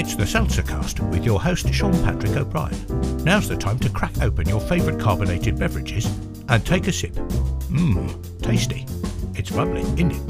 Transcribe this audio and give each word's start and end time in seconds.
It's 0.00 0.14
the 0.14 0.24
Seltzercast 0.24 1.10
with 1.10 1.26
your 1.26 1.38
host 1.38 1.70
Sean 1.74 1.92
Patrick 2.02 2.34
O'Brien. 2.34 3.22
Now's 3.22 3.50
the 3.50 3.54
time 3.54 3.78
to 3.80 3.90
crack 3.90 4.22
open 4.22 4.48
your 4.48 4.58
favourite 4.58 4.98
carbonated 4.98 5.58
beverages 5.58 6.06
and 6.48 6.64
take 6.64 6.86
a 6.86 6.92
sip. 6.92 7.12
Mmm, 7.12 8.40
tasty. 8.40 8.86
It's 9.34 9.50
bubbly, 9.50 9.82
isn't 9.82 10.12
it? 10.12 10.22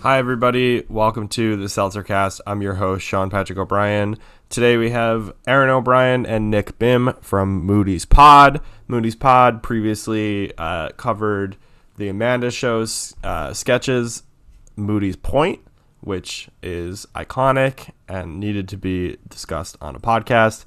Hi, 0.00 0.18
everybody. 0.18 0.84
Welcome 0.90 1.28
to 1.28 1.56
the 1.56 1.68
Seltzercast. 1.68 2.42
I'm 2.46 2.60
your 2.60 2.74
host, 2.74 3.02
Sean 3.06 3.30
Patrick 3.30 3.58
O'Brien. 3.58 4.18
Today 4.50 4.76
we 4.76 4.90
have 4.90 5.32
Erin 5.46 5.70
O'Brien 5.70 6.26
and 6.26 6.50
Nick 6.50 6.78
Bihm 6.78 7.18
from 7.22 7.64
Moody's 7.64 8.04
Pod. 8.04 8.60
Moody's 8.88 9.16
Pod 9.16 9.62
previously 9.62 10.52
uh, 10.58 10.90
covered 10.98 11.56
the 11.96 12.08
Amanda 12.08 12.50
Show's 12.50 13.14
uh, 13.24 13.54
sketches, 13.54 14.24
Moody's 14.76 15.16
Point, 15.16 15.60
which 16.04 16.48
is 16.62 17.06
iconic 17.14 17.90
and 18.08 18.38
needed 18.38 18.68
to 18.68 18.76
be 18.76 19.16
discussed 19.28 19.76
on 19.80 19.96
a 19.96 20.00
podcast. 20.00 20.64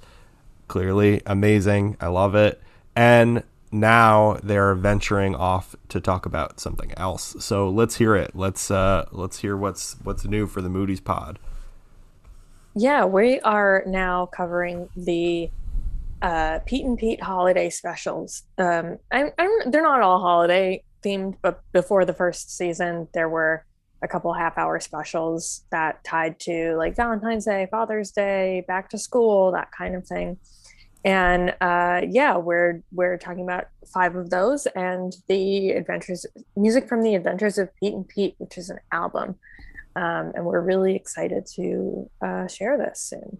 Clearly 0.67 1.21
amazing. 1.25 1.95
I 2.01 2.07
love 2.07 2.35
it. 2.35 2.61
And 2.95 3.43
now 3.71 4.37
they're 4.43 4.73
venturing 4.75 5.35
off 5.35 5.75
to 5.89 5.99
talk 5.99 6.25
about 6.25 6.59
something 6.59 6.91
else. 6.97 7.35
So 7.39 7.69
let's 7.69 7.97
hear 7.97 8.15
it. 8.15 8.31
Let's 8.35 8.71
uh 8.71 9.05
let's 9.11 9.39
hear 9.39 9.55
what's 9.55 9.95
what's 10.03 10.25
new 10.25 10.47
for 10.47 10.61
the 10.61 10.69
Moody's 10.69 11.01
pod. 11.01 11.39
Yeah, 12.75 13.05
we 13.05 13.39
are 13.39 13.83
now 13.87 14.27
covering 14.27 14.89
the 14.95 15.49
uh, 16.21 16.59
Pete 16.65 16.85
and 16.85 16.97
Pete 16.97 17.21
holiday 17.21 17.69
specials. 17.69 18.43
Um, 18.57 18.99
I'm, 19.11 19.31
I'm, 19.37 19.71
they're 19.71 19.81
not 19.81 20.01
all 20.01 20.19
holiday 20.19 20.83
themed, 21.03 21.37
but 21.41 21.63
before 21.71 22.05
the 22.05 22.13
first 22.13 22.55
season, 22.55 23.07
there 23.13 23.29
were 23.29 23.65
a 24.01 24.07
couple 24.07 24.33
half 24.33 24.57
hour 24.57 24.79
specials 24.79 25.63
that 25.71 26.03
tied 26.03 26.39
to 26.41 26.75
like 26.77 26.95
Valentine's 26.95 27.45
Day, 27.45 27.67
Father's 27.71 28.11
Day, 28.11 28.63
back 28.67 28.89
to 28.89 28.97
school, 28.97 29.51
that 29.51 29.71
kind 29.71 29.95
of 29.95 30.05
thing. 30.05 30.37
And 31.03 31.55
uh, 31.61 32.01
yeah, 32.09 32.37
we're 32.37 32.81
we're 32.91 33.17
talking 33.17 33.43
about 33.43 33.65
five 33.93 34.15
of 34.15 34.29
those 34.29 34.65
and 34.67 35.15
the 35.27 35.71
adventures 35.71 36.25
music 36.55 36.87
from 36.89 37.01
the 37.01 37.15
Adventures 37.15 37.57
of 37.57 37.69
Pete 37.77 37.93
and 37.93 38.07
Pete, 38.07 38.35
which 38.39 38.57
is 38.57 38.69
an 38.69 38.79
album. 38.91 39.35
Um, 39.95 40.31
and 40.35 40.45
we're 40.45 40.61
really 40.61 40.95
excited 40.95 41.45
to 41.55 42.09
uh, 42.21 42.47
share 42.47 42.77
this 42.77 42.99
soon. 42.99 43.39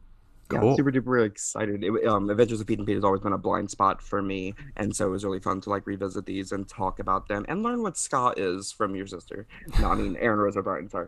Yeah, 0.52 0.76
super 0.76 0.92
duper 0.92 1.26
excited. 1.26 1.84
It, 1.84 2.06
um, 2.08 2.30
Adventures 2.30 2.62
of 2.62 2.68
Pete 2.68 2.78
and 2.80 2.88
Pete 2.88 2.96
has 2.96 3.04
always 3.04 3.22
been 3.22 3.34
a 3.34 3.38
blind 3.38 3.70
spot 3.70 4.02
for 4.02 4.22
me, 4.22 4.54
and 4.78 4.96
so 4.96 5.08
it 5.08 5.10
was 5.10 5.24
really 5.26 5.40
fun 5.40 5.60
to 5.62 5.70
like 5.70 5.86
revisit 5.86 6.26
these 6.26 6.52
and 6.52 6.68
talk 6.68 7.00
about 7.00 7.28
them 7.28 7.46
and 7.50 7.64
learn 7.64 7.82
what 7.84 7.98
ska 7.98 8.34
is 8.38 8.72
from 8.72 8.96
your 8.96 9.08
sister. 9.08 9.46
No, 9.82 9.90
I 9.92 9.96
mean 9.96 10.16
Erin 10.18 10.40
Rose 10.40 10.56
O'Brien. 10.56 10.90
Sorry. 10.90 11.08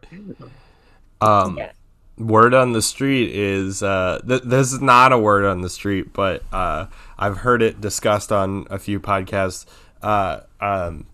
Um 1.22 1.58
Yeah. 1.58 1.72
word 2.18 2.54
on 2.54 2.73
the 2.73 2.81
street 2.81 3.31
is 3.34 3.81
uh 3.84 4.20
th- 4.28 4.44
this 4.44 4.73
is 4.73 4.81
not 4.81 5.12
a 5.14 5.18
word 5.18 5.46
on 5.46 5.62
the 5.62 5.70
street, 5.70 6.14
but 6.14 6.44
uh 6.52 6.88
I've 7.18 7.38
heard 7.38 7.62
it 7.62 7.80
discussed 7.81 8.31
on 8.31 8.68
a 8.70 8.80
few 8.80 9.00
podcasts. 9.00 9.66
Uh 10.02 10.42
um 10.62 11.06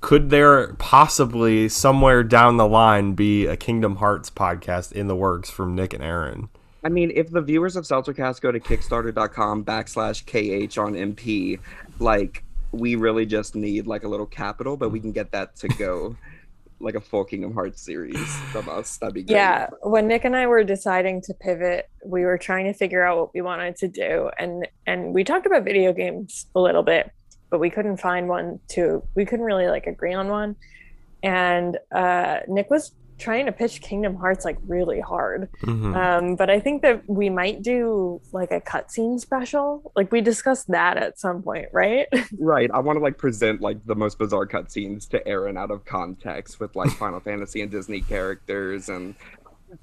could 0.00 0.30
there 0.30 0.72
possibly 0.74 1.68
somewhere 1.68 2.22
down 2.24 2.56
the 2.56 2.66
line 2.66 3.12
be 3.12 3.44
a 3.46 3.56
Kingdom 3.56 3.96
Hearts 3.96 4.30
podcast 4.30 4.92
in 4.92 5.08
the 5.08 5.16
works 5.16 5.50
from 5.50 5.74
Nick 5.74 5.92
and 5.92 6.02
Erin? 6.02 6.48
I 6.82 6.88
mean, 6.88 7.12
if 7.14 7.30
the 7.30 7.42
viewers 7.42 7.76
of 7.76 7.84
Seltzercast 7.84 8.40
go 8.40 8.50
to 8.50 8.60
Kickstarter.com 8.60 9.64
backslash 9.64 10.24
KH 10.24 10.78
on 10.78 10.94
MP, 10.94 11.58
like 11.98 12.44
we 12.72 12.94
really 12.94 13.26
just 13.26 13.54
need 13.54 13.86
like 13.86 14.04
a 14.04 14.08
little 14.08 14.26
capital, 14.26 14.76
but 14.76 14.90
we 14.90 15.00
can 15.00 15.12
get 15.12 15.30
that 15.32 15.56
to 15.56 15.68
go 15.68 16.16
like 16.80 16.94
a 16.94 17.00
full 17.00 17.24
Kingdom 17.24 17.52
Hearts 17.52 17.82
series 17.82 18.34
from 18.52 18.68
us. 18.68 18.96
That'd 18.96 19.14
be 19.14 19.22
great. 19.22 19.36
Yeah, 19.36 19.68
when 19.82 20.08
Nick 20.08 20.24
and 20.24 20.34
I 20.34 20.46
were 20.46 20.64
deciding 20.64 21.20
to 21.22 21.34
pivot, 21.34 21.90
we 22.04 22.24
were 22.24 22.38
trying 22.38 22.64
to 22.66 22.72
figure 22.72 23.04
out 23.04 23.18
what 23.18 23.34
we 23.34 23.42
wanted 23.42 23.76
to 23.76 23.88
do, 23.88 24.30
and 24.38 24.66
and 24.86 25.14
we 25.14 25.24
talked 25.24 25.46
about 25.46 25.64
video 25.64 25.92
games 25.92 26.46
a 26.54 26.60
little 26.60 26.82
bit, 26.82 27.10
but 27.50 27.60
we 27.60 27.68
couldn't 27.68 27.98
find 27.98 28.28
one 28.28 28.58
to. 28.68 29.02
We 29.14 29.26
couldn't 29.26 29.44
really 29.44 29.68
like 29.68 29.86
agree 29.86 30.14
on 30.14 30.28
one, 30.28 30.56
and 31.22 31.78
uh, 31.94 32.38
Nick 32.48 32.70
was 32.70 32.92
trying 33.20 33.46
to 33.46 33.52
pitch 33.52 33.80
Kingdom 33.80 34.16
Hearts 34.16 34.44
like 34.44 34.58
really 34.66 34.98
hard. 35.00 35.48
Mhm. 35.62 35.94
Um, 35.94 36.36
but 36.36 36.50
I 36.50 36.58
think 36.58 36.82
that 36.82 37.08
we 37.08 37.30
might 37.30 37.62
do 37.62 38.20
like 38.32 38.50
a 38.50 38.60
cutscene 38.60 39.20
special. 39.20 39.92
Like 39.94 40.10
we 40.10 40.20
discussed 40.20 40.68
that 40.68 40.96
at 40.96 41.18
some 41.20 41.42
point, 41.42 41.68
right? 41.72 42.08
Right. 42.38 42.70
I 42.72 42.78
want 42.80 42.96
to 42.96 43.02
like 43.02 43.18
present 43.18 43.60
like 43.60 43.84
the 43.86 43.94
most 43.94 44.18
bizarre 44.18 44.46
cutscenes 44.46 45.08
to 45.10 45.26
Erin 45.28 45.56
out 45.56 45.70
of 45.70 45.84
context 45.84 46.58
with 46.58 46.74
like 46.74 46.90
Final 46.98 47.20
Fantasy 47.20 47.60
and 47.60 47.70
Disney 47.70 48.00
characters 48.00 48.88
and 48.88 49.14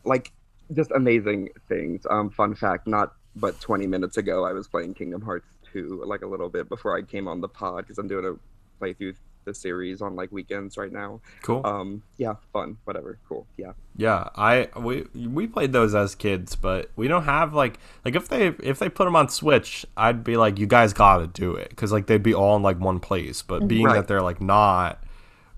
like 0.03 0.31
just 0.73 0.91
amazing 0.91 1.49
things. 1.69 2.05
Um, 2.09 2.29
fun 2.31 2.55
fact, 2.55 2.87
not 2.87 3.13
but 3.35 3.59
20 3.61 3.85
minutes 3.87 4.17
ago, 4.17 4.45
I 4.45 4.51
was 4.53 4.67
playing 4.67 4.95
Kingdom 4.95 5.21
Hearts 5.21 5.47
2 5.71 6.03
like 6.05 6.23
a 6.23 6.27
little 6.27 6.49
bit 6.49 6.67
before 6.67 6.97
I 6.97 7.03
came 7.03 7.27
on 7.27 7.39
the 7.39 7.47
pod 7.47 7.83
because 7.83 7.99
I'm 7.99 8.07
doing 8.07 8.25
a 8.25 8.83
playthrough 8.83 9.15
the 9.47 9.53
series 9.55 10.01
on 10.01 10.15
like 10.15 10.31
weekends 10.31 10.77
right 10.77 10.91
now. 10.91 11.21
Cool. 11.41 11.65
Um, 11.65 12.03
yeah, 12.17 12.35
fun, 12.53 12.77
whatever, 12.83 13.17
cool, 13.27 13.47
yeah. 13.57 13.71
Yeah, 13.95 14.29
I 14.35 14.67
we 14.77 15.05
we 15.15 15.47
played 15.47 15.71
those 15.73 15.95
as 15.95 16.13
kids, 16.13 16.55
but 16.55 16.91
we 16.95 17.07
don't 17.07 17.23
have 17.23 17.55
like 17.55 17.79
like 18.05 18.15
if 18.15 18.27
they 18.27 18.49
if 18.61 18.77
they 18.77 18.89
put 18.89 19.05
them 19.05 19.15
on 19.15 19.29
Switch, 19.29 19.85
I'd 19.95 20.23
be 20.23 20.37
like, 20.37 20.59
you 20.59 20.67
guys 20.67 20.93
got 20.93 21.17
to 21.17 21.27
do 21.27 21.55
it 21.55 21.69
because 21.69 21.91
like 21.91 22.05
they'd 22.05 22.21
be 22.21 22.35
all 22.35 22.55
in 22.57 22.61
like 22.61 22.79
one 22.79 22.99
place. 22.99 23.41
But 23.41 23.67
being 23.67 23.85
Right. 23.85 23.95
that 23.95 24.07
they're 24.07 24.21
like 24.21 24.41
not, 24.41 25.01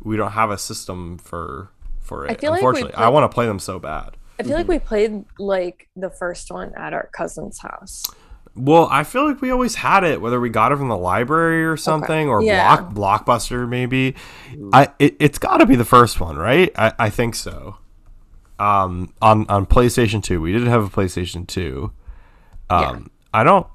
we 0.01 0.15
don't 0.15 0.31
have 0.31 0.51
a 0.51 0.57
system 0.57 1.17
for 1.17 1.71
for 1.99 2.25
it. 2.25 2.31
I 2.31 2.35
feel 2.35 2.51
like 2.51 2.61
we 2.61 2.67
Unfortunately, 2.67 2.95
I 2.95 3.09
want 3.09 3.29
to 3.29 3.33
play 3.33 3.45
them 3.47 3.59
so 3.59 3.79
bad. 3.79 4.15
I 4.39 4.43
feel 4.43 4.55
like 4.55 4.69
we 4.69 4.79
played 4.79 5.25
like 5.37 5.89
the 5.97 6.09
first 6.09 6.49
one 6.49 6.73
at 6.77 6.93
our 6.93 7.09
cousin's 7.11 7.59
house. 7.59 8.05
Well, 8.59 8.87
I 8.91 9.03
feel 9.03 9.25
like 9.27 9.41
we 9.41 9.51
always 9.51 9.75
had 9.75 10.03
it, 10.03 10.19
whether 10.21 10.39
we 10.39 10.49
got 10.49 10.71
it 10.71 10.77
from 10.77 10.89
the 10.89 10.97
library 10.97 11.65
or 11.65 11.77
something, 11.77 12.27
or 12.29 12.41
Yeah. 12.43 12.81
block 12.81 13.25
blockbuster 13.25 13.67
maybe. 13.67 14.15
I 14.73 14.89
it, 14.99 15.15
it's 15.19 15.37
got 15.39 15.57
to 15.57 15.65
be 15.65 15.75
the 15.75 15.85
first 15.85 16.19
one, 16.19 16.35
right? 16.37 16.71
I, 16.75 16.91
I 16.99 17.09
think 17.09 17.35
so. 17.35 17.77
Um, 18.59 19.13
on 19.21 19.45
on 19.47 19.65
PlayStation 19.65 20.21
Two, 20.21 20.41
we 20.41 20.51
did 20.51 20.67
have 20.67 20.83
a 20.83 20.89
PlayStation 20.89 21.47
Two. 21.47 21.91
Um, 22.69 23.09
I 23.33 23.43
don't. 23.43 23.65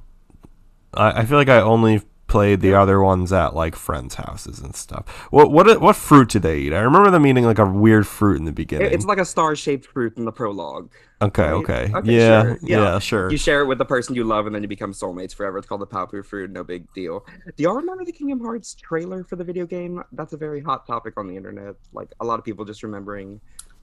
I, 0.93 1.21
I 1.23 1.25
feel 1.25 1.39
like 1.39 1.49
I 1.49 1.61
only 1.61 2.03
played 2.27 2.61
the 2.61 2.75
other 2.75 3.01
ones 3.01 3.33
at 3.33 3.55
like 3.55 3.77
friends' 3.77 4.15
houses 4.15 4.59
and 4.61 4.75
stuff. 4.75 5.09
What 5.31 5.51
what 5.51 5.81
what 5.81 5.97
fruit 5.97 6.31
did 6.31 6.43
they 6.43 6.59
eat? 6.59 6.73
I 6.73 6.81
remember 6.81 7.11
them 7.11 7.27
eating 7.27 7.45
like 7.45 7.59
a 7.59 7.67
weird 7.67 8.07
fruit 8.07 8.39
in 8.39 8.45
the 8.45 8.53
beginning. 8.53 8.93
It's 8.93 9.05
like 9.05 9.19
a 9.19 9.25
star-shaped 9.25 9.87
fruit 9.87 10.17
in 10.17 10.25
the 10.25 10.33
prologue. 10.33 10.91
okay, 11.21 11.43
right? 11.43 11.53
okay, 11.53 11.91
Okay, 11.95 12.13
yeah, 12.17 12.43
sure, 12.43 12.59
yeah, 12.63 12.83
yeah. 12.83 12.99
sure. 12.99 13.31
You 13.31 13.37
share 13.37 13.61
it 13.61 13.67
with 13.67 13.79
the 13.79 13.85
person 13.85 14.15
you 14.15 14.25
love, 14.25 14.47
and 14.47 14.55
then 14.55 14.63
you 14.63 14.69
become 14.69 14.93
soulmates 14.93 15.35
forever. 15.35 15.59
It's 15.59 15.67
called 15.67 15.83
the 15.83 15.87
Paopu 15.87 16.25
fruit. 16.25 16.51
No 16.51 16.65
big 16.65 16.93
deal. 16.93 17.27
Do 17.57 17.63
y'all 17.63 17.75
remember 17.75 18.05
the 18.05 18.13
Kingdom 18.13 18.41
Hearts 18.41 18.75
trailer 18.75 19.25
for 19.25 19.37
the 19.37 19.45
video 19.45 19.67
game? 19.67 20.03
That's 20.13 20.33
a 20.33 20.37
very 20.37 20.61
hot 20.61 20.87
topic 20.87 21.15
on 21.17 21.29
the 21.29 21.37
internet. 21.37 21.77
Like 21.93 22.13
a 22.21 22.25
lot 22.25 22.39
of 22.39 22.45
people 22.45 22.65
just 22.65 22.83
remembering 22.83 23.41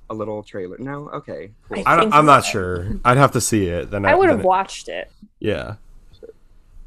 a 0.09 0.13
little 0.13 0.43
trailer. 0.43 0.77
No, 0.77 1.09
okay, 1.09 1.51
cool. 1.69 1.83
I 1.85 1.95
don't, 1.95 2.05
think 2.05 2.15
I'm 2.15 2.25
not 2.25 2.43
sure. 2.43 2.99
I'd 3.05 3.17
have 3.17 3.31
to 3.31 3.41
see 3.41 3.67
it. 3.67 3.91
Then 3.91 4.05
I 4.05 4.13
would 4.15 4.29
have 4.29 4.43
watched 4.43 4.89
it. 4.89 5.11
Yeah. 5.39 5.75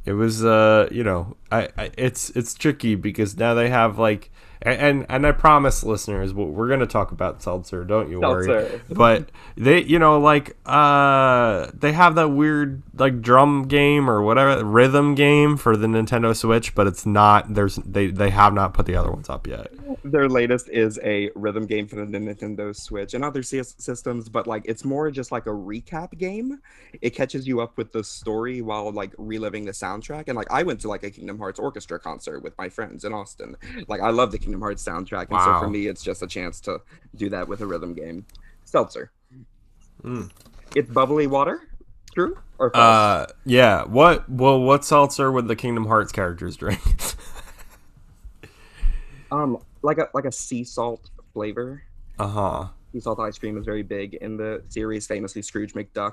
It 0.05 0.13
was 0.13 0.45
uh, 0.45 0.89
you 0.91 1.03
know, 1.03 1.37
I, 1.51 1.69
I 1.79 1.91
it's 1.97 2.31
it's 2.31 2.55
tricky 2.55 2.95
because 2.95 3.37
now 3.37 3.55
they 3.55 3.71
have 3.71 3.99
like 3.99 4.31
and 4.65 5.07
and 5.09 5.27
I 5.27 5.33
promise 5.33 5.85
listeners 5.85 6.33
we're 6.33 6.69
going 6.69 6.81
to 6.81 6.87
talk 6.87 7.13
about 7.13 7.43
seltzer, 7.43 7.85
don't 7.85 8.11
you 8.11 8.21
worry. 8.21 8.81
But 8.91 9.31
they 9.57 9.83
you 9.83 9.99
know 9.99 10.19
like 10.19 10.57
uh 10.67 11.71
they 11.75 11.93
have 11.93 12.15
that 12.15 12.29
weird 12.29 12.83
like 12.97 13.21
drum 13.21 13.69
game 13.69 14.09
or 14.09 14.23
whatever 14.23 14.65
rhythm 14.65 15.15
game 15.15 15.57
for 15.57 15.77
the 15.77 15.87
Nintendo 15.87 16.35
Switch, 16.35 16.75
but 16.75 16.87
it's 16.87 17.05
not 17.05 17.55
there's 17.55 17.77
they 17.77 18.09
they 18.09 18.31
have 18.31 18.55
not 18.55 18.75
put 18.75 18.87
the 18.87 18.97
other 18.97 19.11
ones 19.11 19.29
up 19.29 19.47
yet. 19.47 19.71
Their 20.03 20.29
latest 20.29 20.69
is 20.71 20.99
a 21.05 21.31
rhythm 21.35 21.67
game 21.67 21.87
for 21.87 21.97
the 21.97 22.05
Nintendo 22.05 22.75
Switch 22.75 23.15
and 23.15 23.25
other 23.25 23.43
CS 23.43 23.75
systems, 23.79 24.29
but 24.29 24.47
like 24.47 24.63
it's 24.65 24.85
more 24.85 25.11
just 25.11 25.31
like 25.31 25.47
a 25.47 25.51
recap 25.51 26.17
game. 26.19 26.61
It 27.01 27.11
catches 27.11 27.47
you 27.47 27.61
up 27.61 27.77
with 27.77 27.93
the 27.93 28.03
story 28.03 28.63
while 28.63 28.91
like 28.93 29.13
reliving 29.19 29.65
the 29.65 29.73
soundtrack. 29.73 30.25
And 30.29 30.37
like 30.37 30.51
I 30.51 30.63
went 30.63 30.81
to 30.81 30.89
like 30.89 31.03
a 31.03 31.11
Kingdom 31.11 31.39
Hearts 31.39 31.59
orchestra 31.59 31.99
concert 31.99 32.43
with 32.43 32.57
my 32.59 32.69
friends 32.69 33.05
in 33.05 33.13
Austin. 33.13 33.57
Like 33.89 34.01
I 34.01 34.11
love 34.11 34.33
the 34.33 34.39
Kingdom 34.39 34.54
Hearts 34.61 34.85
soundtrack, 34.85 35.31
and 35.31 35.41
so 35.41 35.59
for 35.61 35.69
me, 35.69 35.87
it's 35.87 36.03
just 36.03 36.23
a 36.23 36.27
chance 36.27 36.61
to 36.63 36.81
do 37.15 37.29
that 37.31 37.49
with 37.49 37.61
a 37.61 37.67
rhythm 37.67 37.95
game. 37.95 38.27
Seltzer. 38.65 39.11
Mm. 40.03 40.31
It's 40.75 40.91
bubbly 40.91 41.27
water. 41.27 41.69
True 42.15 42.37
or 42.59 42.71
false? 42.71 43.31
Uh 43.31 43.33
yeah, 43.45 43.85
what 43.85 44.29
well 44.29 44.61
what 44.61 44.85
seltzer 44.85 45.33
would 45.33 45.49
the 45.49 45.57
Kingdom 45.57 45.87
Hearts 45.87 46.13
characters 46.13 46.57
drink? 46.57 46.81
um, 49.33 49.59
like 49.83 49.99
a 49.99 50.09
like 50.15 50.25
a 50.25 50.33
sea 50.33 50.65
salt 50.65 51.11
flavor. 51.33 51.83
uh-huh. 52.19 52.69
sea 52.93 53.01
salt 53.01 53.19
ice 53.19 53.39
cream 53.39 53.59
is 53.59 53.65
very 53.65 53.83
big 53.83 54.15
in 54.15 54.37
the 54.37 54.63
series. 54.69 55.07
Famously, 55.07 55.43
Scrooge 55.43 55.75
McDuck 55.75 56.13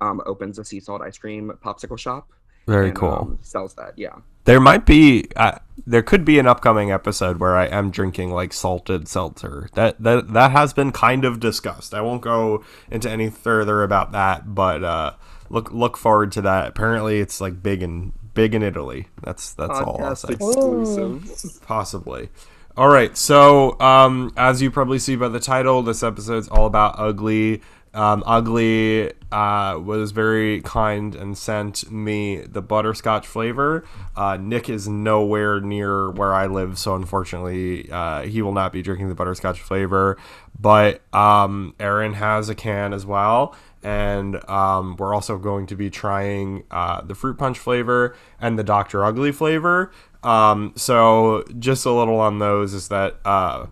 um, 0.00 0.20
opens 0.26 0.58
a 0.58 0.64
sea 0.64 0.80
salt 0.80 1.00
ice 1.02 1.18
cream 1.18 1.52
popsicle 1.64 1.98
shop. 1.98 2.30
Very 2.66 2.88
and, 2.88 2.96
cool. 2.96 3.12
um, 3.12 3.38
sells 3.40 3.72
that, 3.74 3.94
yeah. 3.96 4.16
There 4.48 4.60
might 4.60 4.86
be. 4.86 5.26
Uh, 5.36 5.58
there 5.86 6.02
could 6.02 6.24
be 6.24 6.38
an 6.38 6.46
upcoming 6.46 6.90
episode 6.90 7.38
where 7.38 7.54
I 7.54 7.66
am 7.66 7.90
drinking 7.90 8.30
like 8.30 8.54
salted 8.54 9.06
seltzer. 9.06 9.68
That 9.74 10.02
that 10.02 10.32
that 10.32 10.52
has 10.52 10.72
been 10.72 10.90
kind 10.90 11.26
of 11.26 11.38
discussed. 11.38 11.92
I 11.92 12.00
won't 12.00 12.22
go 12.22 12.64
into 12.90 13.10
any 13.10 13.28
further 13.28 13.82
about 13.82 14.12
that, 14.12 14.54
but 14.54 14.82
uh, 14.82 15.12
look 15.50 15.70
look 15.70 15.98
forward 15.98 16.32
to 16.32 16.40
that. 16.40 16.66
Apparently, 16.66 17.20
it's 17.20 17.42
like 17.42 17.62
big 17.62 17.82
in 17.82 18.14
big 18.32 18.54
in 18.54 18.62
Italy. 18.62 19.08
That's 19.22 19.52
that's 19.52 19.80
all 19.80 20.02
I'll 20.02 20.16
say. 20.16 20.32
exclusive. 20.32 21.60
Possibly. 21.66 22.30
All 22.74 22.88
right. 22.88 23.14
So, 23.18 23.78
um, 23.80 24.32
as 24.34 24.62
you 24.62 24.70
probably 24.70 24.98
see 24.98 25.14
by 25.14 25.28
the 25.28 25.40
title, 25.40 25.82
this 25.82 26.02
episode's 26.02 26.48
all 26.48 26.64
about 26.64 26.94
ugly. 26.96 27.60
Um, 27.98 28.22
ugly 28.26 29.10
uh, 29.32 29.80
was 29.82 30.12
very 30.12 30.60
kind 30.60 31.16
and 31.16 31.36
sent 31.36 31.90
me 31.90 32.36
the 32.36 32.62
butterscotch 32.62 33.26
flavor. 33.26 33.84
Uh, 34.14 34.36
Nick 34.40 34.68
is 34.68 34.86
nowhere 34.86 35.60
near 35.60 36.12
where 36.12 36.32
I 36.32 36.46
live, 36.46 36.78
so 36.78 36.94
unfortunately, 36.94 37.90
uh, 37.90 38.22
he 38.22 38.40
will 38.40 38.52
not 38.52 38.72
be 38.72 38.82
drinking 38.82 39.08
the 39.08 39.16
butterscotch 39.16 39.60
flavor. 39.60 40.16
But 40.60 41.02
um, 41.12 41.74
Aaron 41.80 42.12
has 42.12 42.48
a 42.48 42.54
can 42.54 42.92
as 42.92 43.04
well, 43.04 43.56
and 43.82 44.48
um, 44.48 44.94
we're 44.96 45.12
also 45.12 45.36
going 45.36 45.66
to 45.66 45.74
be 45.74 45.90
trying 45.90 46.62
uh, 46.70 47.00
the 47.00 47.16
fruit 47.16 47.36
punch 47.36 47.58
flavor 47.58 48.14
and 48.40 48.56
the 48.56 48.64
Dr. 48.64 49.04
Ugly 49.04 49.32
flavor. 49.32 49.90
Um, 50.22 50.72
so, 50.76 51.44
just 51.58 51.84
a 51.84 51.90
little 51.90 52.20
on 52.20 52.38
those 52.38 52.74
is 52.74 52.86
that 52.88 53.16
uh, 53.24 53.66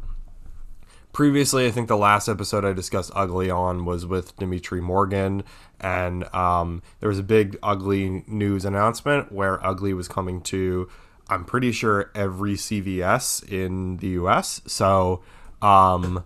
previously, 1.17 1.67
I 1.67 1.71
think 1.71 1.89
the 1.89 1.97
last 1.97 2.29
episode 2.29 2.63
I 2.63 2.75
discussed 2.75 3.11
Ugly 3.15 3.49
on 3.49 3.87
was 3.87 4.05
with 4.05 4.37
Dimitri 4.37 4.83
Morgan, 4.83 5.45
and 5.81 6.25
um, 6.35 6.83
there 7.01 7.09
was 7.09 7.19
a 7.19 7.23
big 7.23 7.57
Ugly 7.63 8.25
news 8.27 8.67
announcement 8.67 9.33
where 9.33 9.65
Ugly 9.65 9.95
was 9.95 10.09
coming 10.09 10.43
to, 10.43 10.91
I'm 11.31 11.47
pretty 11.47 11.73
sure, 11.73 12.11
every 12.15 12.53
CVS 12.53 13.51
in 13.51 13.97
the 13.97 14.09
US. 14.09 14.61
So, 14.67 15.23
um, 15.63 16.23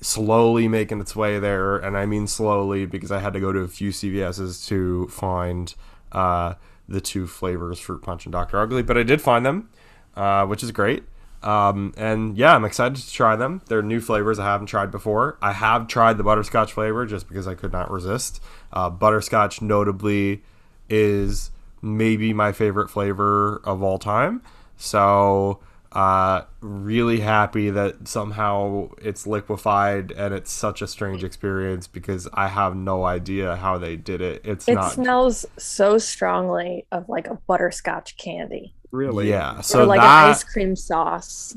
slowly 0.00 0.68
making 0.68 1.00
its 1.02 1.14
way 1.14 1.38
there, 1.38 1.76
and 1.76 1.94
I 1.94 2.06
mean 2.06 2.26
slowly 2.26 2.86
because 2.86 3.12
I 3.12 3.18
had 3.18 3.34
to 3.34 3.40
go 3.40 3.52
to 3.52 3.58
a 3.58 3.68
few 3.68 3.90
CVS's 3.90 4.64
to 4.68 5.06
find 5.08 5.74
uh, 6.12 6.54
the 6.88 7.02
two 7.02 7.26
flavors, 7.26 7.78
Fruit 7.78 8.00
Punch 8.00 8.24
and 8.24 8.32
Dr. 8.32 8.58
Ugly, 8.58 8.84
but 8.84 8.96
I 8.96 9.02
did 9.02 9.20
find 9.20 9.44
them, 9.44 9.68
uh, 10.16 10.46
which 10.46 10.62
is 10.62 10.72
great. 10.72 11.04
Um, 11.42 11.94
and 11.96 12.36
yeah, 12.36 12.54
I'm 12.54 12.64
excited 12.64 12.96
to 12.96 13.12
try 13.12 13.34
them. 13.36 13.62
They're 13.66 13.82
new 13.82 14.00
flavors 14.00 14.38
I 14.38 14.44
haven't 14.44 14.66
tried 14.66 14.90
before. 14.90 15.38
I 15.40 15.52
have 15.52 15.88
tried 15.88 16.18
the 16.18 16.22
butterscotch 16.22 16.72
flavor 16.72 17.06
just 17.06 17.28
because 17.28 17.48
I 17.48 17.54
could 17.54 17.72
not 17.72 17.90
resist. 17.90 18.42
Uh, 18.72 18.90
butterscotch, 18.90 19.62
notably, 19.62 20.42
is 20.88 21.50
maybe 21.82 22.32
my 22.34 22.52
favorite 22.52 22.88
flavor 22.90 23.60
of 23.64 23.82
all 23.82 23.98
time. 23.98 24.42
So, 24.76 25.60
uh, 25.92 26.42
really 26.60 27.20
happy 27.20 27.68
that 27.70 28.06
somehow 28.06 28.90
it's 29.02 29.26
liquefied 29.26 30.12
and 30.12 30.32
it's 30.32 30.52
such 30.52 30.82
a 30.82 30.86
strange 30.86 31.24
experience 31.24 31.86
because 31.88 32.28
I 32.32 32.48
have 32.48 32.76
no 32.76 33.04
idea 33.04 33.56
how 33.56 33.78
they 33.78 33.96
did 33.96 34.20
it. 34.20 34.42
It's 34.44 34.68
It 34.68 34.74
not. 34.74 34.92
smells 34.92 35.46
so 35.58 35.98
strongly 35.98 36.86
of 36.92 37.08
like 37.08 37.26
a 37.26 37.34
butterscotch 37.48 38.16
candy 38.18 38.74
Really? 38.90 39.28
yeah. 39.28 39.60
So 39.60 39.82
or 39.82 39.86
like 39.86 40.00
that. 40.00 40.24
an 40.24 40.30
ice 40.30 40.44
cream 40.44 40.74
sauce. 40.76 41.56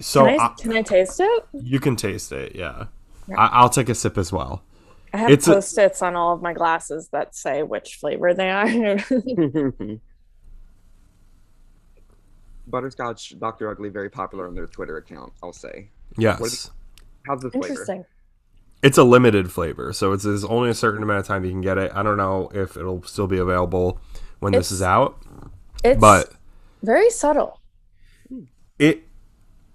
so 0.00 0.24
can, 0.26 0.40
I, 0.40 0.44
I- 0.44 0.54
can 0.58 0.72
I 0.72 0.82
taste 0.82 1.20
it? 1.20 1.44
you 1.52 1.80
can 1.80 1.96
taste 1.96 2.32
it. 2.32 2.54
Yeah. 2.54 2.86
Yeah. 3.28 3.38
I- 3.40 3.48
I'll 3.60 3.68
take 3.70 3.88
a 3.88 3.94
sip 3.94 4.16
as 4.18 4.32
well. 4.32 4.62
I 5.12 5.18
have 5.18 5.30
It's 5.30 5.46
post-its 5.46 6.02
on 6.02 6.16
all 6.16 6.34
of 6.34 6.42
my 6.42 6.52
glasses 6.52 7.08
that 7.08 7.34
say 7.34 7.62
which 7.62 7.96
flavor 7.96 8.34
they 8.34 8.50
are. 8.50 8.66
Butterscotch 12.66 13.38
Dr. 13.38 13.70
Ugly 13.70 13.90
very 13.90 14.10
popular 14.10 14.46
on 14.48 14.54
their 14.54 14.66
Twitter 14.66 14.96
account, 14.96 15.32
I'll 15.42 15.52
say. 15.52 15.90
Yes. 16.18 16.70
How's 17.26 17.40
the 17.40 17.50
flavor? 17.50 17.68
Interesting. 17.68 18.04
It's 18.82 18.98
a 18.98 19.04
limited 19.04 19.50
flavor, 19.50 19.92
so 19.92 20.12
it's 20.12 20.24
there's 20.24 20.44
only 20.44 20.70
a 20.70 20.74
certain 20.74 21.02
amount 21.02 21.20
of 21.20 21.26
time 21.26 21.44
you 21.44 21.50
can 21.50 21.60
get 21.60 21.78
it. 21.78 21.90
I 21.94 22.02
don't 22.02 22.16
know 22.16 22.50
if 22.54 22.76
it'll 22.76 23.02
still 23.04 23.26
be 23.26 23.38
available 23.38 23.98
when 24.40 24.52
this 24.52 24.70
is 24.70 24.82
out, 24.82 25.16
It's 25.82 25.98
but 25.98 26.32
very 26.82 27.10
subtle. 27.10 27.60
it 28.78 29.02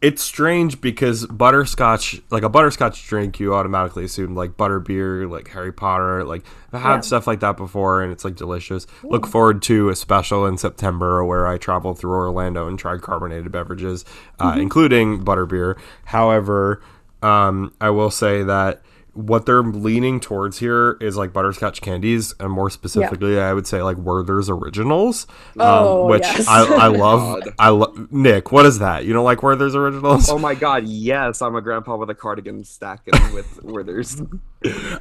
it's 0.02 0.24
strange 0.24 0.82
because 0.82 1.28
butterscotch 1.28 2.22
like 2.32 2.42
a 2.44 2.50
butterscotch 2.50 3.08
drink 3.08 3.40
you 3.40 3.54
automatically 3.54 4.04
assume 4.04 4.34
like 4.36 4.52
butterbeer 4.58 5.30
like 5.30 5.48
harry 5.50 5.72
potter 5.72 6.24
like 6.24 6.44
i've 6.74 6.82
had 6.82 6.94
Yeah. 6.96 7.00
stuff 7.02 7.28
like 7.28 7.40
that 7.42 7.56
before 7.56 8.02
and 8.02 8.12
it's 8.12 8.26
like 8.26 8.36
delicious 8.36 8.88
look 9.04 9.28
forward 9.28 9.62
to 9.64 9.90
a 9.90 9.96
special 9.96 10.46
in 10.48 10.58
september 10.58 11.24
where 11.24 11.46
i 11.48 11.58
travel 11.60 11.94
through 11.94 12.14
orlando 12.14 12.68
and 12.68 12.80
try 12.80 12.98
carbonated 12.98 13.52
beverages 13.52 14.04
uh, 14.40 14.56
including 14.58 15.24
butterbeer 15.24 15.78
however 16.06 16.82
um, 17.22 17.72
i 17.80 17.90
will 17.92 18.10
say 18.12 18.42
that 18.42 18.82
what 19.14 19.46
they're 19.46 19.62
leaning 19.62 20.20
towards 20.22 20.60
here 20.60 20.98
is 21.02 21.18
like 21.18 21.34
butterscotch 21.34 21.82
candies 21.82 22.34
and 22.40 22.50
more 22.50 22.70
specifically 22.70 23.38
i 23.40 23.52
would 23.54 23.68
say 23.68 23.82
like 23.82 23.98
werther's 23.98 24.50
originals 24.50 25.28
um, 25.60 25.68
Oh, 25.68 26.08
which 26.08 26.22
yes. 26.24 26.48
I, 26.48 26.64
I 26.64 26.88
love 26.88 27.44
God. 27.44 27.54
I 27.60 27.70
love 27.70 28.12
Nick. 28.12 28.52
What 28.54 28.66
is 28.66 28.80
that? 28.80 29.04
You 29.06 29.12
don't 29.14 29.26
like 29.26 29.44
Werther's 29.44 29.76
originals? 29.76 30.30
Oh 30.30 30.38
my 30.40 30.56
god, 30.56 30.86
yes, 30.88 31.42
I'm 31.42 31.56
a 31.56 31.62
grandpa 31.62 31.98
with 31.98 32.10
a 32.10 32.16
cardigan 32.16 32.64
stacking 32.64 33.14
with 33.34 33.60
Werther's. 33.64 34.22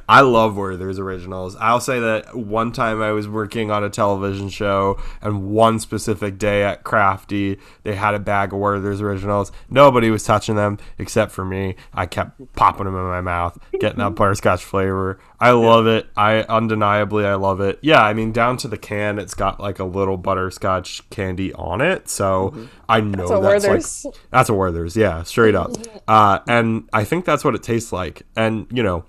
I 0.09 0.21
love 0.21 0.55
Werther's 0.55 0.97
originals. 0.97 1.55
I'll 1.57 1.79
say 1.79 1.99
that 1.99 2.35
one 2.35 2.71
time 2.71 3.01
I 3.01 3.11
was 3.11 3.27
working 3.27 3.69
on 3.69 3.83
a 3.83 3.89
television 3.89 4.49
show, 4.49 4.99
and 5.21 5.51
one 5.51 5.79
specific 5.79 6.37
day 6.37 6.63
at 6.63 6.83
Crafty, 6.83 7.59
they 7.83 7.95
had 7.95 8.15
a 8.15 8.19
bag 8.19 8.53
of 8.53 8.59
Werther's 8.59 9.01
originals. 9.01 9.51
Nobody 9.69 10.09
was 10.09 10.23
touching 10.23 10.55
them 10.55 10.79
except 10.97 11.31
for 11.31 11.45
me. 11.45 11.75
I 11.93 12.07
kept 12.07 12.53
popping 12.53 12.85
them 12.85 12.95
in 12.95 13.03
my 13.03 13.21
mouth, 13.21 13.59
getting 13.79 13.99
that 13.99 14.15
butterscotch 14.15 14.63
flavor. 14.63 15.19
I 15.39 15.51
love 15.51 15.87
it. 15.87 16.07
I 16.15 16.41
undeniably 16.43 17.25
I 17.25 17.35
love 17.35 17.61
it. 17.61 17.79
Yeah, 17.81 18.01
I 18.01 18.13
mean 18.13 18.31
down 18.31 18.57
to 18.57 18.67
the 18.67 18.77
can, 18.77 19.19
it's 19.19 19.33
got 19.33 19.59
like 19.59 19.79
a 19.79 19.83
little 19.83 20.17
butterscotch 20.17 21.07
candy 21.09 21.53
on 21.53 21.81
it, 21.81 22.09
so 22.09 22.67
I 22.89 23.01
know 23.01 23.27
So 23.27 23.41
that's, 23.41 24.05
like 24.05 24.15
That's 24.31 24.49
a 24.49 24.53
Werther's, 24.53 24.95
yeah, 24.95 25.23
straight 25.23 25.55
up. 25.55 25.71
Uh, 26.07 26.39
and 26.47 26.89
I 26.91 27.05
think 27.05 27.23
that's 27.23 27.45
what 27.45 27.55
it 27.55 27.63
tastes 27.63 27.93
like. 27.93 28.23
And 28.35 28.67
you 28.71 28.83
know, 28.83 29.05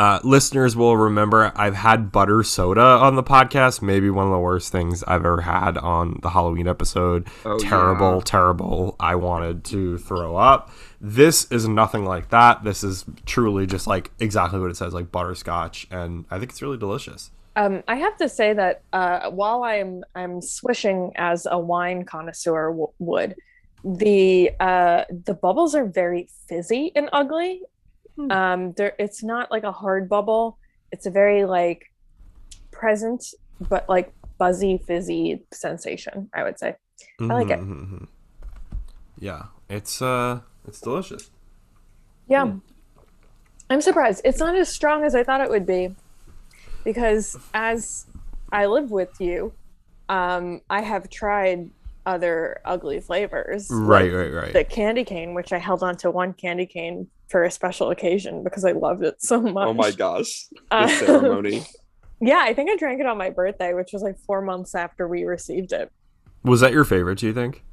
uh, 0.00 0.18
listeners 0.24 0.74
will 0.74 0.96
remember 0.96 1.52
I've 1.54 1.74
had 1.74 2.10
butter 2.10 2.42
soda 2.42 2.80
on 2.80 3.16
the 3.16 3.22
podcast. 3.22 3.82
Maybe 3.82 4.08
one 4.08 4.24
of 4.24 4.32
the 4.32 4.38
worst 4.38 4.72
things 4.72 5.02
I've 5.02 5.26
ever 5.26 5.42
had 5.42 5.76
on 5.76 6.20
the 6.22 6.30
Halloween 6.30 6.66
episode. 6.66 7.28
Oh, 7.44 7.58
terrible, 7.58 8.14
yeah. 8.14 8.22
terrible. 8.24 8.96
I 8.98 9.16
wanted 9.16 9.62
to 9.64 9.98
throw 9.98 10.36
up. 10.36 10.70
This 11.02 11.52
is 11.52 11.68
nothing 11.68 12.06
like 12.06 12.30
that. 12.30 12.64
This 12.64 12.82
is 12.82 13.04
truly 13.26 13.66
just 13.66 13.86
like 13.86 14.10
exactly 14.18 14.58
what 14.58 14.70
it 14.70 14.78
says, 14.78 14.94
like 14.94 15.12
butterscotch, 15.12 15.86
and 15.90 16.24
I 16.30 16.38
think 16.38 16.52
it's 16.52 16.62
really 16.62 16.78
delicious. 16.78 17.30
Um, 17.54 17.82
I 17.86 17.96
have 17.96 18.16
to 18.16 18.28
say 18.30 18.54
that 18.54 18.80
uh, 18.94 19.28
while 19.28 19.64
I'm 19.64 20.02
I'm 20.14 20.40
swishing 20.40 21.12
as 21.16 21.46
a 21.50 21.58
wine 21.58 22.06
connoisseur 22.06 22.70
w- 22.70 22.88
would, 23.00 23.34
the 23.84 24.52
uh, 24.58 25.04
the 25.10 25.34
bubbles 25.34 25.74
are 25.74 25.84
very 25.84 26.30
fizzy 26.48 26.90
and 26.96 27.10
ugly. 27.12 27.60
Hmm. 28.26 28.32
Um, 28.32 28.72
there, 28.72 28.94
it's 28.98 29.22
not 29.22 29.50
like 29.50 29.64
a 29.64 29.72
hard 29.72 30.08
bubble. 30.08 30.58
It's 30.92 31.06
a 31.06 31.10
very 31.10 31.44
like 31.44 31.86
present 32.70 33.24
but 33.68 33.88
like 33.88 34.12
buzzy 34.38 34.78
fizzy 34.86 35.42
sensation. 35.52 36.30
I 36.34 36.42
would 36.42 36.58
say. 36.58 36.76
I 37.20 37.24
like 37.24 37.50
it. 37.50 37.60
Mhm, 37.60 37.68
mhm, 37.68 37.90
mhm. 37.90 38.08
Yeah, 39.18 39.46
it's 39.68 40.00
uh, 40.00 40.40
it's 40.66 40.80
delicious. 40.80 41.30
Yeah. 42.28 42.46
Hmm. 42.46 42.58
I'm 43.68 43.80
surprised. 43.80 44.22
It's 44.24 44.40
not 44.40 44.56
as 44.56 44.68
strong 44.68 45.04
as 45.04 45.14
I 45.14 45.22
thought 45.22 45.40
it 45.40 45.50
would 45.50 45.66
be. 45.66 45.94
Because 46.84 47.36
as 47.54 48.06
I 48.50 48.66
live 48.66 48.90
with 48.90 49.20
you, 49.20 49.52
um, 50.08 50.60
I 50.68 50.80
have 50.80 51.08
tried 51.10 51.70
other 52.06 52.60
ugly 52.64 53.00
flavors. 53.00 53.68
Right, 53.70 54.10
like 54.10 54.12
right, 54.12 54.32
right. 54.32 54.52
The 54.52 54.64
candy 54.64 55.04
cane, 55.04 55.34
which 55.34 55.52
I 55.52 55.58
held 55.58 55.82
on 55.82 55.96
to 55.98 56.10
one 56.10 56.32
candy 56.32 56.66
cane 56.66 57.08
for 57.30 57.44
a 57.44 57.50
special 57.50 57.90
occasion 57.90 58.42
because 58.44 58.64
I 58.64 58.72
loved 58.72 59.02
it 59.04 59.22
so 59.22 59.40
much. 59.40 59.68
oh 59.68 59.72
my 59.74 59.92
gosh. 59.92 60.46
The 60.70 60.76
Uh, 60.76 60.88
ceremony. 60.88 61.62
Yeah, 62.20 62.40
I 62.42 62.52
think 62.52 62.68
I 62.68 62.76
drank 62.76 63.00
it 63.00 63.06
on 63.06 63.16
my 63.16 63.30
birthday, 63.30 63.72
which 63.72 63.92
was 63.94 64.02
like 64.02 64.18
four 64.26 64.42
months 64.42 64.74
after 64.74 65.08
we 65.08 65.24
received 65.24 65.72
it. 65.72 65.90
Was 66.44 66.60
that 66.60 66.72
your 66.72 66.84
favorite? 66.84 67.18
Do 67.18 67.26
you 67.26 67.32
think? 67.32 67.64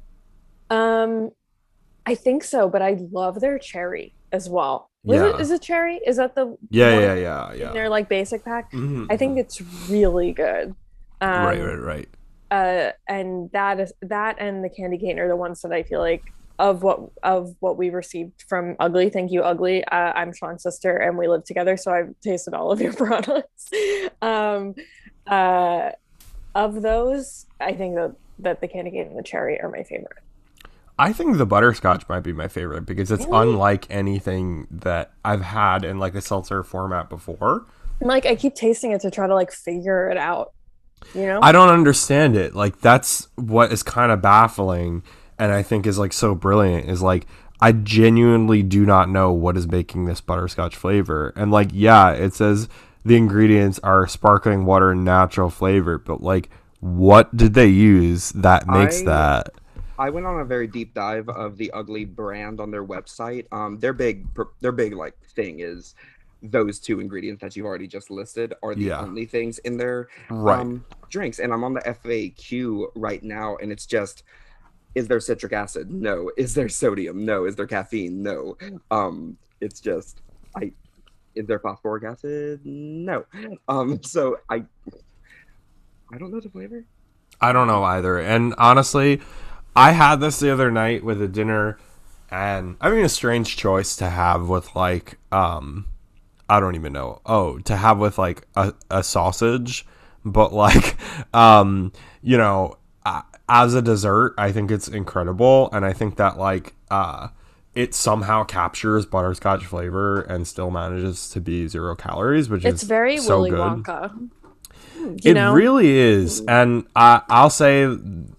Um, 0.70 1.30
I 2.06 2.14
think 2.14 2.44
so, 2.44 2.68
but 2.68 2.80
I 2.80 2.98
love 3.12 3.40
their 3.40 3.58
cherry 3.58 4.14
as 4.32 4.48
well. 4.48 4.90
Was 5.04 5.20
Yeah. 5.20 5.34
it 5.34 5.40
is 5.40 5.50
it 5.50 5.60
cherry? 5.62 6.00
Is 6.06 6.16
that 6.16 6.34
the 6.34 6.56
Yeah, 6.70 6.94
one 6.94 7.02
yeah, 7.02 7.14
yeah, 7.14 7.52
in 7.52 7.58
yeah. 7.60 7.72
their 7.72 7.88
like 7.88 8.08
basic 8.08 8.44
pack? 8.44 8.72
Mhm, 8.72 9.06
I 9.10 9.16
think 9.16 9.36
mhm. 9.36 9.40
it's 9.40 9.60
really 9.90 10.32
good. 10.32 10.74
Um, 11.20 11.44
right, 11.44 11.60
right, 11.60 11.80
right. 11.80 12.08
Uh, 12.50 12.92
and 13.08 13.50
that 13.52 13.80
is 13.80 13.92
that 14.02 14.36
and 14.38 14.64
the 14.64 14.70
candy 14.70 14.96
cane 14.98 15.18
are 15.18 15.28
the 15.28 15.36
ones 15.36 15.60
that 15.62 15.72
I 15.72 15.82
feel 15.82 16.00
like 16.00 16.22
of 16.58 16.82
what 16.82 17.00
of 17.22 17.54
what 17.60 17.76
we 17.76 17.90
received 17.90 18.42
from 18.48 18.76
Ugly. 18.80 19.10
Thank 19.10 19.30
you, 19.30 19.42
Ugly. 19.42 19.84
Uh, 19.84 20.12
I'm 20.14 20.32
Sean's 20.32 20.62
sister, 20.62 20.96
and 20.96 21.16
we 21.16 21.28
live 21.28 21.44
together, 21.44 21.76
so 21.76 21.92
I've 21.92 22.14
tasted 22.20 22.54
all 22.54 22.72
of 22.72 22.80
your 22.80 22.92
products. 23.04 23.70
um, 24.22 24.74
uh, 25.26 25.90
of 26.54 26.82
those, 26.82 27.46
I 27.60 27.72
think 27.74 27.94
that 27.96 28.14
that 28.40 28.60
the 28.60 28.68
candy 28.68 28.90
cane 28.90 29.06
and 29.08 29.18
the 29.18 29.22
cherry 29.22 29.60
are 29.60 29.68
my 29.70 29.82
favorite. 29.82 30.18
I 31.00 31.12
think 31.12 31.38
the 31.38 31.46
butterscotch 31.46 32.08
might 32.08 32.20
be 32.20 32.32
my 32.32 32.48
favorite 32.48 32.84
because 32.86 33.12
it's 33.12 33.24
Really? 33.26 33.50
unlike 33.50 33.86
anything 33.88 34.66
that 34.70 35.12
I've 35.24 35.42
had 35.42 35.84
in 35.84 36.00
like 36.00 36.16
a 36.16 36.20
seltzer 36.20 36.64
format 36.64 37.08
before. 37.08 37.66
Like 38.00 38.26
I 38.26 38.34
keep 38.34 38.54
tasting 38.56 38.90
it 38.90 39.00
to 39.02 39.10
try 39.10 39.28
to 39.28 39.34
like 39.34 39.52
figure 39.52 40.08
it 40.10 40.16
out. 40.16 40.52
You 41.14 41.26
know? 41.26 41.38
I 41.40 41.52
don't 41.52 41.68
understand 41.68 42.34
it. 42.36 42.54
Like 42.56 42.80
that's 42.80 43.28
what 43.36 43.70
is 43.72 43.84
kind 43.84 44.10
of 44.10 44.20
baffling 44.20 45.04
and 45.38 45.52
I 45.52 45.62
think 45.62 45.86
is 45.86 45.98
like 45.98 46.12
so 46.12 46.34
brilliant 46.34 46.88
is 46.88 47.02
like 47.02 47.26
I 47.60 47.72
genuinely 47.72 48.62
do 48.62 48.86
not 48.86 49.08
know 49.08 49.32
what 49.32 49.56
is 49.56 49.66
making 49.66 50.04
this 50.04 50.20
butterscotch 50.20 50.76
flavor. 50.76 51.32
And 51.36 51.50
like 51.50 51.70
yeah, 51.72 52.10
it 52.12 52.34
says 52.34 52.68
the 53.04 53.16
ingredients 53.16 53.78
are 53.82 54.06
sparkling 54.06 54.64
water 54.64 54.90
and 54.92 55.04
natural 55.04 55.50
flavor, 55.50 55.98
but 55.98 56.22
like 56.22 56.50
what 56.80 57.36
did 57.36 57.54
they 57.54 57.66
use 57.66 58.30
that 58.32 58.66
makes 58.68 59.02
I- 59.02 59.04
that? 59.06 59.48
I 60.00 60.10
went 60.10 60.26
on 60.26 60.38
a 60.38 60.44
very 60.44 60.68
deep 60.68 60.94
dive 60.94 61.28
of 61.28 61.56
the 61.56 61.72
Ugly 61.72 62.04
brand 62.04 62.60
on 62.60 62.70
their 62.70 62.84
website. 62.84 63.46
Um, 63.50 63.80
their 63.80 63.92
big, 63.92 64.28
their 64.60 64.70
big 64.70 64.92
like 64.94 65.18
thing 65.34 65.58
is 65.58 65.96
those 66.40 66.78
two 66.78 67.00
ingredients 67.00 67.40
that 67.40 67.56
you've 67.56 67.66
already 67.66 67.88
just 67.88 68.08
listed 68.08 68.54
are 68.62 68.76
the 68.76 68.82
Yeah. 68.84 69.00
only 69.00 69.26
things 69.26 69.58
in 69.58 69.76
their 69.76 70.06
Right. 70.30 70.60
um, 70.60 70.84
drinks. 71.10 71.40
And 71.40 71.52
I'm 71.52 71.64
on 71.64 71.74
the 71.74 71.80
FAQ 71.84 72.92
right 72.94 73.20
now, 73.24 73.56
and 73.56 73.72
it's 73.72 73.86
just, 73.86 74.22
is 74.98 75.06
there 75.08 75.20
citric 75.20 75.52
acid? 75.52 75.90
No. 75.90 76.30
Is 76.36 76.54
there 76.54 76.68
sodium? 76.68 77.24
No. 77.24 77.44
Is 77.44 77.54
there 77.56 77.66
caffeine? 77.66 78.22
No. 78.22 78.56
Um, 78.90 79.38
it's 79.60 79.80
just, 79.80 80.20
I, 80.56 80.72
is 81.34 81.46
there 81.46 81.60
phosphoric 81.60 82.04
acid? 82.04 82.60
No. 82.64 83.24
Um, 83.68 84.02
so 84.02 84.38
I, 84.50 84.64
I 86.12 86.18
don't 86.18 86.32
know 86.32 86.40
the 86.40 86.50
flavor. 86.50 86.84
I 87.40 87.52
don't 87.52 87.68
know 87.68 87.84
either. 87.84 88.18
And 88.18 88.54
honestly, 88.58 89.20
I 89.76 89.92
had 89.92 90.16
this 90.16 90.40
the 90.40 90.50
other 90.52 90.72
night 90.72 91.04
with 91.04 91.22
a 91.22 91.28
dinner 91.28 91.78
and 92.30 92.76
I 92.80 92.90
mean 92.90 93.04
a 93.04 93.08
strange 93.08 93.56
choice 93.56 93.96
to 93.96 94.10
have 94.10 94.48
with 94.48 94.74
like 94.74 95.16
um 95.32 95.86
I 96.50 96.60
don't 96.60 96.74
even 96.74 96.92
know. 96.92 97.20
Oh, 97.24 97.58
to 97.60 97.76
have 97.76 97.98
with 97.98 98.18
like 98.18 98.46
a, 98.56 98.74
a 98.90 99.02
sausage, 99.02 99.86
but 100.24 100.52
like 100.52 100.96
um 101.34 101.92
you 102.20 102.36
know, 102.36 102.78
uh, 103.06 103.22
as 103.48 103.74
a 103.74 103.82
dessert, 103.82 104.34
I 104.38 104.52
think 104.52 104.70
it's 104.70 104.88
incredible 104.88 105.68
and 105.72 105.84
I 105.84 105.92
think 105.92 106.16
that 106.16 106.38
like 106.38 106.74
uh 106.90 107.28
it 107.74 107.94
somehow 107.94 108.42
captures 108.42 109.06
butterscotch 109.06 109.64
flavor 109.64 110.22
and 110.22 110.48
still 110.48 110.68
manages 110.70 111.30
to 111.30 111.40
be 111.40 111.68
zero 111.68 111.94
calories, 111.94 112.48
which 112.48 112.64
it's 112.64 112.82
is 112.82 112.88
very 112.88 113.18
so 113.18 113.36
Willy 113.36 113.50
good. 113.50 113.60
Wonka. 113.60 114.30
You 114.96 115.18
it 115.24 115.34
know? 115.34 115.52
really 115.52 115.90
is, 115.90 116.42
and 116.48 116.84
I, 116.96 117.22
I'll 117.28 117.50
say 117.50 117.86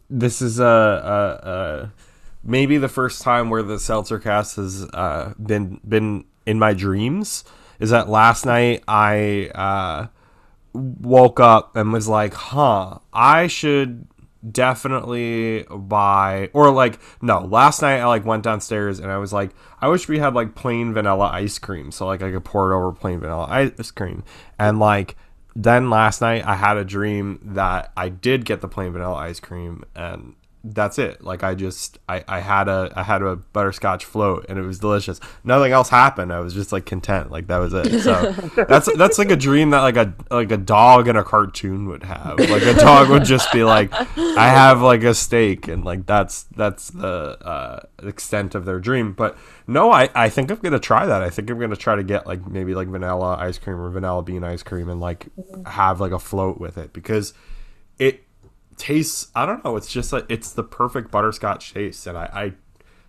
this 0.09 0.41
is 0.41 0.59
a, 0.59 0.65
a, 0.65 1.49
a 1.49 1.93
maybe 2.43 2.77
the 2.77 2.89
first 2.89 3.21
time 3.21 3.49
where 3.49 3.63
the 3.63 3.79
seltzer 3.79 4.19
cast 4.19 4.57
has 4.57 4.83
uh, 4.93 5.33
been 5.41 5.79
been 5.87 6.25
in 6.45 6.59
my 6.59 6.73
dreams. 6.73 7.45
Is 7.79 7.91
that 7.91 8.09
last 8.09 8.45
night 8.45 8.83
I 8.89 9.51
uh, 9.55 10.07
woke 10.73 11.39
up 11.39 11.77
and 11.77 11.93
was 11.93 12.09
like, 12.09 12.33
"Huh, 12.33 12.99
I 13.13 13.47
should 13.47 14.05
definitely 14.49 15.65
buy." 15.69 16.49
Or 16.53 16.71
like, 16.71 16.99
no, 17.21 17.39
last 17.39 17.81
night 17.81 17.99
I 17.99 18.05
like 18.05 18.25
went 18.25 18.43
downstairs 18.43 18.99
and 18.99 19.11
I 19.11 19.17
was 19.17 19.33
like, 19.33 19.51
"I 19.81 19.87
wish 19.87 20.07
we 20.07 20.19
had 20.19 20.33
like 20.33 20.55
plain 20.55 20.93
vanilla 20.93 21.29
ice 21.33 21.59
cream, 21.59 21.91
so 21.91 22.05
like 22.05 22.21
I 22.21 22.31
could 22.31 22.45
pour 22.45 22.71
it 22.71 22.75
over 22.75 22.91
plain 22.91 23.19
vanilla 23.19 23.47
ice 23.49 23.91
cream." 23.91 24.23
And 24.57 24.79
like 24.79 25.15
then 25.55 25.89
last 25.89 26.21
night 26.21 26.45
I 26.45 26.55
had 26.55 26.77
a 26.77 26.85
dream 26.85 27.39
that 27.43 27.91
I 27.97 28.09
did 28.09 28.45
get 28.45 28.61
the 28.61 28.67
plain 28.67 28.93
vanilla 28.93 29.15
ice 29.15 29.39
cream 29.39 29.83
and 29.95 30.35
that's 30.63 30.99
it. 30.99 31.23
Like 31.23 31.43
I 31.43 31.55
just 31.55 31.99
I, 32.09 32.23
I 32.27 32.39
had 32.41 32.67
a 32.67 32.91
I 32.95 33.03
had 33.03 33.21
a 33.21 33.37
butterscotch 33.37 34.03
float 34.03 34.45
and 34.49 34.59
it 34.59 34.63
was 34.63 34.79
delicious. 34.79 35.19
Nothing 35.43 35.71
else 35.71 35.89
happened. 35.89 36.33
I 36.33 36.41
was 36.41 36.53
just 36.53 36.73
like 36.73 36.85
content. 36.85 37.31
Like 37.31 37.47
that 37.47 37.57
was 37.57 37.73
it. 37.73 38.01
So 38.01 38.31
that's 38.67 38.93
that's 38.97 39.17
like 39.17 39.31
a 39.31 39.37
dream 39.37 39.69
that 39.69 39.81
like 39.81 39.95
a 39.95 40.13
like 40.29 40.51
a 40.51 40.57
dog 40.57 41.07
in 41.07 41.15
a 41.15 41.23
cartoon 41.23 41.87
would 41.87 42.03
have. 42.03 42.39
Like 42.39 42.63
a 42.63 42.73
dog 42.73 43.09
would 43.09 43.23
just 43.23 43.51
be 43.53 43.63
like 43.63 43.93
I 44.17 44.49
have 44.49 44.81
like 44.81 45.03
a 45.03 45.13
steak 45.13 45.69
and 45.69 45.85
like 45.85 46.05
that's 46.05 46.43
that's 46.55 46.89
the 46.89 47.37
uh, 47.45 47.79
extent 48.03 48.53
of 48.53 48.65
their 48.65 48.79
dream. 48.79 49.13
But 49.13 49.37
no, 49.65 49.91
I 49.91 50.09
I 50.13 50.27
think 50.29 50.51
I'm 50.51 50.57
gonna 50.57 50.79
try 50.79 51.05
that. 51.05 51.21
I 51.21 51.29
think 51.29 51.49
I'm 51.49 51.59
gonna 51.59 51.77
try 51.77 51.95
to 51.95 52.03
get 52.03 52.27
like 52.27 52.45
maybe 52.47 52.75
like 52.75 52.89
vanilla 52.89 53.37
ice 53.39 53.57
cream 53.57 53.79
or 53.79 53.89
vanilla 53.91 54.23
bean 54.23 54.43
ice 54.43 54.63
cream 54.63 54.89
and 54.89 54.99
like 54.99 55.27
have 55.65 56.01
like 56.01 56.11
a 56.11 56.19
float 56.19 56.59
with 56.59 56.77
it 56.77 56.91
because 56.91 57.33
it 57.97 58.23
tastes 58.79 59.27
i 59.35 59.45
don't 59.45 59.63
know 59.63 59.75
it's 59.75 59.91
just 59.91 60.11
like 60.13 60.25
it's 60.29 60.53
the 60.53 60.63
perfect 60.63 61.11
butterscotch 61.11 61.73
taste 61.73 62.07
and 62.07 62.17
i 62.17 62.23
i 62.33 62.53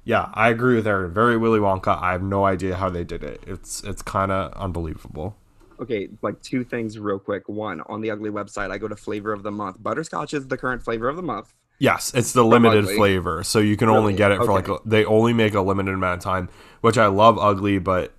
yeah 0.05 0.29
i 0.35 0.49
agree 0.51 0.75
with 0.75 0.87
Erin. 0.87 1.13
very 1.15 1.37
willy 1.39 1.61
wonka 1.61 1.97
i 2.03 2.13
have 2.13 2.23
no 2.23 2.45
idea 2.45 2.75
how 2.77 2.91
they 2.91 3.05
did 3.05 3.23
it 3.25 3.43
it's 3.47 3.83
it's 3.85 4.03
kind 4.03 4.31
of 4.33 4.53
unbelievable 4.55 5.37
Okay, 5.81 6.11
like 6.21 6.43
two 6.43 6.63
things 6.63 6.99
real 6.99 7.19
quick. 7.19 7.49
One, 7.49 7.81
on 7.87 8.03
the 8.03 8.11
Ugly 8.11 8.29
website, 8.29 8.71
I 8.71 8.77
go 8.77 8.87
to 8.87 8.95
flavor 8.97 9.33
of 9.33 9.43
the 9.43 9.51
month. 9.51 9.83
Butterscotch 9.83 10.35
is 10.35 10.47
the 10.47 10.59
current 10.59 10.83
flavor 10.83 11.09
of 11.09 11.17
the 11.17 11.23
month. 11.23 11.55
yes 11.79 12.13
it's 12.15 12.35
the 12.35 12.45
limited 12.45 12.85
Ugly. 12.85 12.97
flavor 12.97 13.43
so 13.43 13.61
you 13.61 13.79
can 13.79 13.89
only 13.89 14.13
get 14.13 14.31
it 14.31 14.37
for 14.45 14.53
like 14.53 14.69
Okay. 14.69 14.83
they 14.85 15.07
only 15.07 15.33
make 15.33 15.55
a 15.55 15.63
limited 15.63 15.95
amount 15.95 16.19
of 16.19 16.23
time 16.23 16.51
which 16.83 16.99
i 16.99 17.07
love 17.07 17.39
ugly 17.39 17.79
but 17.79 18.13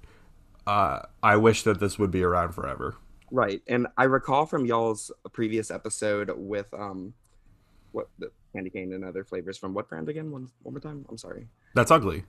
uh 0.65 1.01
i 1.21 1.35
wish 1.37 1.61
that 1.61 1.79
this 1.79 1.99
would 1.99 2.09
be 2.09 2.23
around 2.23 2.53
forever 2.53 2.95
Right. 3.33 3.61
And 3.67 3.87
I 3.95 4.05
recall 4.05 4.45
from 4.47 4.65
y'all's 4.65 5.09
previous 5.31 5.69
episode 5.71 6.31
with 6.35 6.73
um 6.73 7.13
what 7.91 8.07
the 8.19 8.31
candy 8.53 8.69
cane 8.69 8.93
and 8.93 9.03
other 9.03 9.23
flavors 9.23 9.57
from 9.57 9.73
what 9.73 9.87
brand 9.89 10.09
again? 10.09 10.31
One 10.31 10.49
one 10.63 10.73
more 10.73 10.81
time? 10.81 11.05
I'm 11.09 11.17
sorry. 11.17 11.47
that's 11.75 11.91
ugly 11.91 12.23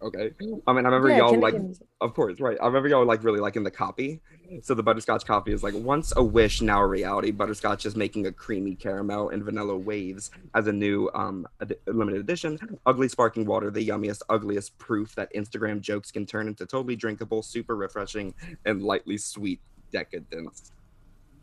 Okay. 0.00 0.30
I 0.68 0.72
mean 0.72 0.86
I 0.86 0.90
remember 0.90 1.08
Yeah, 1.08 1.16
y'all 1.18 1.40
like 1.40 1.54
canes. 1.54 1.82
of 2.00 2.14
course, 2.14 2.38
right. 2.38 2.56
I 2.62 2.66
remember 2.66 2.88
y'all 2.88 3.04
like 3.04 3.24
really 3.24 3.40
liking 3.40 3.64
the 3.64 3.70
copy. 3.72 4.20
So 4.62 4.72
the 4.74 4.82
butterscotch 4.82 5.26
copy 5.26 5.52
is 5.52 5.64
like 5.64 5.74
once 5.74 6.12
a 6.16 6.22
wish, 6.22 6.62
now 6.62 6.80
a 6.80 6.86
reality. 6.86 7.32
Butterscotch 7.32 7.84
is 7.84 7.96
making 7.96 8.26
a 8.28 8.32
creamy 8.32 8.76
caramel 8.76 9.30
and 9.30 9.42
vanilla 9.42 9.76
waves 9.76 10.30
as 10.54 10.68
a 10.68 10.72
new 10.72 11.10
um 11.14 11.48
ed- 11.60 11.78
limited 11.88 12.20
edition. 12.20 12.60
Ugly 12.86 13.08
sparkling 13.08 13.44
water, 13.44 13.72
the 13.72 13.84
yummiest, 13.88 14.22
ugliest 14.28 14.78
proof 14.78 15.16
that 15.16 15.34
Instagram 15.34 15.80
jokes 15.80 16.12
can 16.12 16.24
turn 16.24 16.46
into 16.46 16.64
totally 16.64 16.94
drinkable, 16.94 17.42
super 17.42 17.74
refreshing, 17.74 18.32
and 18.66 18.84
lightly 18.84 19.18
sweet 19.18 19.60
decadence. 19.90 20.70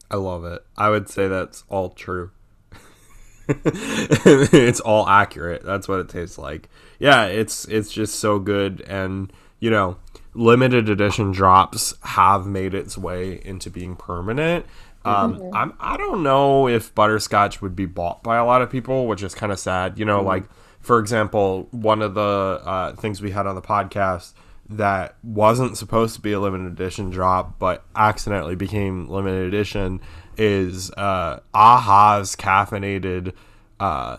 I 0.09 0.15
love 0.15 0.45
it. 0.45 0.61
I 0.77 0.89
would 0.91 1.09
say 1.09 1.27
that's 1.27 1.65
all 1.67 1.89
true. 1.89 2.31
it's 3.47 4.79
all 4.79 5.07
accurate. 5.07 5.63
That's 5.63 5.87
what 5.87 5.99
it 5.99 6.09
tastes 6.09 6.37
like. 6.37 6.69
Yeah, 6.99 7.25
it's 7.25 7.65
it's 7.65 7.91
just 7.91 8.15
so 8.15 8.39
good 8.39 8.81
and 8.87 9.31
you 9.59 9.69
know, 9.69 9.97
limited 10.33 10.89
edition 10.89 11.31
drops 11.31 11.93
have 12.01 12.45
made 12.45 12.73
its 12.73 12.97
way 12.97 13.41
into 13.43 13.69
being 13.69 13.95
permanent. 13.95 14.65
Um, 15.05 15.51
I'm 15.53 15.73
I 15.79 15.97
don't 15.97 16.23
know 16.23 16.67
if 16.67 16.93
butterscotch 16.95 17.61
would 17.61 17.75
be 17.75 17.85
bought 17.85 18.23
by 18.23 18.37
a 18.37 18.45
lot 18.45 18.61
of 18.63 18.69
people, 18.71 19.07
which 19.07 19.21
is 19.21 19.35
kind 19.35 19.51
of 19.51 19.59
sad. 19.59 19.99
You 19.99 20.05
know, 20.05 20.21
like 20.21 20.45
for 20.79 20.99
example, 20.99 21.67
one 21.71 22.01
of 22.01 22.15
the 22.15 22.21
uh, 22.21 22.95
things 22.95 23.21
we 23.21 23.31
had 23.31 23.45
on 23.45 23.55
the 23.55 23.61
podcast 23.61 24.33
that 24.69 25.15
wasn't 25.23 25.77
supposed 25.77 26.15
to 26.15 26.21
be 26.21 26.31
a 26.31 26.39
limited 26.39 26.71
edition 26.71 27.09
drop, 27.09 27.59
but 27.59 27.85
accidentally 27.95 28.55
became 28.55 29.07
limited 29.07 29.47
edition 29.47 30.01
is 30.37 30.91
uh, 30.91 31.39
Aha's 31.53 32.35
caffeinated 32.35 33.33
uh, 33.79 34.17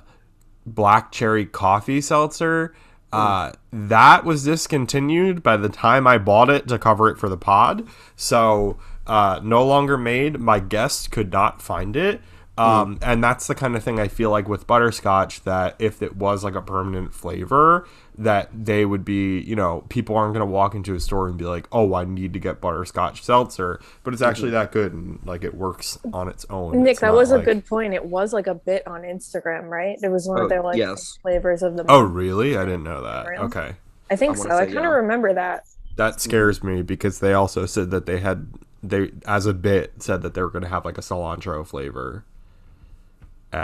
black 0.65 1.13
cherry 1.13 1.47
coffee 1.47 2.01
seltzer. 2.01 2.75
Uh, 3.13 3.53
that 3.73 4.25
was 4.25 4.45
discontinued 4.45 5.43
by 5.43 5.57
the 5.57 5.71
time 5.71 6.07
I 6.07 6.19
bought 6.19 6.51
it 6.51 6.69
to 6.69 6.79
cover 6.79 7.09
it 7.09 7.19
for 7.19 7.29
the 7.31 7.37
pod. 7.37 7.87
So, 8.15 8.79
uh, 9.07 9.41
no 9.43 9.65
longer 9.65 9.97
made. 9.97 10.39
My 10.39 10.59
guest 10.59 11.11
could 11.11 11.33
not 11.33 11.63
find 11.63 11.97
it. 11.97 12.21
Um, 12.59 12.99
and 13.03 13.23
that's 13.23 13.47
the 13.49 13.55
kind 13.55 13.77
of 13.77 13.85
thing 13.85 14.01
I 14.01 14.09
feel 14.09 14.31
like 14.31 14.49
with 14.49 14.67
butterscotch 14.67 15.43
that 15.45 15.77
if 15.79 16.01
it 16.03 16.17
was 16.17 16.43
like 16.43 16.55
a 16.55 16.63
permanent 16.63 17.13
flavor, 17.13 17.87
that 18.17 18.49
they 18.53 18.87
would 18.87 19.05
be, 19.05 19.41
you 19.41 19.55
know, 19.55 19.85
people 19.91 20.17
aren't 20.17 20.33
going 20.33 20.47
to 20.47 20.51
walk 20.51 20.75
into 20.75 20.95
a 20.95 21.01
store 21.01 21.29
and 21.29 21.37
be 21.37 21.45
like, 21.45 21.67
oh, 21.71 21.93
I 21.95 22.05
need 22.05 22.33
to 22.33 22.39
get 22.39 22.61
butterscotch 22.63 23.23
seltzer. 23.23 23.79
But 24.05 24.15
it's 24.15 24.23
actually 24.23 24.53
that 24.53 24.73
good 24.73 24.95
and 24.95 25.21
like 25.27 25.45
it 25.45 25.55
works 25.55 25.99
on 26.15 26.29
its 26.29 26.47
own. 26.49 26.83
Nick, 26.83 26.93
It's 26.93 27.01
that 27.01 27.09
not 27.09 27.17
was 27.17 27.31
a 27.31 27.41
good 27.41 27.67
point. 27.67 27.93
It 27.93 28.07
was 28.07 28.33
like 28.33 28.47
a 28.47 28.55
bit 28.55 28.87
on 28.87 29.03
Instagram, 29.03 29.69
right? 29.69 29.99
It 30.03 30.09
was 30.11 30.27
one 30.27 30.41
Oh, 30.41 30.45
of 30.45 30.49
their 30.49 30.63
like 30.63 30.79
yes. 30.79 31.19
flavors 31.21 31.63
of 31.63 31.77
the 31.77 31.85
Oh, 31.89 32.01
really? 32.01 32.57
I 32.57 32.65
didn't 32.65 32.85
know 32.85 33.03
that. 33.03 33.27
Really? 33.27 33.45
Okay. 33.45 33.75
I 34.11 34.17
think 34.17 34.37
I 34.39 34.41
so. 34.41 34.51
I 34.51 34.65
kind 34.65 34.79
of 34.79 34.85
yeah. 34.85 34.89
remember 34.89 35.35
that. 35.35 35.65
That 35.97 36.21
scares 36.21 36.63
me 36.63 36.81
because 36.83 37.21
they 37.21 37.35
also 37.35 37.67
said 37.67 37.91
that 37.91 38.07
they 38.07 38.21
had 38.21 38.49
they 38.83 39.11
as 39.27 39.47
a 39.47 39.53
bit 39.55 40.03
said 40.03 40.23
that 40.23 40.35
they 40.35 40.41
were 40.43 40.51
going 40.51 40.63
to 40.63 40.69
have 40.69 40.85
like 40.85 40.97
a 40.97 41.03
cilantro 41.03 41.67
flavor. 41.67 42.25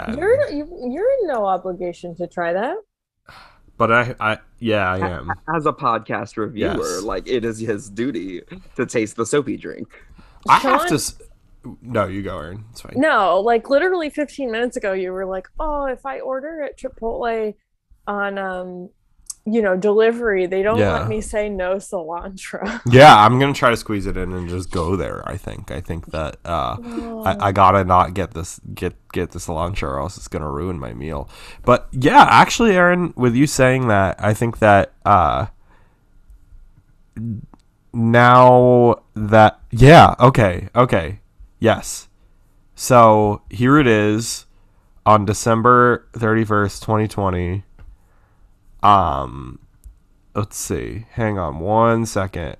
And, 0.07 0.17
You're 0.17 0.49
you- 0.49 0.89
you're 0.91 1.11
in 1.21 1.27
no 1.27 1.45
obligation 1.45 2.15
to 2.15 2.27
try 2.27 2.53
that. 2.53 2.77
but 3.77 3.91
I, 3.91 4.15
I, 4.19 4.37
yeah, 4.59 4.91
I 4.91 4.99
am. 5.09 5.31
As 5.55 5.65
a 5.65 5.73
podcast 5.73 6.37
reviewer, 6.37 6.77
Yes. 6.77 7.01
like 7.03 7.27
it 7.27 7.43
is 7.45 7.59
his 7.59 7.89
duty 7.89 8.41
to 8.75 8.85
taste 8.85 9.15
the 9.15 9.25
soapy 9.25 9.57
drink. 9.57 9.87
I 10.47 10.59
have 10.59 10.87
to. 10.87 10.99
No, 11.81 12.07
you 12.07 12.21
go, 12.23 12.37
Erin. 12.37 12.65
It's 12.71 12.81
fine. 12.81 12.93
No, 12.97 13.39
like 13.39 13.69
literally 13.69 14.09
15 14.09 14.51
minutes 14.51 14.75
ago, 14.77 14.91
you 14.93 15.11
were 15.13 15.25
like, 15.25 15.47
"Oh, 15.59 15.85
if 15.85 16.05
I 16.05 16.19
order 16.19 16.61
at 16.61 16.77
Chipotle 16.77 17.53
on, 18.05 18.37
um, 18.37 18.89
you 19.45 19.61
know, 19.61 19.75
delivery, 19.75 20.45
they 20.45 20.63
don't 20.63 20.77
Yeah. 20.79 20.93
let 20.93 21.07
me 21.09 21.19
say 21.21 21.49
no 21.49 21.75
cilantro." 21.75 22.81
Yeah, 22.91 23.13
I'm 23.25 23.39
gonna 23.39 23.53
try 23.53 23.69
to 23.71 23.77
squeeze 23.77 24.05
it 24.05 24.15
in 24.17 24.31
and 24.33 24.47
just 24.47 24.71
go 24.71 24.95
there. 24.95 25.21
I 25.27 25.35
think. 25.37 25.69
I 25.71 25.81
think 25.81 26.07
that 26.11 26.37
uh, 26.45 26.77
I, 27.25 27.47
I 27.47 27.51
gotta 27.51 27.83
not 27.83 28.13
get 28.13 28.33
this 28.33 28.59
get 28.73 28.93
get 29.11 29.31
the 29.31 29.39
cilantro, 29.39 29.83
or 29.89 29.99
else 29.99 30.17
it's 30.17 30.27
gonna 30.27 30.49
ruin 30.49 30.79
my 30.79 30.93
meal. 30.93 31.29
But 31.63 31.87
yeah, 31.91 32.25
actually, 32.29 32.75
Erin, 32.75 33.13
with 33.17 33.35
you 33.35 33.47
saying 33.47 33.87
that, 33.89 34.15
I 34.19 34.33
think 34.33 34.59
that 34.59 34.93
uh, 35.05 35.47
now 37.93 39.03
that 39.15 39.59
yeah, 39.71 40.15
okay, 40.19 40.69
okay, 40.75 41.19
yes. 41.59 42.07
So 42.75 43.41
here 43.49 43.77
it 43.77 43.87
is 43.87 44.45
on 45.05 45.25
December 45.25 46.07
thirty 46.13 46.43
first, 46.43 46.81
twenty 46.83 47.07
twenty. 47.07 47.63
Um, 48.83 49.59
let's 50.35 50.57
see. 50.57 51.05
Hang 51.11 51.37
on 51.37 51.59
one 51.59 52.05
second. 52.05 52.57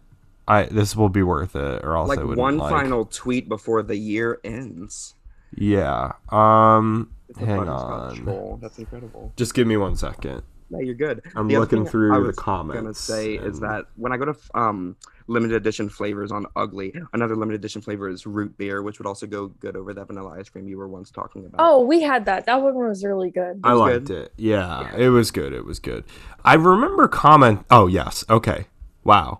I 0.47 0.63
this 0.63 0.95
will 0.95 1.09
be 1.09 1.23
worth 1.23 1.55
it, 1.55 1.83
or 1.83 1.95
else 1.95 2.09
like 2.09 2.19
I 2.19 2.23
wouldn't 2.23 2.39
one 2.39 2.57
like. 2.57 2.71
final 2.71 3.05
tweet 3.05 3.47
before 3.47 3.81
the 3.81 3.95
year 3.95 4.39
ends. 4.43 5.15
Yeah. 5.55 6.13
Um. 6.29 7.11
Hang 7.39 7.67
on. 7.69 8.59
That's 8.61 8.77
incredible. 8.79 9.33
Just 9.35 9.53
give 9.53 9.67
me 9.67 9.77
one 9.77 9.95
second. 9.95 10.43
No, 10.69 10.79
you're 10.79 10.93
good. 10.95 11.21
I'm 11.35 11.47
The 11.47 11.55
other 11.55 11.61
looking 11.61 11.83
thing 11.83 11.91
through 11.91 12.13
I 12.15 12.19
the 12.19 12.25
was 12.27 12.35
Gonna 12.35 12.45
comments 12.45 12.99
say 12.99 13.35
is 13.35 13.59
that 13.61 13.85
when 13.95 14.11
I 14.11 14.17
go 14.17 14.25
to 14.25 14.35
um 14.55 14.95
limited 15.27 15.55
edition 15.55 15.87
flavors 15.89 16.31
on 16.31 16.45
Ugly, 16.55 16.93
another 17.13 17.35
limited 17.35 17.59
edition 17.61 17.81
flavor 17.81 18.09
is 18.09 18.25
root 18.25 18.57
beer, 18.57 18.81
which 18.81 18.99
would 18.99 19.05
also 19.07 19.25
go 19.25 19.47
good 19.47 19.75
over 19.77 19.93
that 19.93 20.07
vanilla 20.07 20.35
ice 20.37 20.49
cream 20.49 20.67
you 20.67 20.77
were 20.77 20.87
once 20.87 21.11
talking 21.11 21.45
about. 21.45 21.57
oh, 21.59 21.81
we 21.85 22.01
had 22.01 22.25
that. 22.25 22.45
That 22.45 22.61
one 22.61 22.75
was 22.75 23.03
really 23.05 23.31
good. 23.31 23.61
I 23.63 23.73
liked 23.73 24.05
good. 24.07 24.17
it. 24.17 24.33
Yeah, 24.37 24.81
Yeah. 24.81 25.05
it 25.05 25.09
was 25.09 25.31
good. 25.31 25.53
It 25.53 25.65
was 25.65 25.79
good. 25.79 26.03
I 26.43 26.55
remember 26.55 27.07
comment. 27.07 27.65
Oh 27.71 27.87
yes. 27.87 28.25
Okay. 28.29 28.67
Wow. 29.03 29.39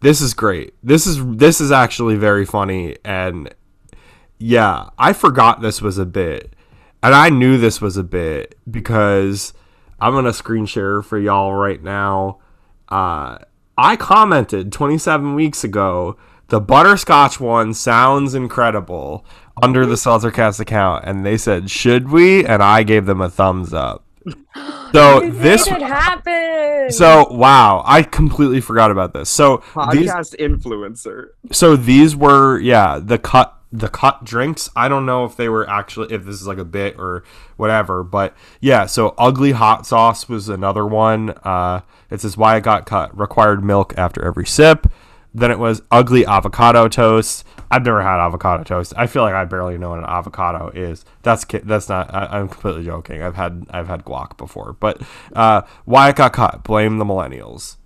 This 0.00 0.20
is 0.20 0.34
great. 0.34 0.74
This 0.82 1.06
is 1.06 1.24
this 1.36 1.60
is 1.60 1.72
actually 1.72 2.16
very 2.16 2.44
funny 2.44 2.96
and 3.04 3.54
yeah, 4.38 4.90
I 4.98 5.12
forgot 5.12 5.62
this 5.62 5.80
was 5.80 5.96
a 5.96 6.04
bit. 6.04 6.52
And 7.02 7.14
I 7.14 7.28
knew 7.30 7.58
this 7.58 7.80
was 7.80 7.96
a 7.96 8.02
bit 8.04 8.56
because 8.70 9.52
I'm 10.04 10.12
going 10.12 10.24
to 10.26 10.32
screen 10.32 10.66
share 10.66 11.02
for 11.02 11.18
y'all 11.18 11.54
right 11.54 11.82
now. 11.82 12.38
Uh 12.88 13.38
I 13.76 13.96
commented 13.96 14.70
27 14.70 15.34
weeks 15.34 15.64
ago, 15.64 16.16
the 16.48 16.60
butterscotch 16.60 17.40
one 17.40 17.74
sounds 17.74 18.34
incredible 18.34 19.24
under 19.62 19.84
the 19.86 19.94
Seltzercast 19.96 20.60
account 20.60 21.04
and 21.06 21.24
they 21.26 21.36
said, 21.36 21.70
"Should 21.70 22.10
we?" 22.10 22.44
and 22.46 22.62
I 22.62 22.82
gave 22.84 23.06
them 23.06 23.20
a 23.20 23.30
thumbs 23.30 23.72
up. 23.74 24.04
So 24.92 25.22
You 25.24 25.32
this 25.32 25.68
made 25.68 25.82
it 25.82 25.88
happen. 25.88 26.92
so 26.92 27.26
wow, 27.32 27.82
I 27.84 28.04
completely 28.04 28.60
forgot 28.60 28.92
about 28.92 29.12
this. 29.12 29.28
So 29.28 29.56
these 29.90 30.08
Podcast 30.08 30.36
influencer. 30.38 31.30
so 31.50 31.74
these 31.74 32.14
were 32.14 32.60
yeah 32.60 33.00
the 33.02 33.18
cut 33.18 33.53
the 33.74 33.88
cut 33.88 34.24
drinks. 34.24 34.70
I 34.76 34.88
don't 34.88 35.06
know 35.06 35.24
if 35.24 35.36
they 35.36 35.48
were 35.48 35.68
actually 35.68 36.14
if 36.14 36.24
this 36.24 36.40
is 36.40 36.46
like 36.46 36.58
a 36.58 36.64
bit 36.64 36.96
or 36.98 37.24
whatever, 37.56 38.02
but 38.04 38.34
yeah. 38.60 38.86
So 38.86 39.14
ugly 39.18 39.52
hot 39.52 39.86
sauce 39.86 40.28
was 40.28 40.48
another 40.48 40.86
one. 40.86 41.30
Uh, 41.42 41.80
it 42.10 42.20
says 42.20 42.36
why 42.36 42.56
it 42.56 42.62
got 42.62 42.86
cut. 42.86 43.16
Required 43.18 43.64
milk 43.64 43.94
after 43.96 44.24
every 44.24 44.46
sip. 44.46 44.86
Then 45.36 45.50
it 45.50 45.58
was 45.58 45.82
ugly 45.90 46.24
avocado 46.24 46.86
toast. 46.86 47.44
I've 47.68 47.84
never 47.84 48.02
had 48.02 48.24
avocado 48.24 48.62
toast. 48.62 48.94
I 48.96 49.08
feel 49.08 49.22
like 49.22 49.34
I 49.34 49.44
barely 49.44 49.76
know 49.76 49.90
what 49.90 49.98
an 49.98 50.04
avocado 50.04 50.68
is. 50.68 51.04
That's 51.22 51.44
that's 51.64 51.88
not. 51.88 52.14
I, 52.14 52.26
I'm 52.38 52.48
completely 52.48 52.84
joking. 52.84 53.22
I've 53.22 53.34
had 53.34 53.66
I've 53.70 53.88
had 53.88 54.04
guac 54.04 54.36
before, 54.36 54.74
but 54.78 55.02
uh, 55.34 55.62
why 55.84 56.10
it 56.10 56.16
got 56.16 56.32
cut. 56.32 56.62
Blame 56.62 56.98
the 56.98 57.04
millennials 57.04 57.76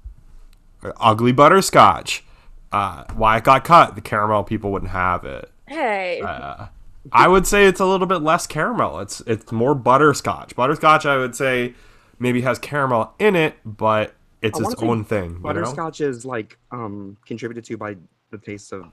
ugly 1.01 1.33
butterscotch. 1.33 2.25
Uh, 2.71 3.05
why 3.15 3.39
it 3.39 3.45
got 3.45 3.65
cut? 3.65 3.95
The 3.95 4.01
caramel 4.01 4.45
people 4.45 4.71
wouldn't 4.71 4.91
have 4.91 5.25
it. 5.25 5.51
Hey, 5.69 6.21
Uh, 6.21 6.67
I 7.13 7.29
would 7.29 7.47
say 7.47 7.65
it's 7.67 7.81
a 7.81 7.87
little 7.87 8.07
bit 8.07 8.23
less 8.23 8.47
caramel. 8.47 8.99
It's 9.01 9.21
it's 9.27 9.51
more 9.53 9.75
butterscotch. 9.75 10.55
Butterscotch, 10.57 11.07
I 11.07 11.17
would 11.17 11.35
say, 11.35 11.75
maybe 12.19 12.41
has 12.43 12.59
caramel 12.59 13.15
in 13.19 13.37
it, 13.37 13.55
but 13.65 14.15
it's 14.43 14.61
I 14.61 14.65
its 14.65 14.83
own 14.83 15.05
thing. 15.05 15.25
You 15.31 15.37
know? 15.37 15.41
Butterscotch 15.41 16.01
is 16.01 16.25
like 16.25 16.59
um 16.71 17.17
contributed 17.27 17.65
to 17.65 17.77
by 17.77 17.97
the 18.31 18.39
taste 18.39 18.73
of 18.73 18.85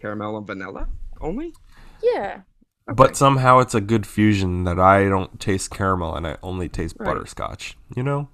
caramel 0.00 0.36
and 0.36 0.46
vanilla 0.46 0.86
only. 1.20 1.54
yeah. 2.02 2.40
But 2.94 3.16
somehow 3.16 3.58
it's 3.58 3.74
a 3.74 3.80
good 3.80 4.06
fusion 4.06 4.62
that 4.64 4.78
I 4.78 5.08
don't 5.08 5.40
taste 5.40 5.70
caramel 5.70 6.14
and 6.14 6.24
I 6.24 6.36
only 6.42 6.68
taste 6.68 6.94
Right. 7.00 7.06
butterscotch. 7.06 7.76
You 7.96 8.02
know, 8.04 8.28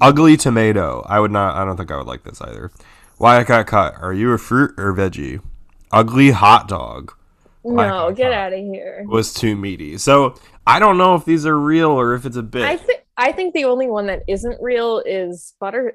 ugly 0.00 0.36
tomato. 0.36 1.04
I 1.08 1.20
would 1.20 1.30
not. 1.30 1.54
I 1.54 1.64
don't 1.64 1.76
think 1.76 1.90
I 1.92 1.96
would 1.96 2.06
like 2.06 2.24
this 2.24 2.40
either. 2.40 2.72
Why 3.18 3.36
I 3.38 3.44
got 3.44 3.66
cut? 3.68 3.94
Are 4.00 4.12
you 4.12 4.32
a 4.32 4.38
fruit 4.38 4.72
or 4.78 4.92
veggie? 4.92 5.40
Ugly 5.92 6.30
hot 6.30 6.68
dog. 6.68 7.12
No, 7.64 7.74
got 8.08 8.16
get 8.16 8.32
out 8.32 8.52
of 8.52 8.58
here. 8.60 9.04
was 9.08 9.34
too 9.34 9.56
meaty. 9.56 9.98
So 9.98 10.34
I 10.66 10.78
don't 10.78 10.98
know 10.98 11.14
if 11.16 11.24
these 11.24 11.44
are 11.46 11.58
real 11.58 11.90
or 11.90 12.14
if 12.14 12.24
it's 12.24 12.36
a 12.36 12.42
bit. 12.42 12.62
I 12.62 12.76
think 12.76 13.00
I 13.16 13.32
think 13.32 13.54
the 13.54 13.64
only 13.64 13.86
one 13.88 14.06
that 14.06 14.22
isn't 14.28 14.60
real 14.60 15.02
is 15.04 15.54
butter 15.58 15.94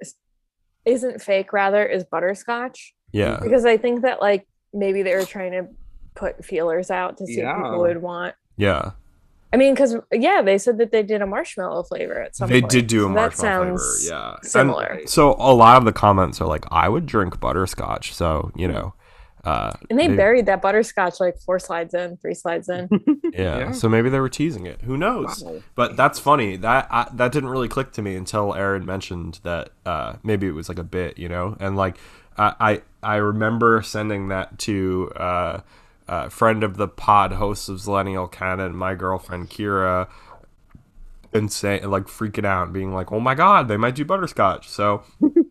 isn't 0.86 1.21
fake 1.21 1.54
rather 1.54 1.86
is 1.86 2.04
butterscotch 2.04 2.93
yeah. 3.12 3.39
because 3.41 3.65
I 3.65 3.77
think 3.77 4.01
that 4.01 4.19
like 4.19 4.47
maybe 4.73 5.04
they 5.04 5.15
were 5.15 5.25
trying 5.25 5.51
to 5.51 5.67
put 6.15 6.43
feelers 6.43 6.89
out 6.89 7.17
to 7.17 7.25
see 7.25 7.34
if 7.34 7.39
Yeah. 7.39 7.56
people 7.62 7.80
would 7.82 8.01
want. 8.01 8.36
Yeah. 8.58 8.91
I 9.54 9.58
mean, 9.58 9.73
because 9.73 9.95
yeah, 10.12 10.41
they 10.41 10.58
said 10.58 10.77
that 10.80 10.91
they 10.91 11.04
did 11.04 11.21
a 11.21 11.27
marshmallow 11.27 11.84
flavor 11.84 12.19
at 12.21 12.36
some 12.36 12.49
They 12.49 12.62
point. 12.62 12.71
did 12.71 12.88
do 12.88 12.99
a 12.99 13.04
so 13.04 13.08
that 13.10 13.13
marshmallow 13.13 13.63
flavor. 13.65 13.77
sounds 13.77 14.10
Yeah. 14.10 14.34
And 14.41 14.45
similar. 14.45 15.01
so 15.06 15.36
a 15.38 15.54
lot 15.54 15.77
of 15.77 15.86
the 15.86 15.91
comments 15.93 16.41
are 16.41 16.47
like, 16.47 16.65
I 16.71 16.89
would 16.89 17.06
drink 17.06 17.39
butterscotch. 17.39 18.13
So, 18.13 18.51
you 18.56 18.67
know, 18.67 18.93
uh, 19.43 19.71
And 19.89 19.97
they 19.99 20.08
maybe- 20.08 20.17
buried 20.17 20.45
that 20.45 20.62
butterscotch 20.62 21.19
like 21.19 21.38
four 21.39 21.58
slides 21.60 21.93
in, 21.93 22.17
three 22.17 22.34
slides 22.36 22.69
in. 22.69 22.88
yeah. 23.34 23.58
Yeah. 23.60 23.71
So 23.71 23.89
maybe 23.89 24.10
they 24.10 24.19
were 24.19 24.30
teasing 24.30 24.65
it. 24.65 24.82
Who 24.82 24.97
knows? 24.97 25.43
Wow. 25.43 25.62
But 25.75 25.97
that's 25.97 26.19
funny. 26.19 26.58
That 26.58 26.88
I, 26.91 27.08
that 27.13 27.32
didn't 27.32 27.49
really 27.49 27.67
click 27.67 27.91
to 27.93 28.01
me 28.01 28.15
until 28.15 28.54
Erin 28.54 28.86
mentioned 28.86 29.39
that 29.43 29.69
uh, 29.86 30.15
maybe 30.23 30.47
it 30.47 30.51
was 30.54 30.69
like 30.69 30.80
a 30.80 30.84
bit, 30.84 31.17
you 31.17 31.27
know. 31.30 31.58
And 31.60 31.75
like 31.75 31.97
I 32.38 32.82
I, 33.04 33.13
I 33.13 33.15
remember 33.15 33.82
sending 33.82 34.27
that 34.27 34.60
to 34.60 35.12
uh, 35.15 35.62
a 36.08 36.30
friend 36.30 36.63
of 36.63 36.77
the 36.77 36.88
pod, 36.88 37.32
host 37.34 37.67
of 37.69 37.77
Zillennial 37.77 38.32
Canon, 38.32 38.75
my 38.75 38.93
girlfriend 38.95 39.49
Kyra, 39.49 40.08
and 41.34 41.51
saying 41.51 41.89
like 41.89 42.04
freaking 42.04 42.45
out, 42.45 42.71
being 42.73 42.93
like, 42.93 43.12
"Oh 43.12 43.19
my 43.19 43.34
god, 43.36 43.67
they 43.67 43.77
might 43.77 43.95
do 43.95 44.06
butterscotch." 44.06 44.69
So. 44.69 45.04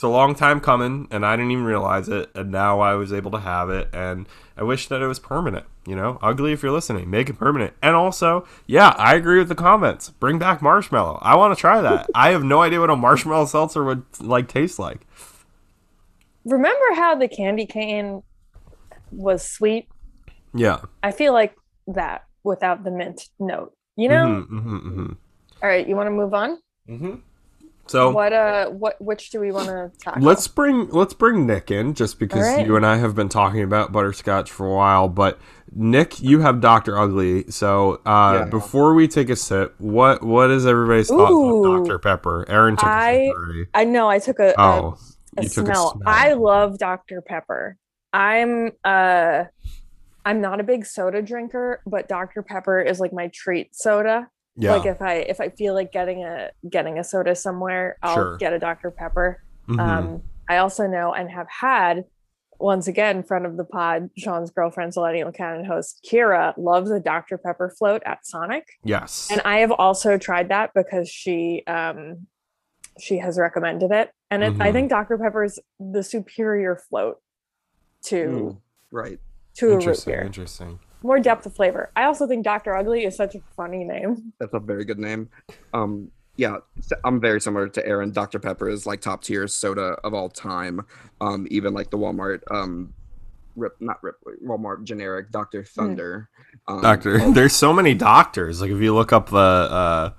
It's 0.00 0.04
a 0.04 0.08
long 0.08 0.34
time 0.34 0.60
coming, 0.60 1.08
and 1.10 1.26
I 1.26 1.36
didn't 1.36 1.50
even 1.50 1.64
realize 1.64 2.08
it, 2.08 2.30
and 2.34 2.50
now 2.50 2.80
I 2.80 2.94
was 2.94 3.12
able 3.12 3.30
to 3.32 3.40
have 3.40 3.68
it, 3.68 3.90
and 3.92 4.26
I 4.56 4.62
wish 4.62 4.88
that 4.88 5.02
it 5.02 5.06
was 5.06 5.18
permanent. 5.18 5.66
You 5.86 5.94
know, 5.94 6.18
ugly 6.22 6.54
if 6.54 6.62
you're 6.62 6.72
listening, 6.72 7.10
make 7.10 7.28
it 7.28 7.34
permanent. 7.34 7.74
And 7.82 7.94
also, 7.94 8.46
yeah, 8.66 8.94
I 8.96 9.14
agree 9.14 9.36
with 9.36 9.50
the 9.50 9.54
comments. 9.54 10.08
Bring 10.08 10.38
back 10.38 10.62
marshmallow. 10.62 11.18
I 11.20 11.36
want 11.36 11.54
to 11.54 11.60
try 11.60 11.82
that. 11.82 12.08
I 12.14 12.30
have 12.30 12.42
no 12.42 12.62
idea 12.62 12.80
what 12.80 12.88
a 12.88 12.96
marshmallow 12.96 13.44
seltzer 13.44 13.84
would 13.84 14.04
like 14.22 14.48
taste 14.48 14.78
like. 14.78 15.06
Remember 16.46 16.94
how 16.94 17.14
the 17.14 17.28
candy 17.28 17.66
cane 17.66 18.22
was 19.12 19.46
sweet? 19.46 19.86
Yeah. 20.54 20.80
I 21.02 21.12
feel 21.12 21.34
like 21.34 21.54
that 21.88 22.24
without 22.42 22.84
the 22.84 22.90
mint 22.90 23.28
note. 23.38 23.76
You 23.96 24.08
know? 24.08 24.40
hmm 24.40 24.60
hmm 24.60 24.76
hmm 24.78 25.12
All 25.62 25.68
right, 25.68 25.86
you 25.86 25.94
want 25.94 26.06
to 26.06 26.10
move 26.10 26.32
on? 26.32 26.58
hmm 26.86 27.16
So 27.90 28.10
What 28.12 28.32
uh 28.32 28.66
what 28.70 28.94
which 29.00 29.30
do 29.30 29.40
we 29.40 29.50
want 29.50 29.66
to 29.66 29.90
tackle? 29.98 30.22
let's 30.22 30.46
bring 30.46 30.88
let's 30.90 31.12
bring 31.12 31.44
Nick 31.44 31.72
in 31.72 31.94
just 31.94 32.20
because 32.20 32.46
All 32.46 32.56
right. 32.56 32.64
you 32.66 32.76
and 32.76 32.86
I 32.86 32.98
have 32.98 33.16
been 33.16 33.28
talking 33.28 33.62
about 33.62 33.90
butterscotch 33.90 34.48
for 34.50 34.66
a 34.68 34.74
while. 34.74 35.08
But 35.08 35.40
Nick, 35.74 36.20
you 36.22 36.40
have 36.40 36.60
Doctor 36.60 36.96
Ugly. 36.96 37.50
So 37.50 38.00
uh, 38.06 38.38
Yeah. 38.40 38.44
before 38.44 38.94
we 38.94 39.08
take 39.08 39.28
a 39.28 39.34
sip, 39.34 39.74
what 39.78 40.22
what 40.22 40.50
is 40.52 40.66
everybody's 40.66 41.08
thoughts 41.08 41.32
Ooh. 41.32 41.64
on 41.74 41.82
Dr 41.82 41.98
Pepper? 41.98 42.44
Erin 42.48 42.76
took 42.76 42.86
a 42.88 42.92
I- 42.92 43.26
sip 43.26 43.34
already. 43.36 43.66
I 43.74 43.84
know 43.84 44.08
I 44.08 44.18
took 44.20 44.38
a, 44.38 44.50
a 44.50 44.54
Oh, 44.56 44.98
a 45.36 45.42
you 45.42 45.48
took 45.48 45.66
smell. 45.66 45.88
a 45.88 45.90
smell. 45.98 46.02
I 46.06 46.32
love 46.34 46.78
Dr. 46.78 47.20
Pepper. 47.22 47.76
I'm 48.12 48.70
uh 48.84 49.44
I'm 50.24 50.40
not 50.40 50.60
a 50.60 50.62
big 50.62 50.86
soda 50.86 51.22
drinker, 51.22 51.80
but 51.86 52.08
Dr. 52.08 52.42
Pepper 52.42 52.80
is 52.80 53.00
like 53.00 53.12
my 53.12 53.28
treat 53.34 53.74
soda. 53.74 54.28
Yeah. 54.60 54.74
Like 54.76 54.86
if 54.86 55.00
I 55.00 55.14
if 55.14 55.40
I 55.40 55.48
feel 55.48 55.74
like 55.74 55.90
getting 55.90 56.22
a 56.24 56.50
getting 56.68 56.98
a 56.98 57.04
soda 57.04 57.34
somewhere, 57.34 57.96
I'll 58.02 58.14
Sure. 58.14 58.36
get 58.36 58.52
a 58.52 58.58
Dr. 58.58 58.90
Pepper. 58.90 59.42
Mhm. 59.68 59.80
Um 59.80 60.22
I 60.48 60.58
also 60.58 60.86
know 60.86 61.14
and 61.14 61.30
have 61.30 61.48
had 61.48 62.04
once 62.58 62.86
again, 62.88 63.22
friend 63.22 63.46
of 63.46 63.56
the 63.56 63.64
pod, 63.64 64.10
Sean's 64.18 64.50
girlfriend, 64.50 64.92
Millennial 64.94 65.32
Canon 65.32 65.64
host 65.64 66.06
Kyra, 66.06 66.52
loves 66.58 66.90
a 66.90 67.00
Dr. 67.00 67.38
Pepper 67.38 67.70
float 67.70 68.02
at 68.04 68.26
Sonic. 68.26 68.66
yes. 68.84 69.28
And 69.32 69.40
I 69.46 69.60
have 69.60 69.72
also 69.72 70.18
tried 70.18 70.50
that 70.50 70.72
because 70.74 71.08
she 71.08 71.62
um 71.66 72.26
she 72.98 73.16
has 73.18 73.38
recommended 73.38 73.90
it. 73.92 74.10
And 74.30 74.42
it, 74.42 74.52
I 74.60 74.68
Mhm. 74.68 74.72
think 74.72 74.90
Dr. 74.90 75.16
Pepper 75.16 75.42
is 75.44 75.58
the 75.78 76.02
superior 76.02 76.76
float 76.76 77.18
to 78.04 78.16
Mm, 78.26 78.56
right. 78.90 79.18
to 79.54 79.66
a 79.66 79.68
root 79.70 79.74
Interesting. 79.76 80.12
beer. 80.12 80.22
Interesting. 80.22 80.78
More 81.02 81.18
depth 81.18 81.46
of 81.46 81.54
flavor. 81.54 81.90
I 81.96 82.04
also 82.04 82.26
think 82.26 82.44
Dr. 82.44 82.74
Ugly 82.74 83.04
is 83.04 83.16
such 83.16 83.34
a 83.34 83.40
funny 83.56 83.84
name. 83.84 84.32
That's 84.38 84.52
a 84.54 84.60
very 84.60 84.84
good 84.84 84.98
name. 84.98 85.28
Um, 85.72 86.10
yeah, 86.36 86.56
I'm 87.04 87.20
very 87.20 87.40
similar 87.40 87.68
to 87.68 87.86
Erin. 87.86 88.12
Dr. 88.12 88.38
Pepper 88.38 88.68
is 88.68 88.86
like 88.86 89.00
top 89.00 89.22
tier 89.22 89.46
soda 89.46 89.96
of 90.04 90.14
all 90.14 90.28
time. 90.28 90.84
Um, 91.20 91.46
even 91.50 91.74
like 91.74 91.90
the 91.90 91.98
Walmart, 91.98 92.40
um, 92.50 92.94
Rip, 93.56 93.76
not 93.80 94.02
Rip, 94.02 94.16
Walmart 94.42 94.84
generic 94.84 95.30
Dr. 95.30 95.64
Thunder. 95.64 96.28
Um, 96.66 96.80
Doctor. 96.82 97.30
There's 97.32 97.54
so 97.54 97.72
many 97.72 97.94
doctors. 97.94 98.60
Like 98.60 98.70
if 98.70 98.80
you 98.80 98.94
look 98.94 99.12
up 99.12 99.30
the 99.30 99.36
uh, 99.36 100.10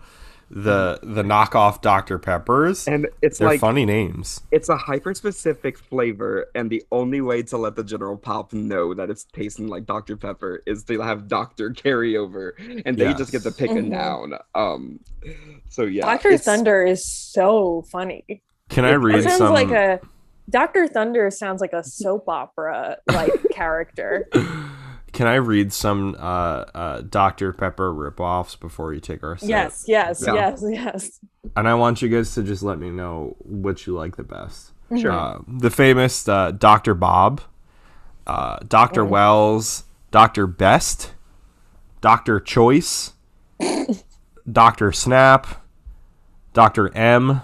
the 0.54 1.00
the 1.02 1.24
knockoff 1.24 1.82
Dr 1.82 2.20
Peppers, 2.20 2.88
and 2.88 3.08
it's 3.22 3.40
they're 3.40 3.48
like 3.48 3.60
funny 3.62 3.86
names. 3.86 4.42
it's 4.52 4.68
a 4.68 4.76
hyper 4.76 5.14
specific 5.14 5.78
flavor, 5.78 6.48
and 6.54 6.70
the 6.70 6.84
only 6.92 7.22
way 7.22 7.42
to 7.44 7.58
let 7.58 7.76
the 7.78 7.84
general 7.84 8.18
pop 8.18 8.52
know 8.52 8.94
that 8.94 9.10
it's 9.10 9.24
tasting 9.24 9.68
like 9.68 9.86
Dr. 9.86 10.18
Pepper 10.18 10.62
is 10.66 10.84
to 10.84 11.00
have 11.02 11.28
Doctor 11.30 11.70
carryover, 11.72 12.52
and 12.86 12.98
they 12.98 13.14
just 13.14 13.32
get 13.32 13.44
to 13.44 13.52
pick 13.52 13.72
a 13.72 13.76
Mhm. 13.76 13.88
noun. 13.90 14.34
Um, 14.54 15.00
so 15.70 15.84
yeah, 15.84 16.06
Dr. 16.06 16.38
Thunder 16.38 16.84
is 16.84 17.06
so 17.10 17.84
funny. 17.92 18.42
Can 18.70 18.84
I 18.86 18.90
It 18.90 18.94
It 18.96 18.98
read 18.98 19.24
sounds 19.24 19.38
some? 19.38 19.54
like 19.54 19.72
a 19.72 20.00
Dr. 20.50 20.88
Thunder 20.88 21.30
sounds 21.32 21.62
like 21.62 21.72
a 21.72 21.84
soap 21.84 22.26
opera 22.28 22.98
like 23.08 23.32
character. 23.54 24.28
Can 25.14 25.28
I 25.28 25.36
read 25.36 25.74
some 25.74 26.16
uh, 26.18 26.66
uh, 26.74 27.02
Dr 27.02 27.52
Pepper 27.54 27.94
ripoffs 27.94 28.58
before 28.60 28.94
you 28.94 29.00
take 29.02 29.24
our 29.24 29.38
sip? 29.38 29.50
Yes, 29.50 29.84
yes, 29.88 30.24
Yeah. 30.26 30.34
yes, 30.34 30.64
yes. 30.68 31.20
And 31.56 31.68
I 31.68 31.74
want 31.74 32.02
you 32.02 32.08
guys 32.10 32.34
to 32.36 32.44
just 32.44 32.64
let 32.64 32.80
me 32.80 32.90
know 32.90 33.36
which 33.44 33.88
you 33.88 33.94
like 33.96 34.16
the 34.16 34.24
best. 34.24 34.72
Sure. 34.98 35.12
Uh, 35.12 35.40
the 35.48 35.70
famous 35.70 36.28
uh, 36.28 36.52
Dr. 36.52 36.94
Bob, 36.94 37.42
uh, 38.28 38.60
Dr. 38.68 39.04
Mm. 39.04 39.10
Wells, 39.10 39.84
Dr. 40.12 40.48
Best, 40.48 41.14
Dr. 42.02 42.40
Choice, 42.40 43.14
Dr. 44.52 44.92
Snap, 44.92 45.66
Dr. 46.54 46.96
M, 46.96 47.42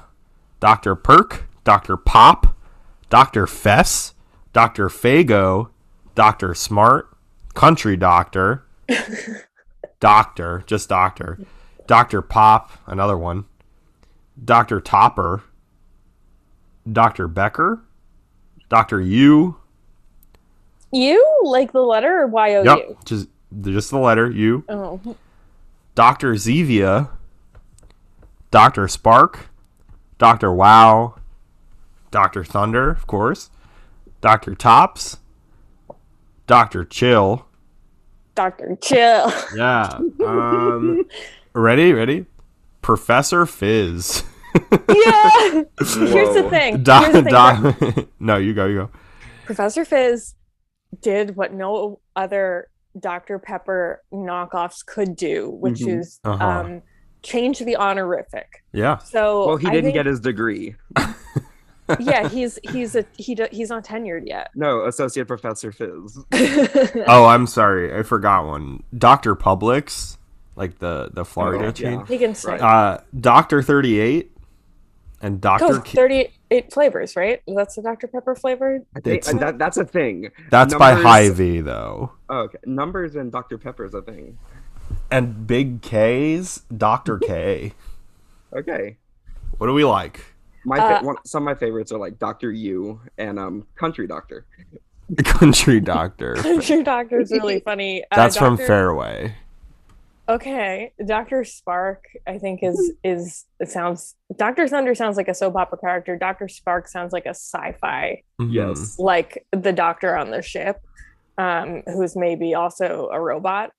Dr. 0.59 0.95
Perk, 0.95 1.47
Dr. 1.63 1.95
Pop, 1.97 2.55
Dr. 3.09 3.47
Fess, 3.47 4.13
Dr. 4.53 4.89
Faygo, 4.89 5.69
Dr. 6.15 6.53
Smart, 6.53 7.06
Country 7.57 7.97
Doctor, 7.97 8.63
Doctor, 9.99 10.63
just 10.67 10.89
Doctor, 10.89 11.39
Dr. 11.87 12.21
Pop, 12.21 12.69
another 12.85 13.17
one, 13.17 13.45
Dr. 14.45 14.79
Topper, 14.79 15.41
Dr. 16.89 17.27
Becker, 17.27 17.81
Dr. 18.69 19.01
U, 19.01 19.57
You 20.91 21.41
like 21.45 21.71
the 21.71 21.81
letter 21.81 22.21
or 22.21 22.27
Y 22.27 22.53
O 22.57 22.61
U? 22.61 22.69
yep, 22.69 23.03
just 23.05 23.27
just 23.61 23.89
the 23.89 23.97
letter 23.97 24.29
U, 24.29 24.63
Oh, 24.69 25.15
Dr. 25.95 26.33
Zevia, 26.33 27.09
Dr. 28.51 28.87
Spark, 28.87 29.49
Dr. 30.19 30.53
Wow, 30.53 31.15
Dr. 32.11 32.43
Thunder, 32.43 32.91
of 32.91 33.07
course, 33.07 33.49
Dr. 34.21 34.53
Tops, 34.53 35.17
Dr. 36.45 36.85
Chill. 36.85 37.46
Dr. 38.37 38.77
Chill. 38.81 39.33
Yeah. 39.55 39.97
Um, 40.25 41.03
ready? 41.53 41.91
Ready? 41.91 42.25
Professor 42.83 43.45
Fizz. 43.47 44.23
yeah. 44.71 45.63
Here's 45.79 45.95
the 45.95 46.43
Whoa. 46.43 46.49
thing. 46.49 46.85
Here's 46.85 47.13
the 47.13 47.23
thing. 47.23 47.23
Doc, 47.25 48.07
no, 48.19 48.37
you 48.37 48.53
go, 48.53 48.67
you 48.67 48.75
go. 48.77 48.89
Professor 49.45 49.83
Fizz 49.83 50.35
did 51.01 51.35
what 51.35 51.51
no 51.53 51.99
other 52.15 52.67
Dr. 52.99 53.39
Pepper 53.39 54.03
knockoffs 54.13 54.85
could 54.85 55.15
do, 55.15 55.49
which 55.49 55.79
Mhm. 55.79 55.99
is 55.99 56.19
Uh-huh. 56.23 56.45
um, 56.45 56.81
change 57.23 57.59
the 57.59 57.75
honorific. 57.75 58.63
Yeah. 58.71 58.97
So 58.99 59.47
well, 59.47 59.57
he 59.57 59.67
I 59.67 59.71
didn't 59.71 59.85
think- 59.85 59.95
get 59.95 60.05
his 60.05 60.19
degree. 60.19 60.75
yeah, 61.99 62.27
he's 62.27 62.59
he's 62.71 62.95
a 62.95 63.05
he 63.17 63.35
do- 63.35 63.47
he's 63.51 63.69
not 63.69 63.83
tenured 63.85 64.27
yet. 64.27 64.49
No, 64.55 64.85
associate 64.85 65.27
professor 65.27 65.71
Fizz. 65.71 66.19
Oh, 67.07 67.25
I'm 67.25 67.47
sorry. 67.47 67.97
I 67.97 68.03
forgot 68.03 68.45
one. 68.45 68.83
Dr. 68.97 69.35
Publix, 69.35 70.17
like 70.55 70.79
the, 70.79 71.09
the 71.13 71.23
Florida 71.25 71.67
Oh, 71.67 71.71
chain. 71.71 71.99
yeah. 71.99 72.05
he 72.05 72.17
can 72.17 72.35
stay. 72.35 72.57
Uh, 72.59 72.97
Dr. 73.19 73.61
38 73.61 74.31
and 75.21 75.39
Dr. 75.41 75.67
Goes 75.67 75.79
38 75.79 76.71
flavors, 76.73 77.15
right? 77.15 77.41
That's 77.47 77.75
the 77.75 77.81
Dr. 77.81 78.07
Pepper 78.07 78.35
flavored. 78.35 78.85
I 78.95 78.99
think- 78.99 79.17
It's- 79.27 79.39
that, 79.39 79.57
that's 79.57 79.77
a 79.77 79.85
thing. 79.85 80.29
That's 80.51 80.73
by 80.75 80.91
numbers- 80.93 81.05
Hy-Vee, 81.05 81.61
though. 81.61 82.11
Oh, 82.29 82.37
okay, 82.41 82.57
numbers 82.65 83.15
and 83.15 83.31
Dr. 83.31 83.57
Pepper 83.57 83.85
is 83.85 83.93
a 83.93 84.01
thing. 84.01 84.37
And 85.11 85.47
Big 85.47 85.81
K's, 85.81 86.61
Dr. 86.75 87.17
K. 87.19 87.73
Okay. 88.55 88.95
What 89.57 89.67
do 89.67 89.73
we 89.73 89.83
like? 89.83 90.21
My 90.67 90.77
fa- 90.79 90.99
Uh, 90.99 91.03
one, 91.03 91.15
some 91.25 91.43
of 91.43 91.45
my 91.45 91.55
favorites 91.57 91.91
are 91.93 91.97
like 91.97 92.19
Doctor 92.19 92.51
U 92.51 92.99
and 93.17 93.39
um 93.39 93.65
Country 93.75 94.05
Doctor. 94.05 94.45
Country 95.23 95.79
Doctor. 95.79 96.35
Country 96.35 96.83
Doctor 96.83 97.21
is 97.21 97.31
really 97.31 97.61
funny. 97.61 98.03
Uh, 98.11 98.15
That's 98.17 98.37
from 98.37 98.57
Dr. 98.57 98.67
Fairway. 98.67 99.35
Okay, 100.29 100.91
Doctor 101.05 101.45
Spark, 101.45 102.03
I 102.27 102.37
think 102.37 102.61
is 102.61 102.91
is 103.01 103.45
it 103.61 103.69
sounds 103.69 104.15
Doctor 104.35 104.67
Thunder 104.67 104.93
sounds 104.93 105.15
like 105.15 105.29
a 105.29 105.33
soap 105.33 105.55
opera 105.55 105.77
character. 105.77 106.17
Doctor 106.17 106.49
Spark 106.49 106.89
sounds 106.89 107.13
like 107.13 107.25
a 107.25 107.29
sci-fi, 107.33 108.23
Mhm. 108.41 108.51
Yes. 108.51 108.99
like 108.99 109.45
the 109.51 109.71
doctor 109.71 110.17
on 110.17 110.31
the 110.31 110.41
ship, 110.41 110.81
um, 111.37 111.81
who's 111.85 112.17
maybe 112.17 112.53
also 112.55 113.07
a 113.13 113.21
robot. 113.21 113.71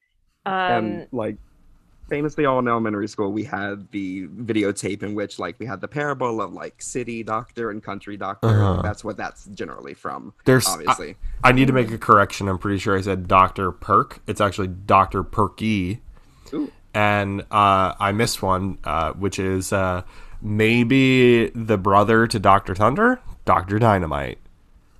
Um, 0.46 0.54
and 0.54 1.08
like 1.12 1.36
famously 2.08 2.44
all 2.46 2.58
in 2.58 2.66
elementary 2.68 3.06
school 3.08 3.30
we 3.32 3.44
had 3.44 3.90
the 3.90 4.26
videotape 4.28 5.02
in 5.02 5.14
which 5.14 5.38
like 5.38 5.58
we 5.58 5.66
had 5.66 5.80
the 5.80 5.88
parable 5.88 6.40
of 6.40 6.52
like 6.52 6.80
city 6.80 7.22
doctor 7.22 7.70
and 7.70 7.82
country 7.82 8.16
doctor 8.16 8.48
Uh-huh. 8.48 8.82
that's 8.82 9.04
what 9.04 9.16
that's 9.16 9.44
generally 9.46 9.94
from 9.94 10.32
There's 10.44 10.66
I, 10.66 10.72
obviously 10.72 11.16
I 11.44 11.52
need 11.52 11.66
to 11.66 11.72
make 11.72 11.90
a 11.90 11.98
correction. 11.98 12.48
I'm 12.48 12.58
pretty 12.58 12.78
sure 12.78 12.96
I 12.96 13.00
said 13.02 13.28
Dr. 13.28 13.70
Perk. 13.72 14.20
It's 14.26 14.40
actually 14.40 14.68
Dr. 14.68 15.22
Perky. 15.22 16.00
Ooh. 16.52 16.72
And 16.94 17.42
uh, 17.50 17.94
I 18.00 18.10
missed 18.12 18.42
one, 18.42 18.78
uh, 18.82 19.12
which 19.12 19.38
is 19.38 19.72
uh, 19.72 20.02
maybe 20.42 21.48
the 21.50 21.78
brother 21.78 22.26
to 22.26 22.38
Dr. 22.38 22.74
Thunder, 22.74 23.20
Dr. 23.44 23.78
Dynamite. 23.78 24.38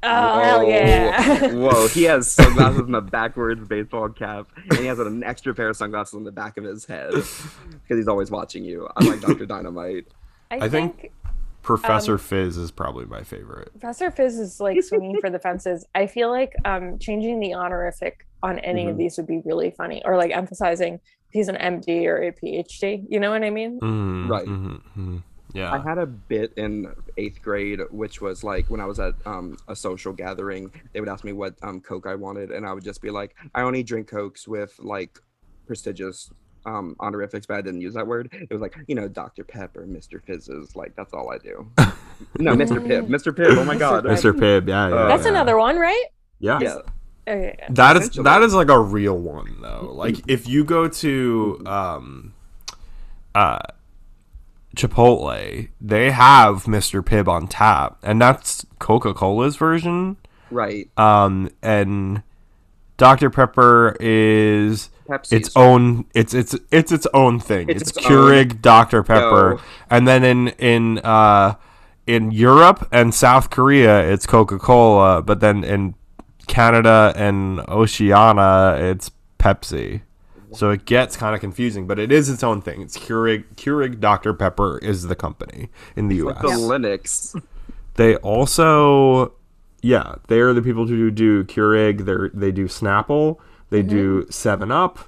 Oh 0.02 0.40
hell 0.40 0.62
yeah! 0.64 1.52
whoa 1.52 1.88
he 1.88 2.04
has 2.04 2.30
sunglasses 2.30 2.80
and 2.80 2.94
a 2.96 3.00
backwards 3.00 3.66
baseball 3.66 4.08
cap 4.08 4.46
and 4.70 4.78
he 4.78 4.86
has 4.86 4.98
an 4.98 5.24
extra 5.24 5.52
pair 5.54 5.68
of 5.70 5.76
sunglasses 5.76 6.14
on 6.14 6.24
the 6.24 6.32
back 6.32 6.56
of 6.56 6.64
his 6.64 6.84
head 6.86 7.10
because 7.12 7.96
he's 7.98 8.08
always 8.08 8.30
watching 8.30 8.64
you 8.64 8.88
i 8.96 9.04
like 9.04 9.20
dr 9.20 9.44
dynamite 9.46 10.06
I, 10.50 10.56
I 10.56 10.68
think- 10.68 11.00
think 11.00 11.12
Professor 11.60 12.12
Um, 12.12 12.18
Fizz 12.18 12.56
is 12.56 12.70
probably 12.70 13.04
my 13.04 13.22
favorite. 13.22 13.70
Professor 13.72 14.10
Fizz 14.10 14.38
is 14.38 14.58
like 14.60 14.82
swinging 14.82 15.20
for 15.20 15.28
the 15.28 15.38
fences. 15.38 15.84
I 15.94 16.06
feel 16.06 16.30
like 16.30 16.54
um, 16.64 16.98
changing 16.98 17.40
the 17.40 17.52
honorific 17.52 18.26
on 18.42 18.58
any 18.60 18.86
of 18.88 18.94
Mhm. 18.94 18.98
these 18.98 19.18
would 19.18 19.26
be 19.26 19.42
really 19.44 19.72
funny, 19.72 20.00
or 20.06 20.16
like 20.16 20.30
emphasizing 20.30 20.98
he's 21.30 21.48
an 21.48 21.56
MD 21.56 22.06
or 22.06 22.22
a 22.22 22.32
PhD. 22.32 23.04
You 23.10 23.20
know 23.20 23.30
what 23.30 23.42
I 23.44 23.50
mean? 23.50 23.78
Mhm, 23.80 24.30
Right. 24.30 24.46
mhm, 24.46 24.80
mhm. 24.96 25.22
Yeah. 25.52 25.72
I 25.72 25.78
had 25.78 25.98
a 25.98 26.06
bit 26.06 26.52
in 26.56 26.92
eighth 27.16 27.40
grade, 27.42 27.80
which 27.90 28.20
was 28.20 28.44
like 28.44 28.68
when 28.68 28.80
I 28.80 28.84
was 28.84 29.00
at 29.00 29.14
um, 29.24 29.56
a 29.68 29.74
social 29.74 30.12
gathering, 30.12 30.70
they 30.92 31.00
would 31.00 31.08
ask 31.08 31.24
me 31.24 31.32
what 31.32 31.54
um, 31.62 31.80
Coke 31.80 32.06
I 32.06 32.14
wanted, 32.14 32.50
and 32.50 32.66
I 32.66 32.72
would 32.72 32.84
just 32.84 33.00
be 33.00 33.10
like, 33.10 33.34
I 33.54 33.62
only 33.62 33.82
drink 33.82 34.08
Cokes 34.08 34.46
with 34.46 34.74
like 34.78 35.18
prestigious 35.66 36.30
um, 36.66 36.96
honorifics, 37.00 37.46
but 37.46 37.56
I 37.56 37.62
didn't 37.62 37.80
use 37.80 37.94
that 37.94 38.06
word. 38.06 38.28
It 38.32 38.52
was 38.52 38.60
like, 38.60 38.76
you 38.86 38.94
know, 38.94 39.08
Dr. 39.08 39.44
Pepper, 39.44 39.86
Mr. 39.86 40.22
Fizzes, 40.22 40.76
like 40.76 40.94
that's 40.96 41.14
all 41.14 41.30
I 41.30 41.38
do. 41.38 41.70
no, 42.38 42.54
Mr. 42.54 42.78
Pibb, 42.84 43.08
Mr. 43.08 43.32
Pibb, 43.32 43.56
oh 43.56 43.64
my 43.64 43.76
god. 43.76 44.04
Mr. 44.04 44.32
Pibb. 44.32 44.68
Yeah. 44.68 44.88
yeah 44.88 44.94
Uh, 44.94 45.08
That's 45.08 45.24
yeah. 45.24 45.30
another 45.30 45.56
one, 45.56 45.78
right? 45.78 46.04
Yeah. 46.40 46.58
Yeah, 46.60 46.78
Okay. 47.28 47.56
That 47.70 47.96
is 47.98 48.10
that 48.10 48.42
is 48.42 48.54
like 48.54 48.70
a 48.70 48.80
real 48.80 49.18
one 49.18 49.60
though. 49.60 49.90
Like 49.92 50.28
if 50.28 50.48
you 50.48 50.64
go 50.64 50.88
to 50.88 51.62
um 51.66 52.34
uh 53.34 53.58
Chipotle, 54.76 55.68
they 55.80 56.10
have 56.10 56.64
Mr. 56.64 57.02
Pibb 57.02 57.26
on 57.28 57.48
tap, 57.48 57.98
and 58.02 58.20
that's 58.20 58.66
Coca-Cola's 58.78 59.56
version. 59.56 60.16
right. 60.50 60.88
Um 60.96 61.50
and 61.62 62.22
Dr. 62.96 63.30
Pepper 63.30 63.96
is 64.00 64.90
Pepsi's. 65.08 65.32
its 65.32 65.56
own 65.56 66.04
it's 66.14 66.34
it's 66.34 66.54
it's 66.70 66.92
its 66.92 67.06
own 67.14 67.38
thing. 67.40 67.68
It's, 67.68 67.82
It's 67.82 67.96
its 67.96 68.06
Keurig 68.06 68.60
Dr. 68.60 69.02
Pepper. 69.02 69.52
Yo. 69.54 69.60
And 69.90 70.06
then 70.06 70.24
in 70.24 70.48
in 70.58 70.98
uh 70.98 71.54
in 72.06 72.30
Europe 72.30 72.88
and 72.92 73.14
South 73.14 73.50
Korea 73.50 74.00
it's 74.10 74.26
Coca-Cola, 74.26 75.22
but 75.22 75.40
then 75.40 75.62
in 75.64 75.94
Canada 76.46 77.12
and 77.16 77.60
Oceania 77.68 78.76
it's 78.78 79.10
Pepsi. 79.38 80.02
So 80.52 80.70
it 80.70 80.84
gets 80.84 81.16
kind 81.16 81.34
of 81.34 81.40
confusing, 81.40 81.86
but 81.86 81.98
it 81.98 82.10
is 82.10 82.30
its 82.30 82.42
own 82.42 82.62
thing. 82.62 82.82
It's 82.82 82.96
Keurig 82.98 83.44
Keurig 83.56 84.00
Dr. 84.00 84.34
Pepper 84.34 84.78
is 84.78 85.04
the 85.04 85.16
company 85.16 85.68
in 85.96 86.08
the 86.08 86.16
US. 86.16 86.42
Like 86.42 86.42
the 86.42 86.48
Linux. 86.60 87.42
They 87.94 88.16
also 88.16 89.34
yeah, 89.82 90.16
they're 90.26 90.54
the 90.54 90.62
people 90.62 90.86
who 90.86 91.10
do 91.10 91.44
Keurig. 91.44 92.04
They 92.04 92.38
they 92.38 92.52
do 92.52 92.66
Snapple. 92.66 93.38
They 93.70 93.82
do 93.82 94.26
Seven 94.30 94.70
Up. 94.70 94.98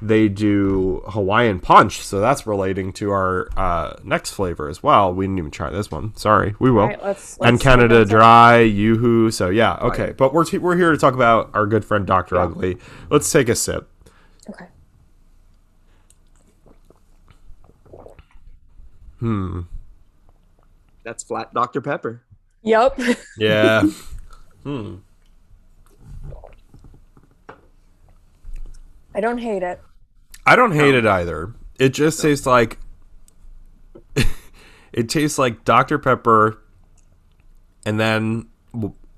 They 0.00 0.28
do 0.28 1.02
Hawaiian 1.06 1.60
Punch. 1.60 2.00
So 2.02 2.20
that's 2.20 2.44
relating 2.44 2.92
to 2.94 3.10
our 3.12 3.48
uh, 3.56 3.94
next 4.02 4.32
flavor 4.32 4.68
as 4.68 4.82
well. 4.82 5.14
We 5.14 5.26
didn't 5.26 5.38
even 5.38 5.50
try 5.52 5.70
this 5.70 5.90
one. 5.92 6.14
Sorry, 6.16 6.56
we 6.58 6.72
will. 6.72 6.82
All 6.82 6.88
right, 6.88 7.04
let's, 7.04 7.36
and 7.38 7.52
let's 7.52 7.62
Canada 7.62 8.04
Dry, 8.04 8.58
Yoo-Hoo. 8.58 9.30
So 9.30 9.48
yeah, 9.48 9.76
okay. 9.76 10.06
Right. 10.06 10.16
But 10.16 10.34
we're 10.34 10.44
t- 10.44 10.58
we're 10.58 10.76
here 10.76 10.90
to 10.90 10.98
talk 10.98 11.14
about 11.14 11.50
our 11.54 11.66
good 11.66 11.84
friend 11.84 12.04
Doctor 12.04 12.34
Yeah. 12.34 12.42
Ugly. 12.42 12.78
Let's 13.10 13.30
take 13.30 13.48
a 13.48 13.54
sip. 13.54 13.88
Okay. 14.50 14.66
That's 21.04 21.22
flat 21.22 21.52
Dr. 21.54 21.80
Pepper. 21.80 22.22
Yep. 22.62 22.98
Yeah. 23.38 23.82
hmm. 24.62 24.96
I 29.14 29.20
don't 29.20 29.38
hate 29.38 29.62
it. 29.62 29.80
I 30.46 30.56
don't 30.56 30.72
hate 30.72 30.94
it 30.94 31.06
either. 31.06 31.54
It 31.78 31.90
just 31.90 32.20
tastes 32.20 32.46
like 32.46 32.78
it 34.92 35.08
tastes 35.08 35.38
like 35.38 35.64
Dr 35.64 35.98
Pepper 35.98 36.62
and 37.84 38.00
then 38.00 38.48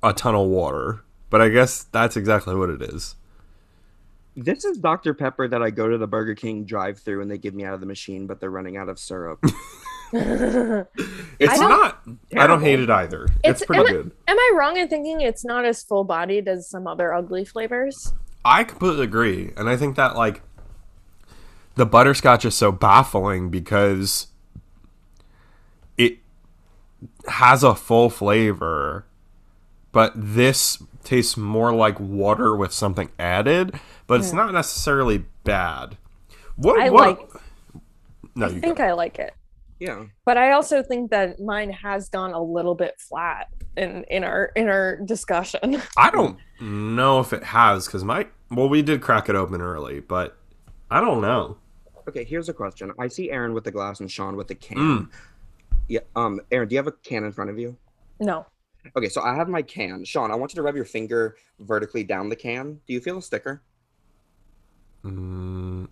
a 0.02 0.12
ton 0.12 0.34
of 0.34 0.48
water. 0.48 1.02
But 1.30 1.40
I 1.40 1.48
guess 1.48 1.84
that's 1.84 2.16
exactly 2.16 2.54
what 2.54 2.70
it 2.70 2.82
is. 2.82 3.16
This 4.36 4.64
is 4.64 4.78
Dr. 4.78 5.14
Pepper 5.14 5.46
that 5.46 5.62
I 5.62 5.70
go 5.70 5.88
to 5.88 5.96
the 5.96 6.08
Burger 6.08 6.34
King 6.34 6.64
drive 6.64 6.98
through 6.98 7.22
and 7.22 7.30
they 7.30 7.38
give 7.38 7.54
me 7.54 7.64
out 7.64 7.74
of 7.74 7.80
the 7.80 7.86
machine, 7.86 8.26
but 8.26 8.40
they're 8.40 8.50
running 8.50 8.76
out 8.76 8.88
of 8.88 8.98
syrup. 8.98 9.44
It's 11.40 11.58
I 11.60 11.68
not 11.68 12.02
I 12.36 12.46
don't 12.46 12.60
hate 12.62 12.78
it 12.78 12.88
either. 12.90 13.24
It's, 13.42 13.62
It's- 13.62 13.64
pretty 13.66 13.80
am 13.80 13.86
I- 13.86 13.90
good. 13.90 14.12
Am 14.28 14.38
I 14.38 14.52
wrong 14.56 14.76
in 14.76 14.88
thinking 14.88 15.20
it's 15.20 15.44
not 15.44 15.64
as 15.64 15.82
full 15.82 16.04
bodied 16.04 16.46
as 16.48 16.68
some 16.68 16.86
other 16.86 17.12
ugly 17.12 17.44
flavors? 17.44 18.14
I 18.44 18.62
completely 18.64 19.04
agree. 19.04 19.52
And 19.56 19.68
I 19.68 19.76
think 19.76 19.96
that 19.96 20.14
like 20.16 20.42
the 21.74 21.84
butterscotch 21.86 22.44
is 22.44 22.54
so 22.54 22.70
baffling 22.70 23.50
because 23.50 24.28
it 25.98 26.18
has 27.26 27.64
a 27.64 27.74
full 27.74 28.10
flavor, 28.10 29.06
but 29.90 30.12
this 30.14 30.80
tastes 31.02 31.36
more 31.36 31.74
like 31.74 31.98
water 31.98 32.54
with 32.56 32.72
something 32.72 33.10
added, 33.18 33.78
but 34.06 34.20
it's 34.20 34.32
not 34.32 34.52
necessarily 34.52 35.24
bad. 35.42 35.96
What 36.56 36.80
I 36.80 36.90
what 36.90 37.18
like- 37.18 37.28
No, 38.36 38.46
I 38.46 38.50
you 38.50 38.60
think 38.60 38.78
go. 38.78 38.84
I 38.84 38.92
like 38.92 39.18
it. 39.18 39.34
Yeah. 39.84 40.04
But 40.24 40.38
I 40.38 40.52
also 40.52 40.82
think 40.82 41.10
that 41.10 41.40
mine 41.40 41.70
has 41.70 42.08
gone 42.08 42.32
a 42.32 42.42
little 42.42 42.74
bit 42.74 42.98
flat 42.98 43.48
in 43.76 44.02
in 44.04 44.24
our 44.24 44.46
in 44.56 44.68
our 44.68 44.96
discussion. 45.04 45.82
I 45.98 46.10
don't 46.10 46.38
know 46.58 47.20
if 47.20 47.34
it 47.34 47.44
has 47.44 47.86
cuz 47.86 48.02
my 48.02 48.26
well 48.50 48.70
we 48.70 48.80
did 48.80 49.02
crack 49.02 49.28
it 49.28 49.36
open 49.36 49.60
early, 49.60 50.00
but 50.00 50.38
I 50.90 51.02
don't 51.02 51.20
know. 51.20 51.58
Okay, 52.08 52.24
here's 52.24 52.48
a 52.48 52.54
question. 52.54 52.92
I 52.98 53.08
see 53.08 53.30
Erin 53.30 53.52
with 53.52 53.64
the 53.64 53.70
glass 53.70 54.00
and 54.00 54.10
Sean 54.10 54.36
with 54.36 54.48
the 54.48 54.54
can. 54.54 54.76
Mm. 54.78 55.10
Yeah. 55.88 56.00
Um, 56.16 56.40
Erin, 56.50 56.68
do 56.68 56.74
you 56.74 56.78
have 56.78 56.86
a 56.86 56.92
can 56.92 57.24
in 57.24 57.32
front 57.32 57.50
of 57.50 57.58
you? 57.58 57.76
No. 58.20 58.46
Okay, 58.96 59.08
so 59.10 59.20
I 59.20 59.34
have 59.34 59.48
my 59.48 59.60
can. 59.60 60.02
Sean, 60.04 60.30
I 60.30 60.34
want 60.34 60.52
you 60.52 60.56
to 60.56 60.62
rub 60.62 60.76
your 60.76 60.84
finger 60.86 61.36
vertically 61.58 62.04
down 62.04 62.30
the 62.30 62.36
can. 62.36 62.80
Do 62.86 62.94
you 62.94 63.00
feel 63.00 63.18
a 63.18 63.22
sticker? 63.22 63.62
Mm, 65.04 65.88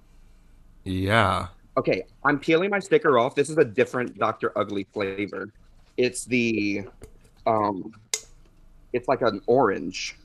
yeah. 0.85 1.49
Okay, 1.77 2.05
I'm 2.25 2.39
peeling 2.39 2.71
my 2.71 2.79
sticker 2.79 3.19
off. 3.19 3.35
This 3.35 3.49
is 3.49 3.57
a 3.59 3.65
different 3.65 4.19
Dr. 4.19 4.57
Ugly 4.59 4.87
flavor. 4.93 5.49
It's 5.97 6.25
the 6.25 6.83
um 7.47 7.93
it's 8.93 9.09
like 9.09 9.23
an 9.23 9.41
orange 9.47 10.17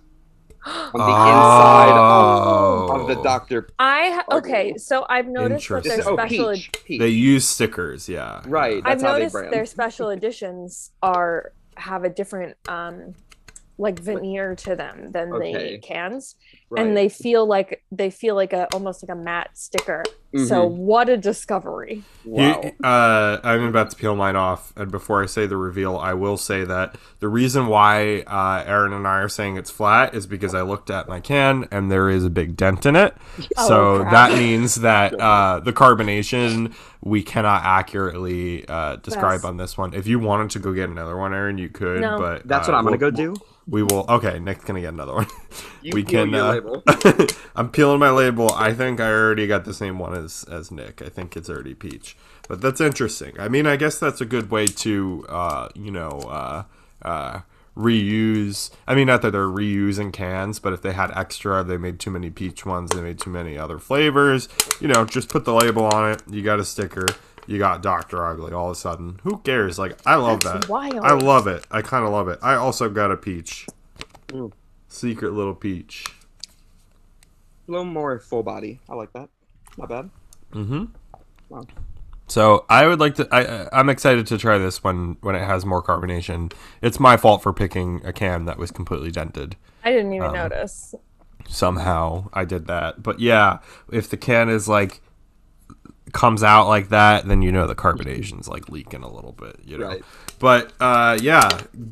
on 0.65 0.91
the 0.93 1.05
inside 1.05 1.91
Oh. 1.93 2.87
of, 2.91 3.01
of 3.01 3.07
the 3.07 3.23
Dr. 3.23 3.69
I 3.79 4.09
ha- 4.27 4.37
okay, 4.37 4.75
so 4.77 5.05
I've 5.09 5.27
noticed 5.27 5.69
that 5.69 5.83
their 5.83 5.97
This 5.97 6.05
is, 6.05 6.07
oh, 6.07 6.15
special 6.15 6.51
peach, 6.53 6.71
peach. 6.85 6.99
They 6.99 7.07
use 7.07 7.47
stickers, 7.47 8.09
yeah. 8.09 8.41
Right. 8.45 8.77
I've 8.77 8.99
That's 8.99 9.03
how 9.03 9.13
they 9.13 9.19
noticed 9.19 9.33
brand. 9.33 9.53
their 9.53 9.65
special 9.65 10.09
editions 10.09 10.91
are 11.01 11.53
have 11.77 12.03
a 12.03 12.09
different 12.09 12.57
um 12.67 13.13
like 13.79 13.99
veneer 13.99 14.55
to 14.55 14.75
them 14.75 15.11
than 15.11 15.31
Okay. 15.31 15.73
the 15.73 15.77
cans 15.77 16.35
Right. 16.71 16.83
and 16.85 16.97
they 16.97 17.07
feel 17.09 17.45
like 17.45 17.83
they 17.91 18.09
feel 18.09 18.33
like 18.35 18.51
a 18.51 18.67
almost 18.73 19.03
like 19.07 19.15
a 19.15 19.19
matte 19.19 19.51
sticker 19.55 20.03
so 20.45 20.65
what 20.65 21.07
a 21.09 21.17
discovery 21.17 22.03
wow. 22.25 22.61
You- 22.63 22.85
uh, 22.85 23.39
I'm 23.43 23.63
about 23.63 23.89
to 23.91 23.95
peel 23.95 24.15
mine 24.15 24.35
off, 24.35 24.73
and 24.75 24.91
before 24.91 25.23
I 25.23 25.25
say 25.25 25.47
the 25.47 25.57
reveal, 25.57 25.97
I 25.97 26.13
will 26.13 26.37
say 26.37 26.63
that 26.65 26.95
the 27.19 27.27
reason 27.29 27.67
why 27.67 28.21
uh, 28.27 28.63
Erin 28.67 28.93
and 28.93 29.07
I 29.07 29.19
are 29.21 29.29
saying 29.29 29.57
it's 29.57 29.71
flat 29.71 30.13
is 30.13 30.27
because 30.27 30.53
I 30.53 30.61
looked 30.61 30.89
at 30.89 31.07
my 31.07 31.19
can 31.19 31.67
and 31.71 31.89
there 31.91 32.09
is 32.09 32.25
a 32.25 32.29
big 32.29 32.55
dent 32.57 32.85
in 32.85 32.95
it. 32.95 33.15
Oh, 33.57 33.67
so 33.67 33.99
crap. 34.01 34.11
that 34.29 34.37
means 34.37 34.75
that 34.75 35.13
uh, 35.19 35.59
the 35.61 35.73
carbonation 35.73 36.73
we 37.01 37.23
cannot 37.23 37.63
accurately 37.63 38.67
uh, 38.67 38.97
describe 38.97 39.39
Yes. 39.39 39.45
on 39.45 39.57
this 39.57 39.77
one. 39.77 39.93
If 39.93 40.05
you 40.07 40.19
wanted 40.19 40.49
to 40.51 40.59
go 40.59 40.73
get 40.73 40.89
another 40.89 41.15
one, 41.17 41.33
Erin, 41.33 41.57
you 41.57 41.69
could. 41.69 42.01
No. 42.01 42.17
But 42.19 42.47
That's 42.47 42.67
uh, 42.67 42.71
what 42.71 42.77
I'm 42.77 42.83
gonna 42.83 42.97
we'll- 42.97 43.11
go 43.11 43.15
do. 43.17 43.35
We 43.69 43.83
will. 43.83 44.05
Okay, 44.07 44.39
Nick's 44.39 44.63
gonna 44.63 44.79
get 44.81 44.93
another 44.93 45.13
one. 45.13 45.27
You 45.83 45.91
we 45.93 46.03
peel 46.03 46.25
can. 46.25 46.33
your 46.33 46.41
uh, 46.43 46.51
label. 46.53 46.83
I'm 47.55 47.69
peeling 47.69 47.99
my 47.99 48.09
label. 48.09 48.51
I 48.53 48.73
think 48.73 48.99
I 48.99 49.09
already 49.09 49.47
got 49.47 49.63
the 49.63 49.73
same 49.73 49.99
one 49.99 50.13
as 50.17 50.45
as 50.51 50.71
Nick. 50.71 51.01
I 51.01 51.09
think 51.09 51.37
it's 51.37 51.49
already 51.49 51.73
peach, 51.73 52.17
but 52.49 52.61
that's 52.61 52.81
interesting. 52.81 53.39
I 53.39 53.47
mean, 53.47 53.65
I 53.65 53.75
guess 53.75 53.99
that's 53.99 54.19
a 54.21 54.25
good 54.25 54.51
way 54.51 54.67
to, 54.67 55.25
uh, 55.29 55.69
you 55.75 55.91
know, 55.91 56.09
uh, 56.27 56.63
uh, 57.01 57.41
reuse. 57.77 58.71
I 58.87 58.95
mean, 58.95 59.07
not 59.07 59.21
that 59.21 59.31
they're 59.31 59.47
reusing 59.47 60.11
cans, 60.11 60.59
but 60.59 60.73
if 60.73 60.81
they 60.81 60.93
had 60.93 61.11
extra, 61.15 61.63
they 61.63 61.77
made 61.77 61.99
too 61.99 62.11
many 62.11 62.29
peach 62.29 62.65
ones. 62.65 62.89
They 62.91 63.01
made 63.01 63.19
too 63.19 63.29
many 63.29 63.57
other 63.57 63.79
flavors. 63.79 64.49
You 64.81 64.87
know, 64.87 65.05
just 65.05 65.29
put 65.29 65.45
the 65.45 65.53
label 65.53 65.85
on 65.85 66.11
it. 66.11 66.23
You 66.29 66.41
got 66.41 66.59
a 66.59 66.65
sticker. 66.65 67.05
You 67.45 67.59
got 67.59 67.81
Doctor 67.81 68.25
Ugly. 68.25 68.51
All 68.51 68.65
of 68.65 68.71
a 68.73 68.75
sudden, 68.75 69.19
who 69.23 69.37
cares? 69.37 69.79
Like, 69.79 69.97
I 70.05 70.15
love 70.15 70.41
That's 70.41 70.65
that. 70.65 70.69
wild. 70.69 70.97
I 70.97 71.13
love 71.13 71.47
it. 71.47 71.65
I 71.71 71.81
kind 71.81 72.05
of 72.05 72.11
love 72.11 72.27
it. 72.27 72.39
I 72.41 72.55
also 72.55 72.89
got 72.89 73.11
a 73.11 73.15
peach. 73.15 73.67
Mm. 74.27 74.51
Secret 74.89 75.31
little 75.31 75.55
peach. 75.55 76.05
A 77.67 77.71
little 77.71 77.85
more 77.85 78.19
full 78.19 78.43
body. 78.43 78.79
I 78.89 78.95
like 78.95 79.13
that. 79.13 79.29
Not 79.77 79.89
bad. 79.89 80.09
Mm-hmm. 80.53 80.85
So 82.27 82.65
I 82.69 82.85
would 82.87 82.99
like 82.99 83.15
to. 83.15 83.27
I, 83.31 83.69
I'm 83.77 83.89
excited 83.89 84.27
to 84.27 84.37
try 84.37 84.57
this 84.57 84.83
when 84.83 85.17
when 85.21 85.35
it 85.35 85.45
has 85.45 85.65
more 85.65 85.81
carbonation. 85.81 86.51
It's 86.81 86.99
my 86.99 87.15
fault 87.15 87.41
for 87.41 87.53
picking 87.53 88.01
a 88.05 88.11
can 88.11 88.45
that 88.45 88.57
was 88.57 88.71
completely 88.71 89.11
dented. 89.11 89.55
i 89.83 89.91
didn't 89.91 90.07
Um, 90.07 90.13
even 90.13 90.33
notice 90.33 90.93
Somehow 91.47 92.29
I 92.33 92.43
did 92.43 92.67
that. 92.67 93.01
But 93.01 93.19
yeah, 93.21 93.59
if 93.91 94.09
the 94.09 94.17
can 94.17 94.49
is 94.49 94.67
like 94.67 95.01
comes 96.11 96.43
out 96.43 96.67
like 96.67 96.89
that, 96.89 97.25
then 97.27 97.41
you 97.41 97.51
know 97.51 97.65
the 97.65 97.75
carbonation's 97.75 98.47
like 98.49 98.67
leaking 98.67 99.03
a 99.03 99.11
little 99.11 99.31
bit. 99.31 99.59
You 99.63 99.77
know. 99.77 99.87
Right. 99.87 100.03
But 100.39 100.73
uh, 100.81 101.17
yeah, 101.21 101.47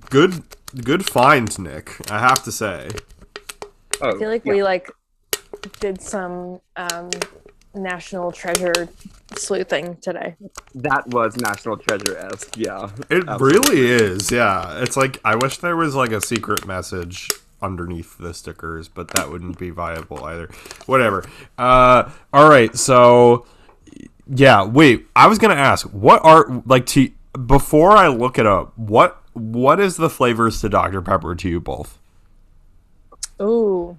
good 0.09 0.43
good 0.83 1.05
find, 1.05 1.57
Nick. 1.57 2.11
I 2.11 2.19
have 2.19 2.43
to 2.43 2.51
say. 2.51 2.89
Oh, 4.01 4.09
i 4.13 4.19
feel 4.19 4.29
like 4.29 4.45
yeah. 4.45 4.53
we 4.53 4.63
like 4.63 4.91
did 5.79 6.01
some 6.01 6.59
um 6.75 7.09
national 7.75 8.31
treasure 8.31 8.89
sleuthing 9.35 9.97
today 9.97 10.35
that 10.75 11.07
was 11.07 11.37
National 11.37 11.77
Treasure 11.77 12.17
esque. 12.17 12.55
Yeah. 12.57 12.89
It 13.09 13.27
Absolutely. 13.27 13.81
really 13.81 13.87
is, 13.91 14.31
yeah. 14.31 14.81
It's 14.81 14.97
like 14.97 15.19
I 15.23 15.35
wish 15.35 15.57
there 15.57 15.75
was 15.75 15.95
like 15.95 16.11
a 16.11 16.21
secret 16.21 16.65
message 16.65 17.29
underneath 17.61 18.17
the 18.17 18.33
stickers, 18.33 18.87
but 18.87 19.09
that 19.09 19.31
wouldn't 19.31 19.57
be 19.57 19.69
viable 19.69 20.23
either. 20.25 20.49
Whatever. 20.85 21.25
Uh 21.57 22.11
all 22.33 22.49
right, 22.49 22.75
so 22.75 23.45
yeah, 24.27 24.63
wait. 24.65 25.07
I 25.15 25.27
was 25.27 25.37
going 25.37 25.55
to 25.55 25.61
ask, 25.61 25.85
what 25.87 26.23
are 26.25 26.63
like 26.65 26.85
to 26.87 27.11
before 27.45 27.91
I 27.91 28.07
look 28.07 28.37
it 28.37 28.45
up, 28.45 28.77
what 28.77 29.21
what 29.33 29.79
is 29.79 29.97
the 29.97 30.09
flavors 30.09 30.61
to 30.61 30.69
Dr 30.69 31.01
Pepper 31.01 31.35
to 31.35 31.49
you 31.49 31.59
both? 31.59 31.99
ooh 33.41 33.97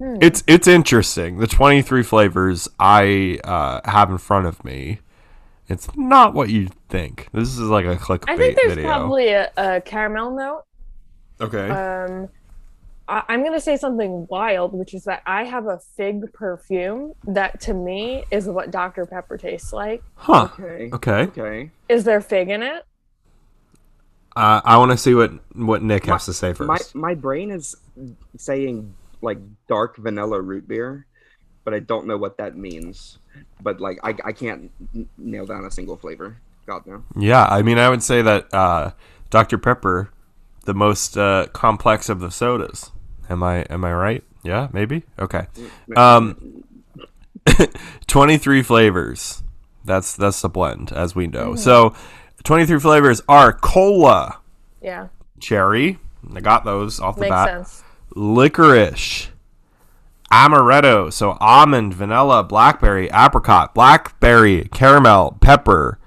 It's 0.00 0.42
it's 0.46 0.66
interesting. 0.66 1.38
The 1.38 1.46
23 1.46 2.02
flavors 2.02 2.68
I 2.78 3.38
uh, 3.44 3.80
have 3.90 4.10
in 4.10 4.18
front 4.18 4.46
of 4.46 4.64
me. 4.64 5.00
It's 5.68 5.88
not 5.96 6.34
what 6.34 6.48
you 6.50 6.68
think. 6.88 7.28
This 7.32 7.50
is 7.50 7.60
like 7.60 7.84
a 7.84 7.96
clickbait 7.96 8.28
i 8.30 8.36
think 8.36 8.56
there's 8.56 8.74
video. 8.74 8.88
probably 8.88 9.28
a, 9.28 9.50
a 9.56 9.80
caramel 9.80 10.32
note 10.32 10.64
okay. 11.40 11.68
um 11.70 12.28
I, 13.08 13.22
i'm 13.28 13.44
gonna 13.44 13.60
say 13.60 13.76
something 13.76 14.26
wild 14.28 14.72
which 14.72 14.94
is 14.94 15.04
that 15.04 15.22
i 15.26 15.44
have 15.44 15.66
a 15.66 15.78
fig 15.96 16.32
perfume 16.32 17.14
that 17.24 17.60
to 17.62 17.74
me 17.74 18.24
is 18.30 18.46
what 18.46 18.70
dr 18.70 19.06
pepper 19.06 19.36
tastes 19.38 19.72
like 19.72 20.02
huh. 20.16 20.48
Okay. 20.58 20.90
Okay. 20.92 21.22
Okay. 21.22 21.70
is 21.88 22.04
there 22.04 22.20
fig 22.20 22.50
in 22.50 22.62
it 22.62 22.84
Uh, 24.36 24.60
I 24.64 24.76
want 24.78 24.92
to 24.92 24.96
see 24.96 25.14
what 25.14 25.32
what 25.54 25.82
Nick 25.82 26.06
has 26.06 26.24
to 26.26 26.32
say 26.32 26.52
first. 26.52 26.94
My 26.94 27.08
my 27.08 27.14
brain 27.14 27.50
is 27.50 27.74
saying 28.36 28.94
like 29.22 29.38
dark 29.68 29.96
vanilla 29.96 30.40
root 30.40 30.66
beer, 30.68 31.06
but 31.64 31.74
I 31.74 31.80
don't 31.80 32.06
know 32.06 32.16
what 32.16 32.38
that 32.38 32.56
means. 32.56 33.18
But 33.62 33.80
like 33.80 33.98
I 34.02 34.14
I 34.24 34.32
can't 34.32 34.70
n- 34.94 35.08
nail 35.18 35.46
down 35.46 35.64
a 35.64 35.70
single 35.70 35.96
flavor. 35.96 36.36
God 36.66 36.86
no. 36.86 37.04
yeah, 37.16 37.44
I 37.46 37.62
mean, 37.62 37.78
I 37.78 37.88
would 37.88 38.02
say 38.02 38.22
that 38.22 38.52
uh, 38.54 38.92
Dr 39.30 39.58
Pepper, 39.58 40.10
the 40.64 40.74
most 40.74 41.16
uh, 41.16 41.46
complex 41.52 42.08
of 42.08 42.20
the 42.20 42.30
sodas. 42.30 42.90
Am 43.28 43.42
I 43.42 43.62
am 43.62 43.84
I 43.84 43.92
right? 43.94 44.24
Yeah, 44.42 44.68
maybe. 44.72 45.04
Okay. 45.18 45.46
Um, 45.96 46.64
twenty 48.06 48.38
three 48.38 48.62
flavors. 48.62 49.42
That's 49.84 50.14
that's 50.14 50.40
the 50.42 50.48
blend, 50.48 50.92
as 50.92 51.14
we 51.14 51.26
know. 51.26 51.54
So, 51.54 51.94
twenty 52.44 52.66
three 52.66 52.78
flavors 52.80 53.22
are 53.28 53.52
cola, 53.52 54.38
Yeah, 54.82 55.08
cherry. 55.40 55.98
I 56.34 56.40
got 56.40 56.64
those 56.64 57.00
off 57.00 57.14
the 57.16 57.22
makes 57.22 57.30
bat. 57.30 57.48
sense. 57.48 57.82
Licorice, 58.14 59.28
amaretto. 60.32 61.12
So 61.12 61.36
almond, 61.40 61.94
vanilla, 61.94 62.42
blackberry, 62.44 63.08
apricot, 63.12 63.74
blackberry, 63.74 64.68
caramel, 64.72 65.36
pepper, 65.40 65.98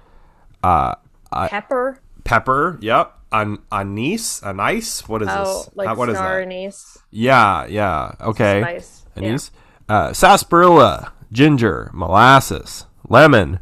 Pepper. 1.32 2.00
pepper. 2.24 2.78
Yep. 2.82 3.14
An 3.32 3.58
anise, 3.72 4.44
anise. 4.44 5.08
What 5.08 5.24
is 5.24 5.28
Oh, 5.32 5.44
this? 5.64 5.70
like 5.76 5.90
Uh, 5.90 5.96
what 5.96 6.10
is 6.10 6.18
that? 6.18 6.42
anise. 6.42 6.98
Yeah, 7.10 7.66
yeah. 7.66 8.12
Okay. 8.22 8.62
Spice. 8.62 9.06
Yeah. 9.16 9.24
Anise. 9.30 9.52
Uh, 9.90 10.14
sarsaparilla, 10.14 11.12
ginger, 11.32 11.90
molasses, 11.94 12.86
lemon, 13.10 13.60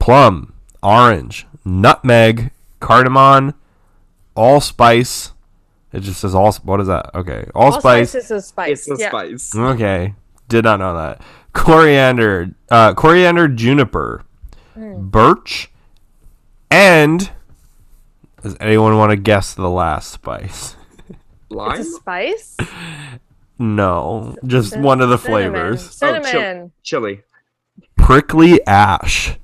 plum, 0.00 0.52
orange, 0.82 1.46
nutmeg, 1.64 2.50
cardamom, 2.80 3.54
allspice. 4.34 5.32
It 5.92 6.00
just 6.00 6.20
says 6.20 6.34
all. 6.34 6.52
What 6.64 6.80
is 6.80 6.86
that? 6.86 7.14
Okay, 7.14 7.46
allspice. 7.54 7.54
All 7.54 7.80
spices 7.80 8.30
is 8.30 8.46
spice. 8.46 8.88
It's 8.88 9.00
a 9.00 9.02
yeah. 9.02 9.08
spice. 9.10 9.54
Okay, 9.56 10.14
did 10.48 10.64
not 10.64 10.78
know 10.80 10.94
that. 10.96 11.20
Coriander, 11.52 12.54
uh, 12.70 12.94
coriander, 12.94 13.46
juniper, 13.48 14.24
Hmm. 14.74 15.08
birch, 15.08 15.70
and 16.70 17.30
does 18.42 18.56
anyone 18.58 18.96
want 18.96 19.10
to 19.10 19.16
guess 19.16 19.52
the 19.54 19.68
last 19.68 20.10
spice? 20.10 20.76
Lime? 21.50 21.78
It's 21.80 21.88
a 21.90 21.92
spice. 21.92 22.56
No, 23.58 24.34
just 24.46 24.76
one 24.78 25.00
of 25.02 25.10
the 25.10 25.18
Cinnamon. 25.18 25.52
flavors. 25.52 25.98
Oh, 26.02 26.14
chil- 26.14 26.24
Cinnamon. 26.24 26.72
Chili. 26.82 27.20
Prickly 27.96 28.66
ash. 28.66 29.36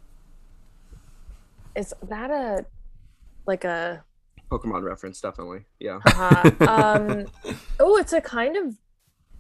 Is 1.77 1.95
that 2.09 2.31
a 2.31 2.65
like 3.47 3.65
a 3.65 4.03
Pokemon 4.51 4.83
reference, 4.83 5.21
definitely. 5.21 5.65
Yeah. 5.79 6.01
uh, 6.07 6.51
um? 6.61 7.27
Oh, 7.79 7.97
it's 7.97 8.13
a 8.13 8.21
kind 8.21 8.57
of 8.57 8.77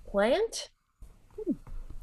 plant. 0.07 0.71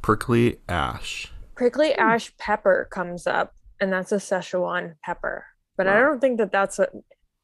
Prickly 0.02 0.60
ash. 0.68 1.32
Prickly 1.56 1.94
ash 1.94 2.36
pepper 2.38 2.88
comes 2.92 3.28
up, 3.28 3.54
and 3.80 3.92
that's 3.92 4.12
a 4.12 4.18
Szechuan 4.18 4.96
pepper. 5.04 5.46
But 5.78 5.88
I 5.88 6.00
don't 6.00 6.20
think 6.20 6.38
that 6.38 6.52
that's 6.52 6.78
what. 6.78 6.92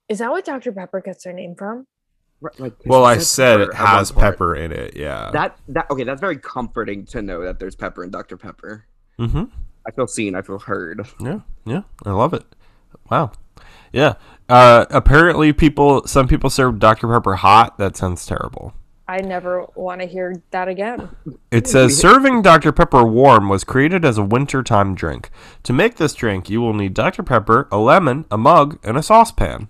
Is 0.08 0.20
that 0.20 0.32
what 0.32 0.46
Dr 0.46 0.72
Pepper 0.72 1.02
gets 1.02 1.24
their 1.24 1.34
name 1.34 1.56
from? 1.56 1.88
Like, 2.58 2.74
Well, 2.86 3.06
I 3.06 3.18
said 3.20 3.62
it 3.62 3.72
pepper 3.72 3.84
at 3.84 3.86
one 3.86 3.98
has 3.98 4.12
pepper 4.12 4.56
in 4.56 4.72
it. 4.72 4.96
Yeah. 4.96 5.30
That 5.32 5.58
that 5.70 5.90
okay, 5.92 6.04
that's 6.04 6.22
very 6.22 6.38
comforting 6.38 7.06
to 7.08 7.22
know 7.22 7.42
that 7.44 7.60
there's 7.60 7.76
pepper 7.76 8.04
in 8.04 8.10
Dr. 8.10 8.38
Pepper. 8.38 8.86
mm-hmm. 9.20 9.44
I 9.88 9.92
feel 9.92 10.08
seen, 10.08 10.36
I 10.36 10.42
feel 10.42 10.60
heard. 10.60 11.08
Yeah, 11.20 11.40
yeah, 11.66 11.82
I 12.06 12.12
love 12.12 12.34
it. 12.34 12.44
Wow. 13.10 13.32
Yeah. 13.92 14.14
Uh, 14.50 14.86
apparently, 14.90 15.54
people, 15.54 16.06
some 16.08 16.28
people 16.28 16.50
serve 16.50 16.80
Dr 16.80 17.08
Pepper 17.08 17.36
hot. 17.36 17.78
That 17.78 17.96
sounds 17.96 18.26
terrible. 18.26 18.74
I 19.08 19.18
never 19.18 19.66
want 19.76 20.00
to 20.00 20.08
hear 20.08 20.42
that 20.52 20.70
again. 20.70 21.10
It 21.52 21.68
says 21.68 21.98
serving 21.98 22.44
Dr 22.44 22.72
Pepper 22.72 23.04
warm 23.04 23.50
was 23.50 23.66
created 23.66 24.06
as 24.06 24.18
a 24.18 24.24
wintertime 24.24 24.96
drink. 24.96 25.30
To 25.64 25.74
make 25.74 25.98
this 25.98 26.14
drink, 26.14 26.50
you 26.50 26.62
will 26.62 26.74
need 26.74 26.94
Dr 26.94 27.22
Pepper, 27.24 27.68
a 27.72 27.78
lemon, 27.78 28.26
a 28.32 28.38
mug, 28.38 28.80
and 28.84 28.98
a 28.98 29.04
saucepan. 29.04 29.68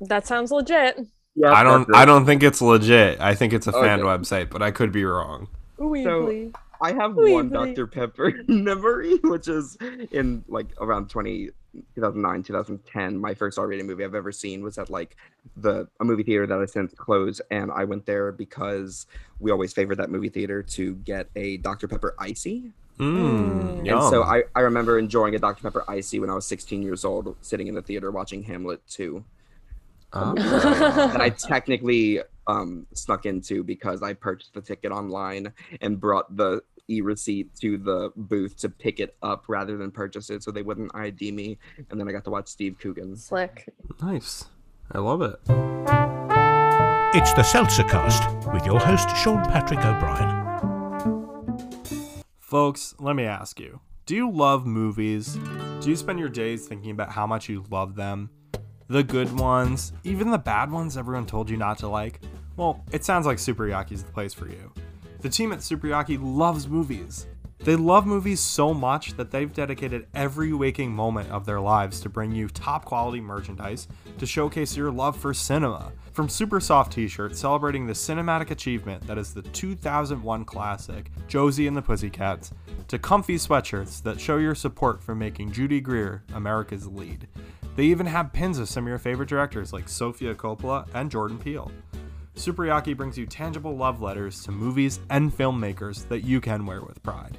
that 0.00 0.26
sounds 0.26 0.50
legit. 0.50 0.98
Yeah, 1.34 1.52
I 1.52 1.62
don't 1.62 1.94
I 1.94 2.04
don't 2.04 2.26
think 2.26 2.42
it's 2.42 2.60
legit. 2.62 3.20
I 3.20 3.34
think 3.34 3.52
it's 3.52 3.66
a 3.66 3.72
fan 3.72 4.00
Okay. 4.00 4.08
website, 4.08 4.50
but 4.50 4.62
I 4.62 4.70
could 4.70 4.92
be 4.92 5.04
wrong. 5.04 5.48
Weebly. 5.78 6.54
I 6.80 6.92
have 6.94 7.14
Wait, 7.14 7.32
one. 7.32 7.48
Dr. 7.48 7.86
Pepper 7.86 8.32
memory, 8.48 9.16
which 9.22 9.46
is 9.46 9.76
in 10.10 10.44
like 10.48 10.66
around 10.80 11.08
20, 11.08 11.50
2009, 11.94 12.42
2010. 12.42 13.18
My 13.18 13.34
first 13.34 13.56
R-rated 13.56 13.86
movie 13.86 14.04
I've 14.04 14.16
ever 14.16 14.32
seen 14.32 14.64
was 14.64 14.78
at 14.78 14.90
like 14.90 15.16
the 15.56 15.86
a 16.00 16.04
movie 16.04 16.24
theater 16.24 16.44
that 16.46 16.58
I 16.58 16.66
since 16.66 16.92
closed, 16.94 17.40
and 17.52 17.70
I 17.70 17.84
went 17.84 18.04
there 18.04 18.32
because 18.32 19.06
we 19.38 19.52
always 19.52 19.72
favored 19.72 19.96
that 19.98 20.10
movie 20.10 20.28
theater 20.28 20.60
to 20.62 20.96
get 20.96 21.28
a 21.36 21.58
Dr. 21.58 21.86
Pepper 21.86 22.16
icy. 22.18 22.72
Mm, 22.98 23.78
And 23.78 23.86
yum. 23.86 23.98
And 24.00 24.10
so 24.10 24.22
I, 24.24 24.42
I 24.54 24.60
remember 24.60 24.98
enjoying 24.98 25.34
a 25.34 25.38
Dr. 25.38 25.62
Pepper 25.62 25.84
icy 25.88 26.18
when 26.20 26.30
I 26.30 26.34
was 26.34 26.46
16 26.46 26.82
years 26.82 27.04
old, 27.04 27.36
sitting 27.42 27.68
in 27.68 27.74
the 27.74 27.82
theater 27.82 28.10
watching 28.10 28.42
Hamlet 28.42 28.80
2. 28.88 29.24
Oh. 30.14 30.34
that 30.36 31.20
I 31.20 31.30
technically 31.30 32.20
um, 32.46 32.86
snuck 32.94 33.26
into 33.26 33.62
because 33.64 34.02
I 34.02 34.12
purchased 34.12 34.54
the 34.54 34.60
ticket 34.60 34.92
online 34.92 35.52
and 35.80 36.00
brought 36.00 36.36
the 36.36 36.62
e-receipt 36.88 37.54
to 37.56 37.78
the 37.78 38.12
booth 38.16 38.56
to 38.58 38.68
pick 38.68 39.00
it 39.00 39.16
up 39.22 39.44
rather 39.48 39.76
than 39.76 39.90
purchase 39.90 40.30
it, 40.30 40.42
so 40.42 40.50
they 40.50 40.62
wouldn't 40.62 40.94
ID 40.94 41.32
me. 41.32 41.58
And 41.90 41.98
then 41.98 42.08
I 42.08 42.12
got 42.12 42.24
to 42.24 42.30
watch 42.30 42.48
Steve 42.48 42.76
Coogan. 42.78 43.16
Slick. 43.16 43.72
nice. 44.02 44.46
I 44.90 44.98
love 44.98 45.22
it. 45.22 45.38
It's 47.14 47.32
the 47.34 47.42
Seltzercast 47.42 48.52
with 48.52 48.66
your 48.66 48.80
host, 48.80 49.14
Sean 49.16 49.44
Patrick 49.44 49.80
O'Brien. 49.80 50.42
Folks, 52.38 52.94
let 52.98 53.16
me 53.16 53.24
ask 53.24 53.58
you 53.60 53.80
do 54.04 54.16
you 54.16 54.30
love 54.30 54.66
movies? 54.66 55.38
Do 55.80 55.88
you 55.88 55.96
spend 55.96 56.18
your 56.18 56.28
days 56.28 56.66
thinking 56.66 56.90
about 56.90 57.12
how 57.12 57.26
much 57.26 57.48
you 57.48 57.64
love 57.70 57.94
them? 57.94 58.30
The 58.92 59.02
good 59.02 59.32
ones, 59.34 59.94
even 60.04 60.30
the 60.30 60.36
bad 60.36 60.70
ones 60.70 60.98
everyone 60.98 61.24
told 61.24 61.48
you 61.48 61.56
not 61.56 61.78
to 61.78 61.88
like? 61.88 62.20
Well, 62.58 62.84
it 62.92 63.06
sounds 63.06 63.24
like 63.24 63.38
Superyaki's 63.38 64.02
the 64.02 64.12
place 64.12 64.34
for 64.34 64.46
you. 64.46 64.70
The 65.20 65.30
team 65.30 65.50
at 65.50 65.60
Superyaki 65.60 66.18
loves 66.20 66.68
movies. 66.68 67.26
They 67.64 67.76
love 67.76 68.06
movies 68.06 68.40
so 68.40 68.74
much 68.74 69.16
that 69.16 69.30
they've 69.30 69.52
dedicated 69.52 70.08
every 70.14 70.52
waking 70.52 70.90
moment 70.90 71.30
of 71.30 71.46
their 71.46 71.60
lives 71.60 72.00
to 72.00 72.08
bring 72.08 72.32
you 72.32 72.48
top 72.48 72.84
quality 72.84 73.20
merchandise 73.20 73.86
to 74.18 74.26
showcase 74.26 74.76
your 74.76 74.90
love 74.90 75.16
for 75.16 75.32
cinema. 75.32 75.92
From 76.12 76.28
super 76.28 76.58
soft 76.58 76.92
t 76.92 77.06
shirts 77.06 77.38
celebrating 77.38 77.86
the 77.86 77.92
cinematic 77.92 78.50
achievement 78.50 79.06
that 79.06 79.16
is 79.16 79.32
the 79.32 79.42
2001 79.42 80.44
classic 80.44 81.12
Josie 81.28 81.68
and 81.68 81.76
the 81.76 81.82
Pussycats, 81.82 82.50
to 82.88 82.98
comfy 82.98 83.36
sweatshirts 83.36 84.02
that 84.02 84.20
show 84.20 84.38
your 84.38 84.56
support 84.56 85.00
for 85.00 85.14
making 85.14 85.52
Judy 85.52 85.80
Greer 85.80 86.24
America's 86.34 86.88
lead. 86.88 87.28
They 87.76 87.84
even 87.84 88.06
have 88.06 88.32
pins 88.32 88.58
of 88.58 88.68
some 88.68 88.84
of 88.84 88.88
your 88.88 88.98
favorite 88.98 89.28
directors 89.28 89.72
like 89.72 89.88
Sofia 89.88 90.34
Coppola 90.34 90.88
and 90.94 91.08
Jordan 91.08 91.38
Peele. 91.38 91.70
Superyaki 92.34 92.96
brings 92.96 93.16
you 93.16 93.26
tangible 93.26 93.76
love 93.76 94.02
letters 94.02 94.42
to 94.42 94.50
movies 94.50 94.98
and 95.10 95.32
filmmakers 95.32 96.08
that 96.08 96.24
you 96.24 96.40
can 96.40 96.66
wear 96.66 96.80
with 96.80 97.00
pride. 97.04 97.38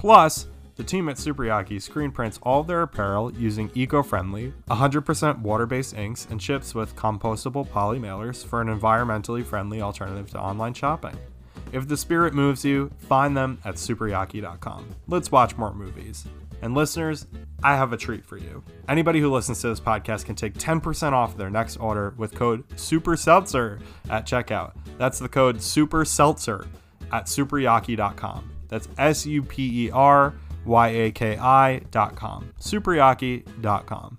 Plus, 0.00 0.46
the 0.76 0.82
team 0.82 1.10
at 1.10 1.16
Superyaki 1.16 1.80
screen 1.80 2.10
prints 2.10 2.38
all 2.42 2.62
their 2.62 2.80
apparel 2.80 3.30
using 3.34 3.70
eco-friendly, 3.74 4.54
100% 4.70 5.40
water-based 5.40 5.94
inks 5.94 6.26
and 6.30 6.40
ships 6.40 6.74
with 6.74 6.96
compostable 6.96 7.70
poly 7.70 7.98
mailers 7.98 8.42
for 8.42 8.62
an 8.62 8.68
environmentally 8.68 9.44
friendly 9.44 9.82
alternative 9.82 10.30
to 10.30 10.40
online 10.40 10.72
shopping. 10.72 11.14
If 11.72 11.86
the 11.86 11.98
spirit 11.98 12.32
moves 12.32 12.64
you, 12.64 12.90
find 12.96 13.36
them 13.36 13.58
at 13.66 13.74
superyaki.com. 13.74 14.88
Let's 15.06 15.30
watch 15.30 15.58
more 15.58 15.74
movies. 15.74 16.24
And 16.62 16.74
listeners, 16.74 17.26
I 17.62 17.76
have 17.76 17.92
a 17.92 17.98
treat 17.98 18.24
for 18.24 18.38
you. 18.38 18.64
Anybody 18.88 19.20
who 19.20 19.30
listens 19.30 19.60
to 19.60 19.68
this 19.68 19.80
podcast 19.80 20.24
can 20.24 20.34
take 20.34 20.54
10% 20.54 21.12
off 21.12 21.36
their 21.36 21.50
next 21.50 21.76
order 21.76 22.14
with 22.16 22.34
code 22.34 22.66
SUPERSELTZER 22.76 23.80
at 24.08 24.26
checkout. 24.26 24.72
That's 24.96 25.18
the 25.18 25.28
code 25.28 25.58
SUPERSELTZER 25.58 26.68
at 27.12 27.26
superyaki.com. 27.26 28.50
That's 28.70 28.88
S 28.96 29.26
U 29.26 29.42
P 29.42 29.86
E 29.86 29.90
R 29.90 30.34
Y 30.64 30.88
A 30.88 31.10
K 31.10 31.36
I.com. 31.36 32.54
Superyaki.com. 32.60 34.18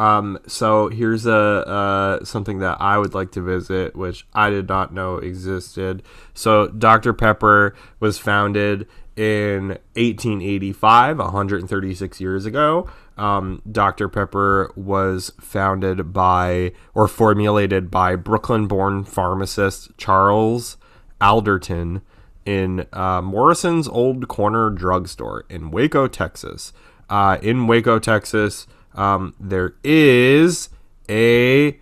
Um, 0.00 0.38
so 0.46 0.88
here's 0.88 1.26
a 1.26 1.34
uh, 1.34 2.24
something 2.24 2.60
that 2.60 2.78
I 2.80 2.96
would 2.96 3.12
like 3.12 3.32
to 3.32 3.42
visit, 3.42 3.94
which 3.94 4.26
I 4.32 4.48
did 4.48 4.66
not 4.66 4.94
know 4.94 5.18
existed. 5.18 6.02
So 6.32 6.68
Dr. 6.68 7.12
Pepper 7.12 7.74
was 8.00 8.18
founded 8.18 8.88
in 9.14 9.68
1885, 9.96 11.18
136 11.18 12.20
years 12.20 12.46
ago. 12.46 12.88
Um, 13.20 13.60
Dr. 13.70 14.08
Pepper 14.08 14.72
was 14.76 15.32
founded 15.40 16.12
by 16.12 16.72
or 16.94 17.06
formulated 17.06 17.90
by 17.90 18.16
Brooklyn-born 18.16 19.04
pharmacist 19.04 19.90
Charles 19.98 20.78
Alderton 21.20 22.00
in 22.46 22.86
uh, 22.94 23.20
Morrison's 23.20 23.86
Old 23.86 24.26
Corner 24.28 24.70
Drugstore 24.70 25.44
in 25.50 25.70
Waco, 25.70 26.08
Texas. 26.08 26.72
Uh, 27.10 27.36
in 27.42 27.66
Waco, 27.66 27.98
Texas, 27.98 28.66
um, 28.94 29.34
there 29.38 29.74
is 29.84 30.70
a 31.10 31.78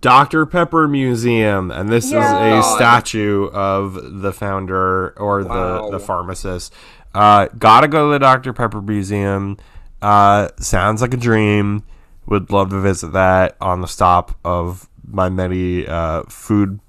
Dr. 0.00 0.46
Pepper 0.46 0.86
Museum, 0.86 1.70
and 1.70 1.88
this 1.88 2.12
Yeah. 2.12 2.58
is 2.58 2.64
a 2.64 2.68
statue 2.76 3.46
of 3.52 4.20
the 4.20 4.32
founder 4.32 5.14
or 5.18 5.42
Wow. 5.42 5.86
the, 5.90 5.98
the 5.98 6.04
pharmacist. 6.04 6.72
Uh, 7.14 7.48
gotta 7.58 7.88
go 7.88 8.06
to 8.08 8.12
the 8.12 8.18
Dr. 8.20 8.52
Pepper 8.52 8.80
Museum. 8.82 9.56
Uh, 10.00 10.48
sounds 10.58 11.00
like 11.02 11.14
a 11.14 11.18
dream. 11.18 11.84
Would 12.26 12.50
love 12.50 12.70
to 12.70 12.80
visit 12.80 13.12
that 13.12 13.56
on 13.60 13.80
the 13.80 13.86
stop 13.86 14.36
of 14.44 14.88
my 15.06 15.28
many 15.28 15.86
uh, 15.86 16.24
food 16.24 16.80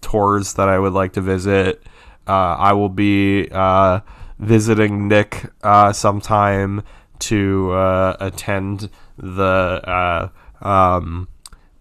tours 0.00 0.54
that 0.54 0.68
I 0.68 0.78
would 0.78 0.92
like 0.92 1.12
to 1.14 1.20
visit. 1.20 1.82
Uh, 2.26 2.56
I 2.58 2.72
will 2.72 2.88
be 2.88 3.48
uh, 3.50 4.00
visiting 4.38 5.08
Nick 5.08 5.46
uh, 5.62 5.92
sometime 5.92 6.82
to 7.20 7.72
uh, 7.72 8.16
attend 8.20 8.90
the 9.16 9.42
uh, 9.42 10.28
um, 10.66 11.28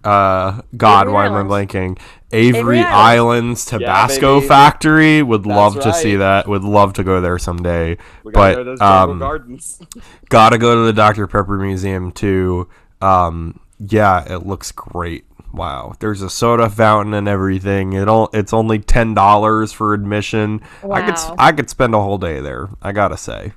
uh, 0.03 0.61
God, 0.77 1.01
Avery 1.01 1.13
why 1.13 1.25
am 1.25 1.33
I 1.33 1.43
blanking? 1.43 1.99
Avery, 2.31 2.59
Avery 2.59 2.79
Islands, 2.79 2.93
Islands. 3.19 3.65
Tabasco 3.65 4.37
baby. 4.39 4.47
Factory. 4.47 5.23
Would 5.23 5.43
That's 5.43 5.55
love 5.55 5.79
to 5.81 5.93
see 5.93 6.15
that. 6.17 6.47
Would 6.47 6.63
love 6.63 6.93
to 6.93 7.03
go 7.03 7.21
there 7.21 7.37
someday. 7.39 7.97
We 8.23 8.31
But, 8.31 8.53
gotta 8.53 8.63
go 8.63 8.75
to 8.75 8.85
um, 8.85 9.19
gardens. 9.19 9.81
Gotta 10.29 10.57
go 10.57 10.75
to 10.75 10.81
the 10.81 10.93
Dr. 10.93 11.27
Pepper 11.27 11.57
Museum 11.57 12.11
too. 12.11 12.69
Um, 13.01 13.59
yeah, 13.79 14.31
it 14.31 14.45
looks 14.45 14.71
great. 14.71 15.25
Wow, 15.51 15.95
there's 15.99 16.21
a 16.21 16.29
soda 16.29 16.69
fountain 16.69 17.15
and 17.15 17.27
everything. 17.27 17.93
It 17.93 18.07
all 18.07 18.29
it's 18.33 18.53
only 18.53 18.77
ten 18.77 19.15
dollars 19.15 19.73
for 19.73 19.95
admission. 19.95 20.61
I 20.83 21.01
could. 21.01 21.15
I 21.39 21.51
could 21.51 21.71
spend 21.71 21.95
a 21.95 21.99
whole 21.99 22.19
day 22.19 22.39
there. 22.39 22.69
I 22.83 22.91
gotta 22.91 23.17
say, 23.17 23.53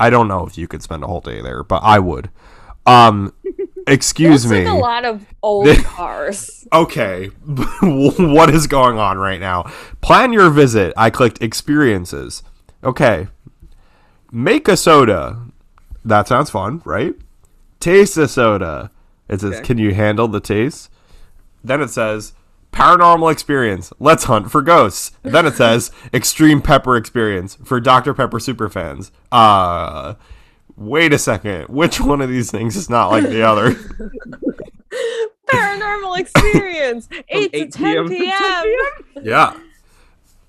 I 0.00 0.10
don't 0.10 0.26
know 0.26 0.44
if 0.44 0.58
you 0.58 0.66
could 0.66 0.82
spend 0.82 1.04
a 1.04 1.06
whole 1.06 1.20
day 1.20 1.40
there, 1.40 1.62
but 1.62 1.84
I 1.84 2.00
would. 2.00 2.28
Um, 2.86 3.32
excuse 3.86 4.44
Looks 4.44 4.52
me. 4.52 4.64
like 4.64 4.74
a 4.74 4.78
lot 4.78 5.04
of 5.04 5.24
old 5.42 5.68
cars. 5.84 6.66
Okay, 6.72 7.26
what 7.82 8.50
is 8.50 8.66
going 8.66 8.98
on 8.98 9.18
right 9.18 9.40
now? 9.40 9.64
Plan 10.00 10.32
your 10.32 10.50
visit. 10.50 10.92
I 10.96 11.10
clicked 11.10 11.42
experiences. 11.42 12.42
Okay. 12.84 13.28
Make 14.32 14.68
a 14.68 14.76
soda. 14.76 15.38
That 16.04 16.28
sounds 16.28 16.50
fun, 16.50 16.82
right? 16.84 17.14
Taste 17.80 18.16
a 18.16 18.28
soda. 18.28 18.90
It 19.28 19.40
says, 19.40 19.54
Okay. 19.56 19.62
can 19.62 19.78
you 19.78 19.94
handle 19.94 20.28
the 20.28 20.40
taste? 20.40 20.90
Then 21.64 21.80
it 21.80 21.90
says, 21.90 22.32
paranormal 22.72 23.32
experience. 23.32 23.92
Let's 23.98 24.24
hunt 24.24 24.50
for 24.50 24.62
ghosts. 24.62 25.12
Then 25.22 25.46
it 25.46 25.54
says, 25.54 25.90
extreme 26.14 26.60
pepper 26.62 26.96
experience 26.96 27.56
for 27.64 27.80
Dr. 27.80 28.14
Pepper 28.14 28.38
superfans. 28.38 29.10
Uh, 29.32 30.14
wait 30.76 31.12
a 31.12 31.18
second. 31.18 31.68
Which 31.68 32.00
one 32.00 32.20
of 32.20 32.28
these 32.28 32.50
things 32.50 32.76
is 32.76 32.90
not 32.90 33.08
like 33.08 33.24
the 33.24 33.42
other? 33.42 33.72
Paranormal 35.48 36.18
experience. 36.18 37.08
8 37.28 37.52
to 37.52 37.66
10 37.68 37.68
p.m. 37.68 38.08
to 38.08 38.16
10 38.16 38.62
p.m. 38.62 39.24
Yeah. 39.24 39.56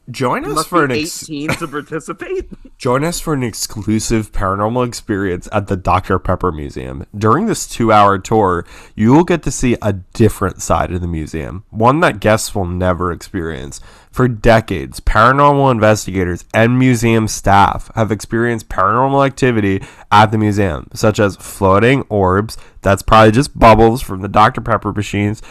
Join 0.10 0.46
us 0.46 0.66
for 0.66 0.86
an 0.86 0.92
ex- 0.92 1.24
18 1.24 1.50
to 1.50 1.68
participate. 1.68 2.50
join 2.78 3.04
us 3.04 3.20
for 3.20 3.34
an 3.34 3.44
exclusive 3.44 4.32
paranormal 4.32 4.88
experience 4.88 5.50
at 5.52 5.68
the 5.68 5.76
Dr. 5.76 6.18
Pepper 6.18 6.52
Museum. 6.52 7.06
During 7.16 7.46
this 7.46 7.68
2-hour 7.68 8.20
tour, 8.20 8.66
you 8.96 9.12
will 9.12 9.26
get 9.26 9.44
to 9.44 9.52
see 9.52 9.76
a 9.82 9.94
different 9.94 10.62
side 10.62 10.94
of 10.94 11.02
the 11.02 11.08
museum, 11.08 11.66
one 11.72 12.00
that 12.00 12.22
guests 12.22 12.56
will 12.56 12.66
never 12.66 13.12
experience. 13.12 13.82
For 14.10 14.30
decades, 14.30 15.02
paranormal 15.02 15.72
investigators 15.72 16.46
and 16.54 16.80
museum 16.80 17.28
staff 17.28 17.92
have 17.96 18.12
experienced 18.12 18.70
paranormal 18.70 19.26
activity 19.26 19.84
at 20.10 20.32
the 20.32 20.38
museum, 20.38 20.88
such 20.94 21.20
as 21.20 21.36
floating 21.36 22.04
orbs, 22.04 22.58
that's 22.82 23.02
probably 23.02 23.32
just 23.32 23.60
bubbles 23.60 24.02
from 24.02 24.22
the 24.22 24.30
Dr. 24.30 24.62
Pepper 24.62 24.94
machines, 24.94 25.42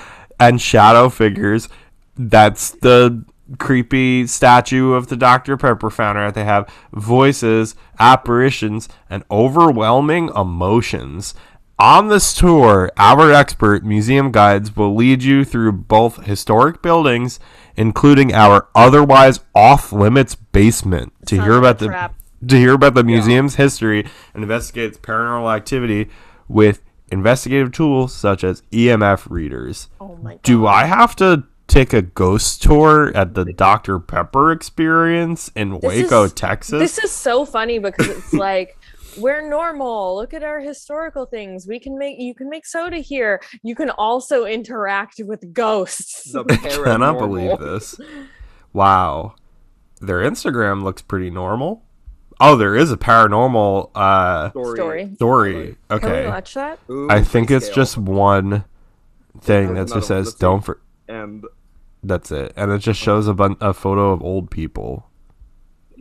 and 0.40 0.60
shadow 0.60 1.08
figures 1.08 1.68
that's 2.18 2.70
the 2.70 3.24
creepy 3.58 4.26
statue 4.26 4.92
of 4.92 5.06
the 5.08 5.16
Dr. 5.16 5.56
Pepper 5.56 5.90
founder 5.90 6.30
they 6.30 6.44
have 6.44 6.68
voices, 6.92 7.74
apparitions, 7.98 8.88
and 9.08 9.24
overwhelming 9.30 10.30
emotions. 10.34 11.34
On 11.78 12.08
this 12.08 12.32
tour, 12.32 12.90
our 12.96 13.30
expert 13.32 13.84
museum 13.84 14.32
guides 14.32 14.74
will 14.74 14.94
lead 14.94 15.22
you 15.22 15.44
through 15.44 15.72
both 15.72 16.24
historic 16.24 16.80
buildings, 16.80 17.38
including 17.76 18.32
our 18.32 18.68
otherwise 18.74 19.40
off 19.54 19.92
limits 19.92 20.34
basement, 20.34 21.12
to 21.26 21.40
hear 21.40 21.58
about 21.58 21.78
the 21.78 21.88
trap. 21.88 22.14
to 22.48 22.56
hear 22.56 22.72
about 22.72 22.94
the 22.94 23.04
museum's 23.04 23.56
history 23.56 24.06
and 24.32 24.42
investigate 24.42 24.88
its 24.88 24.98
paranormal 24.98 25.54
activity 25.54 26.08
with 26.48 26.80
investigative 27.12 27.72
tools 27.72 28.14
such 28.14 28.42
as 28.42 28.62
EMF 28.72 29.30
readers. 29.30 29.88
Oh 30.00 30.16
my 30.22 30.32
god. 30.32 30.42
Do 30.42 30.66
I 30.66 30.84
have 30.84 31.14
to 31.16 31.44
take 31.76 31.92
a 31.92 32.00
ghost 32.00 32.62
tour 32.62 33.14
at 33.14 33.34
the 33.34 33.44
Dr. 33.52 33.98
Pepper 33.98 34.50
experience 34.50 35.50
in 35.54 35.78
Waco, 35.80 36.24
is- 36.24 36.32
Texas? 36.32 36.78
This 36.78 36.98
is 37.04 37.12
so 37.12 37.44
funny 37.44 37.78
because 37.78 38.08
it's 38.08 38.32
like 38.32 38.78
we're 39.18 39.46
normal. 39.46 40.16
Look 40.16 40.32
at 40.32 40.42
our 40.42 40.60
historical 40.60 41.26
things. 41.26 41.66
We 41.66 41.78
can 41.78 41.98
make 41.98 42.18
you 42.18 42.34
can 42.34 42.48
make 42.48 42.64
soda 42.66 42.98
here. 42.98 43.42
You 43.62 43.74
can 43.74 43.90
also 43.90 44.46
interact 44.46 45.20
with 45.22 45.52
ghosts. 45.52 46.34
I 46.48 46.56
cannot 46.56 47.18
believe 47.18 47.58
this. 47.58 48.00
Wow. 48.72 49.34
Their 50.00 50.20
Instagram 50.20 50.82
looks 50.82 51.02
pretty 51.02 51.30
normal. 51.30 51.82
Oh, 52.40 52.56
there 52.56 52.74
is 52.76 52.90
a 52.92 52.96
paranormal 52.98 53.90
uh 53.94 54.50
Story. 54.50 55.14
story. 55.16 55.76
Can 55.90 56.00
we 56.00 56.08
Okay. 56.08 56.26
watch 56.26 56.54
that? 56.54 56.78
Ooh, 56.90 57.08
I 57.10 57.22
think 57.22 57.50
it's 57.50 57.68
grayscale. 57.68 57.74
just 57.74 57.96
one 57.98 58.64
thing 59.42 59.74
that 59.74 59.88
just 59.88 60.08
says 60.08 60.32
don't 60.34 60.62
for 60.64 60.80
and 61.08 61.44
that's 62.06 62.30
it. 62.30 62.52
And 62.56 62.70
it 62.72 62.78
just 62.78 63.00
shows 63.00 63.26
a 63.28 63.34
bun- 63.34 63.56
a 63.60 63.74
photo 63.74 64.12
of 64.12 64.22
old 64.22 64.50
people. 64.50 65.08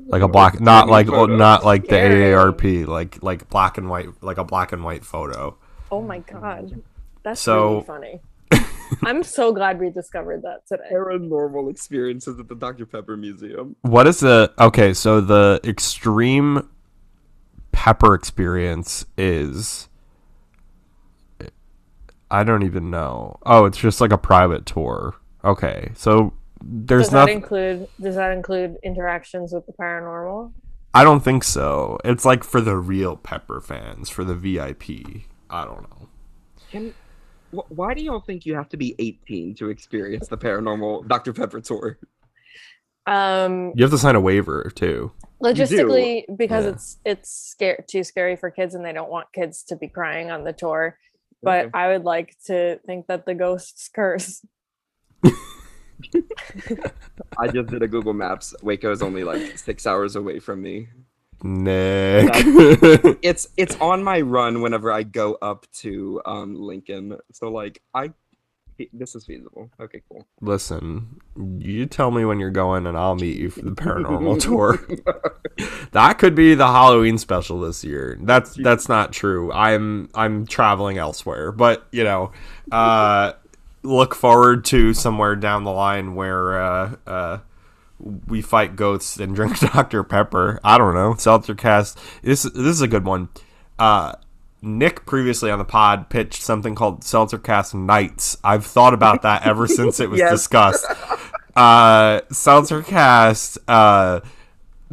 Like 0.07 0.21
a 0.21 0.27
black 0.27 0.59
not 0.61 0.87
like 0.87 1.07
photo. 1.07 1.35
not 1.35 1.65
like 1.65 1.87
the 1.87 1.95
AARP, 1.95 2.85
like 2.87 3.23
like 3.23 3.49
black 3.49 3.77
and 3.79 3.89
white 3.89 4.09
like 4.21 4.37
a 4.37 4.43
black 4.43 4.71
and 4.71 4.83
white 4.83 5.03
photo. 5.03 5.57
Oh 5.91 6.01
my 6.01 6.19
god. 6.19 6.81
That's 7.23 7.41
So- 7.41 7.71
really 7.73 7.83
funny. 7.85 8.21
I'm 9.03 9.23
so 9.23 9.51
glad 9.51 9.79
we 9.79 9.89
discovered 9.89 10.43
that 10.43 10.67
today. 10.67 10.83
paranormal 10.93 11.71
experiences 11.71 12.39
at 12.39 12.47
the 12.47 12.55
Dr. 12.55 12.85
Pepper 12.85 13.17
Museum. 13.17 13.75
What 13.81 14.05
is 14.07 14.19
the 14.19 14.53
okay? 14.59 14.93
So 14.93 15.21
the 15.21 15.59
extreme 15.63 16.69
pepper 17.71 18.13
experience 18.13 19.05
is. 19.17 19.89
I 22.29 22.43
don't 22.43 22.63
even 22.63 22.89
know. 22.89 23.37
Oh, 23.43 23.65
it's 23.65 23.77
just 23.77 24.01
like 24.01 24.11
a 24.11 24.17
private 24.17 24.65
tour. 24.65 25.15
Okay, 25.45 25.91
so 25.95 26.33
there's 26.63 27.03
Does 27.03 27.11
that 27.11 27.19
nothing. 27.19 27.37
include 27.37 27.87
does 28.01 28.15
that 28.15 28.31
include 28.31 28.77
interactions 28.83 29.53
with 29.53 29.65
the 29.67 29.73
paranormal? 29.73 30.51
I 30.93 31.03
don't 31.03 31.19
think 31.21 31.43
so. 31.43 31.97
It's 32.03 32.25
like 32.25 32.43
for 32.43 32.61
the 32.61 32.75
real 32.77 33.15
Pepper 33.17 33.59
fans, 33.61 34.09
for 34.09 34.23
the 34.23 34.33
VIP. 34.33 35.23
I 35.49 35.65
don't 35.65 35.81
know. 35.89 36.09
Can 36.71 36.93
wh- 37.51 37.69
why 37.69 37.93
do 37.93 38.01
y'all 38.01 38.21
think 38.21 38.45
you 38.45 38.55
have 38.55 38.69
to 38.69 38.77
be 38.77 38.95
18 38.97 39.55
to 39.55 39.69
experience 39.69 40.27
the 40.29 40.37
paranormal 40.37 41.07
Dr. 41.07 41.33
Pepper 41.33 41.61
tour? 41.61 41.99
Um 43.05 43.73
You 43.75 43.83
have 43.83 43.91
to 43.91 43.97
sign 43.99 44.15
a 44.15 44.21
waiver 44.21 44.71
too. 44.73 45.11
logistically 45.43 46.23
because 46.37 46.63
Yeah. 46.65 46.71
it's 46.71 46.97
it's 47.05 47.29
scare 47.29 47.83
too 47.87 48.03
scary 48.03 48.35
for 48.35 48.49
kids 48.49 48.73
and 48.73 48.83
they 48.83 48.93
don't 48.93 49.11
want 49.11 49.27
kids 49.33 49.61
to 49.65 49.75
be 49.75 49.87
crying 49.87 50.31
on 50.31 50.43
the 50.43 50.53
tour. 50.53 50.97
But 51.43 51.65
Okay. 51.67 51.71
I 51.75 51.89
would 51.89 52.03
like 52.03 52.35
to 52.47 52.79
think 52.87 53.05
that 53.07 53.25
the 53.27 53.35
ghosts 53.35 53.89
curse. 53.93 54.43
I 57.37 57.47
just 57.47 57.69
did 57.69 57.83
a 57.83 57.87
Google 57.87 58.13
Maps. 58.13 58.53
Waco 58.61 58.91
is 58.91 59.01
only 59.01 59.23
like 59.23 59.57
six 59.57 59.87
hours 59.87 60.15
away 60.15 60.39
from 60.39 60.61
me. 60.61 60.87
Nick. 61.43 62.31
It's 63.21 63.47
it's 63.57 63.75
on 63.77 64.03
my 64.03 64.21
run 64.21 64.61
whenever 64.61 64.91
I 64.91 65.03
go 65.03 65.37
up 65.41 65.65
to 65.79 66.21
um 66.25 66.55
Lincoln. 66.55 67.17
So 67.31 67.49
like 67.49 67.81
I 67.93 68.13
this 68.93 69.15
is 69.15 69.25
feasible. 69.25 69.69
Okay, 69.79 70.01
cool. 70.09 70.27
Listen, 70.41 71.21
you 71.59 71.85
tell 71.85 72.11
me 72.11 72.25
when 72.25 72.39
you're 72.39 72.49
going, 72.51 72.85
and 72.87 72.97
I'll 72.97 73.15
meet 73.15 73.37
you 73.37 73.49
for 73.49 73.61
the 73.61 73.71
paranormal 73.71 74.41
tour. 74.41 74.79
that 75.91 76.17
could 76.17 76.35
be 76.35 76.55
the 76.55 76.67
Halloween 76.67 77.17
special 77.17 77.59
this 77.61 77.83
year. 77.83 78.17
That's 78.21 78.53
that's 78.55 78.89
not 78.89 79.13
true. 79.13 79.51
I'm 79.51 80.09
I'm 80.13 80.45
traveling 80.45 80.97
elsewhere, 80.97 81.51
but 81.51 81.87
you 81.91 82.03
know, 82.03 82.31
uh, 82.71 83.33
look 83.85 84.15
forward 84.15 84.65
to 84.65 84.93
somewhere 84.93 85.35
down 85.35 85.63
the 85.63 85.71
line 85.71 86.15
where 86.15 86.59
uh, 86.61 86.95
uh, 87.07 87.37
we 88.27 88.41
fight 88.41 88.75
goats 88.75 89.17
and 89.17 89.35
drink 89.35 89.59
Dr 89.73 90.03
Pepper. 90.03 90.59
I 90.63 90.77
don't 90.77 90.93
know. 90.93 91.13
Seltzercast. 91.13 91.97
This 92.21 92.43
this 92.43 92.53
is 92.55 92.81
a 92.81 92.87
good 92.87 93.05
one. 93.05 93.29
Uh, 93.79 94.13
Nick 94.61 95.05
previously 95.05 95.51
on 95.51 95.59
the 95.59 95.65
pod 95.65 96.09
pitched 96.09 96.41
something 96.41 96.75
called 96.75 97.01
Seltzercast 97.01 97.73
Nights. 97.75 98.37
I've 98.43 98.65
thought 98.65 98.93
about 98.93 99.21
that 99.21 99.45
ever 99.45 99.67
since 99.67 99.99
it 99.99 100.09
was 100.09 100.19
Yes. 100.19 100.31
discussed. 100.31 100.85
Uh, 101.55 102.21
Seltzercast. 102.31 103.57
Uh, 103.67 104.21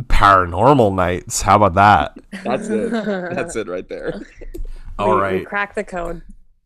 paranormal 0.01 0.95
nights. 0.95 1.43
How 1.43 1.57
about 1.57 1.75
that? 1.75 2.19
That's 2.45 2.69
it. 2.69 2.91
That's 2.91 3.57
it 3.57 3.69
right 3.69 3.89
there. 3.89 4.21
All 4.99 5.21
we, 5.21 5.39
we 5.39 5.45
crack 5.45 5.75
the 5.75 5.85
code. 5.85 6.23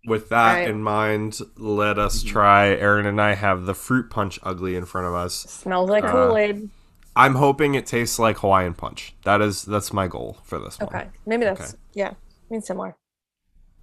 With 0.07 0.29
that 0.29 0.55
Right. 0.55 0.69
in 0.69 0.83
mind, 0.83 1.41
let 1.57 1.99
us 1.99 2.23
try. 2.23 2.69
Erin 2.69 3.07
and 3.07 3.21
I 3.21 3.35
have 3.35 3.67
the 3.67 3.75
fruit 3.75 4.09
punch 4.09 4.39
ugly 4.43 4.77
in 4.77 4.85
front 4.85 5.07
of 5.09 5.15
us. 5.15 5.35
Smells 5.35 5.91
like 5.91 6.05
Uh, 6.05 6.13
Kool 6.13 6.37
Aid. 6.37 6.71
I'm 7.17 7.35
hoping 7.37 7.75
it 7.75 7.87
tastes 7.87 8.19
like 8.19 8.39
Hawaiian 8.39 8.75
punch. 8.75 9.15
That 9.25 9.41
is 9.41 9.65
that's 9.65 9.93
my 9.93 10.07
goal 10.07 10.39
for 10.45 10.59
this 10.59 10.79
one. 10.79 10.89
Okay, 10.89 11.09
maybe 11.27 11.45
that's 11.45 11.61
Okay. 11.73 11.83
yeah, 11.95 12.11
I 12.11 12.15
mean 12.51 12.63
similar. 12.63 12.95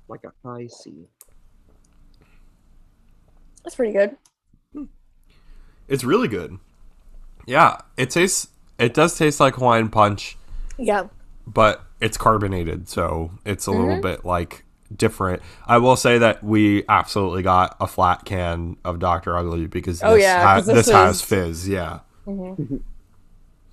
Like 0.07 0.21
a 0.23 0.31
Hi-C. 0.47 1.07
That's 3.63 3.75
pretty 3.75 3.93
good. 3.93 4.17
It's 5.87 6.03
really 6.03 6.27
good. 6.27 6.57
Yeah, 7.45 7.77
it 7.97 8.09
tastes. 8.09 8.49
It 8.79 8.93
does 8.93 9.17
taste 9.17 9.39
like 9.39 9.55
Hawaiian 9.55 9.89
punch, 9.89 10.37
Yeah, 10.77 11.07
but 11.45 11.83
it's 11.99 12.17
carbonated, 12.17 12.87
so 12.89 13.31
it's 13.45 13.67
a 13.67 13.71
Mm-hmm. 13.71 13.79
little 13.79 14.01
bit 14.01 14.25
like 14.25 14.62
different. 14.95 15.41
I 15.67 15.77
will 15.77 15.95
say 15.95 16.17
that 16.17 16.43
we 16.43 16.83
absolutely 16.89 17.43
got 17.43 17.75
a 17.79 17.87
flat 17.87 18.25
can 18.25 18.77
of 18.83 18.99
Dr. 18.99 19.37
Ugly 19.37 19.67
because 19.67 20.01
Oh, 20.03 20.13
this, 20.13 20.23
yeah, 20.23 20.41
ha- 20.43 20.55
'cause 20.55 20.65
this, 20.67 20.85
this 20.87 20.89
has 20.95 21.21
fizz. 21.21 21.67
Yeah. 21.69 21.99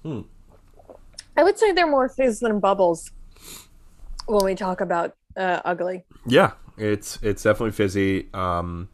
I 0.04 1.42
would 1.42 1.58
say 1.58 1.72
they're 1.72 1.86
more 1.90 2.08
fizz 2.08 2.40
than 2.40 2.60
bubbles 2.60 3.10
when 4.26 4.44
we 4.44 4.54
talk 4.54 4.80
about 4.80 5.14
uh, 5.36 5.60
ugly. 5.64 6.04
Yeah, 6.26 6.52
it's 6.76 7.18
it's 7.22 7.42
definitely 7.42 7.72
fizzy. 7.72 8.28
Um, 8.34 8.88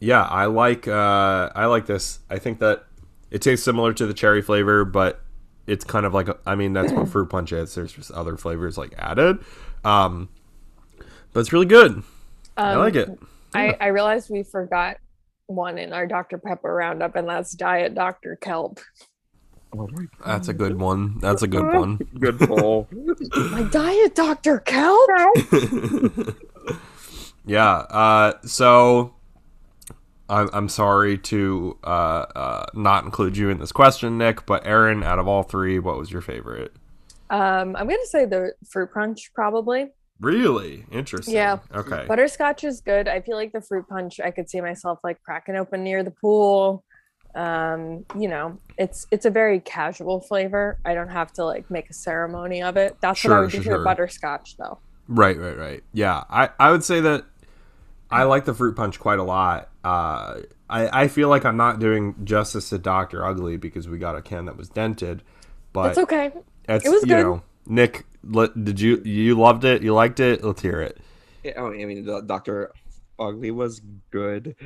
yeah, 0.00 0.22
I 0.24 0.46
like 0.46 0.86
uh, 0.88 1.50
I 1.54 1.66
like 1.66 1.86
this. 1.86 2.18
I 2.28 2.38
think 2.38 2.58
that 2.60 2.84
it 3.30 3.40
tastes 3.42 3.64
similar 3.64 3.92
to 3.94 4.06
the 4.06 4.14
cherry 4.14 4.42
flavor, 4.42 4.84
but 4.84 5.20
it's 5.66 5.84
kind 5.84 6.04
of 6.04 6.12
like 6.12 6.28
a, 6.28 6.36
I 6.46 6.54
mean 6.54 6.72
that's 6.72 6.92
what 6.92 7.08
fruit 7.10 7.28
punch 7.30 7.52
is. 7.52 7.74
There's 7.74 7.92
just 7.92 8.10
other 8.10 8.36
flavors 8.36 8.76
like 8.76 8.92
added, 8.98 9.38
um, 9.84 10.28
but 11.34 11.40
it's 11.40 11.52
really 11.52 11.66
good. 11.66 12.02
I 12.56 12.72
Um, 12.72 12.78
like 12.78 12.94
it. 12.94 13.10
I, 13.54 13.76
I 13.80 13.86
realized 13.88 14.30
we 14.30 14.42
forgot 14.42 14.96
one 15.46 15.76
in 15.76 15.92
our 15.92 16.06
Dr. 16.06 16.38
Pepper 16.38 16.74
roundup, 16.74 17.14
and 17.16 17.28
that's 17.28 17.52
Diet 17.52 17.94
Dr. 17.94 18.36
Kelp. 18.36 18.80
Oh 19.76 19.88
That's 20.24 20.48
a 20.48 20.52
good 20.54 20.78
one. 20.78 21.18
That's 21.18 21.42
a 21.42 21.48
good 21.48 21.66
one. 21.66 21.96
Good 22.18 22.38
pull. 22.38 22.86
Like 23.34 23.72
Diet 23.72 24.14
Dr. 24.14 24.60
Kelp? 24.60 25.10
yeah. 27.44 27.78
Uh, 27.78 28.34
so 28.44 29.14
I'm 30.28 30.48
I'm 30.52 30.68
sorry 30.68 31.18
to 31.18 31.76
uh, 31.82 31.86
uh, 32.36 32.66
not 32.74 33.04
include 33.04 33.36
you 33.36 33.50
in 33.50 33.58
this 33.58 33.72
question, 33.72 34.16
Nick. 34.16 34.46
But 34.46 34.64
Erin, 34.64 35.02
out 35.02 35.18
of 35.18 35.26
all 35.26 35.42
three, 35.42 35.80
what 35.80 35.98
was 35.98 36.10
your 36.12 36.22
favorite? 36.22 36.72
Um, 37.30 37.74
I'm 37.74 37.88
gonna 37.88 38.06
say 38.06 38.26
the 38.26 38.52
fruit 38.70 38.92
punch 38.94 39.32
probably. 39.34 39.92
Really 40.20 40.84
interesting. 40.90 41.34
Yeah. 41.34 41.58
Okay. 41.74 42.04
Butterscotch 42.06 42.64
is 42.64 42.80
good. 42.80 43.08
I 43.08 43.20
feel 43.20 43.36
like 43.36 43.52
the 43.52 43.60
fruit 43.60 43.88
punch 43.88 44.20
I 44.20 44.30
could 44.30 44.48
see 44.48 44.60
myself 44.60 45.00
like 45.02 45.20
cracking 45.22 45.56
open 45.56 45.82
near 45.82 46.02
the 46.02 46.12
pool. 46.12 46.84
Um, 47.34 48.04
you 48.18 48.28
know, 48.28 48.58
it's 48.78 49.06
it's 49.10 49.26
a 49.26 49.30
very 49.30 49.58
casual 49.60 50.20
flavor. 50.20 50.78
I 50.84 50.94
don't 50.94 51.08
have 51.08 51.32
to 51.34 51.44
like 51.44 51.68
make 51.70 51.90
a 51.90 51.94
ceremony 51.94 52.62
of 52.62 52.76
it. 52.76 52.96
That's 53.00 53.24
what 53.24 53.32
I 53.32 53.40
would 53.40 53.50
do 53.50 53.56
sure, 53.56 53.64
for 53.64 53.70
sure. 53.70 53.84
butterscotch 53.84 54.56
though. 54.56 54.78
Right, 55.08 55.36
right, 55.36 55.58
right. 55.58 55.84
Yeah, 55.92 56.24
I, 56.30 56.50
I 56.58 56.70
would 56.70 56.84
say 56.84 57.00
that 57.00 57.24
I 58.10 58.22
like 58.22 58.44
the 58.44 58.54
fruit 58.54 58.76
punch 58.76 59.00
quite 59.00 59.18
a 59.18 59.24
lot. 59.24 59.70
Uh, 59.82 60.40
I, 60.70 61.02
I 61.02 61.08
feel 61.08 61.28
like 61.28 61.44
I'm 61.44 61.56
not 61.56 61.78
doing 61.78 62.14
justice 62.24 62.70
to 62.70 62.78
Doctor 62.78 63.24
Ugly 63.26 63.56
because 63.58 63.88
we 63.88 63.98
got 63.98 64.16
a 64.16 64.22
can 64.22 64.46
that 64.46 64.56
was 64.56 64.68
dented, 64.68 65.22
but 65.72 65.90
It's 65.90 65.98
okay. 65.98 66.26
it 66.68 66.82
was 66.84 67.02
you 67.02 67.06
good. 67.08 67.22
know, 67.22 67.42
Nick, 67.66 68.04
did 68.62 68.80
you 68.80 69.02
you 69.04 69.38
loved 69.38 69.64
it? 69.64 69.82
You 69.82 69.94
liked 69.94 70.20
it? 70.20 70.44
Let's 70.44 70.62
hear 70.62 70.80
it. 70.80 70.98
Yeah, 71.42 71.52
oh, 71.56 71.72
I 71.72 71.84
mean, 71.84 72.04
the 72.04 72.20
Doctor 72.22 72.72
Ugly 73.18 73.50
was 73.50 73.80
good. 74.10 74.56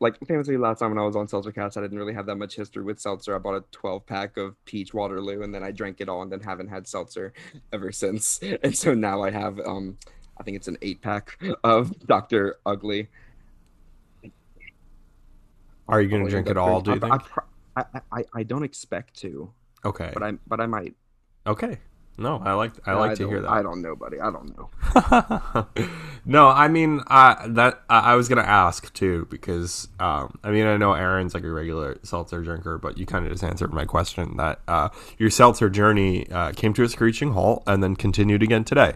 Like 0.00 0.18
famously, 0.26 0.56
last 0.56 0.80
time 0.80 0.90
when 0.90 0.98
I 0.98 1.06
was 1.06 1.14
on 1.14 1.28
Seltzercast, 1.28 1.76
I 1.76 1.82
didn't 1.82 1.98
really 1.98 2.14
have 2.14 2.26
that 2.26 2.34
much 2.34 2.56
history 2.56 2.82
with 2.82 2.98
seltzer. 2.98 3.36
I 3.36 3.38
bought 3.38 3.54
a 3.54 3.64
12 3.70 4.04
pack 4.06 4.36
of 4.36 4.56
peach 4.64 4.92
Waterloo, 4.92 5.42
and 5.42 5.54
then 5.54 5.62
I 5.62 5.70
drank 5.70 6.00
it 6.00 6.08
all, 6.08 6.22
and 6.22 6.32
then 6.32 6.40
haven't 6.40 6.66
had 6.66 6.88
seltzer 6.88 7.32
ever 7.72 7.92
since. 7.92 8.40
And 8.64 8.76
so 8.76 8.92
now 8.92 9.22
I 9.22 9.30
have, 9.30 9.60
um, 9.60 9.96
I 10.36 10.42
think 10.42 10.56
it's 10.56 10.66
an 10.66 10.78
eight 10.82 11.00
pack 11.00 11.38
of 11.62 11.96
Doctor 12.06 12.56
Ugly. 12.66 13.08
Are 15.88 16.02
you 16.02 16.08
gonna 16.08 16.28
drink 16.28 16.48
it 16.48 16.56
all? 16.56 16.80
Do 16.80 16.90
you 16.90 16.96
I, 16.96 17.18
think? 17.18 17.22
I, 17.76 17.84
I, 17.94 18.00
I, 18.10 18.24
I 18.34 18.42
don't 18.42 18.64
expect 18.64 19.14
to, 19.20 19.52
Okay. 19.84 20.10
but 20.12 20.22
I 20.24 20.32
but 20.48 20.60
I 20.60 20.66
might. 20.66 20.94
Okay. 21.46 21.78
No, 22.18 22.42
I 22.44 22.54
like 22.54 22.72
I 22.86 22.94
like 22.94 23.16
to 23.18 23.28
hear 23.28 23.42
that. 23.42 23.50
I 23.50 23.62
don't 23.62 23.80
know, 23.80 23.94
buddy. 23.94 24.18
I 24.18 24.30
don't 24.30 24.58
know. 24.58 25.66
no, 26.26 26.48
I 26.48 26.66
mean 26.66 27.00
uh, 27.06 27.46
that 27.46 27.82
I 27.88 28.12
I 28.12 28.14
was 28.16 28.28
gonna 28.28 28.42
ask 28.42 28.92
too 28.92 29.28
because 29.30 29.86
um, 30.00 30.36
I 30.42 30.50
mean 30.50 30.66
I 30.66 30.76
know 30.76 30.94
Erin's 30.94 31.32
like 31.32 31.44
a 31.44 31.50
regular 31.50 31.96
seltzer 32.02 32.42
drinker, 32.42 32.76
but 32.76 32.98
you 32.98 33.06
kind 33.06 33.24
of 33.24 33.30
just 33.30 33.44
answered 33.44 33.72
my 33.72 33.84
question 33.84 34.36
that 34.36 34.60
uh, 34.66 34.88
your 35.16 35.30
seltzer 35.30 35.70
journey 35.70 36.28
uh, 36.30 36.50
came 36.52 36.74
to 36.74 36.82
a 36.82 36.88
screeching 36.88 37.34
halt 37.34 37.62
and 37.68 37.84
then 37.84 37.94
continued 37.94 38.42
again 38.42 38.64
today. 38.64 38.94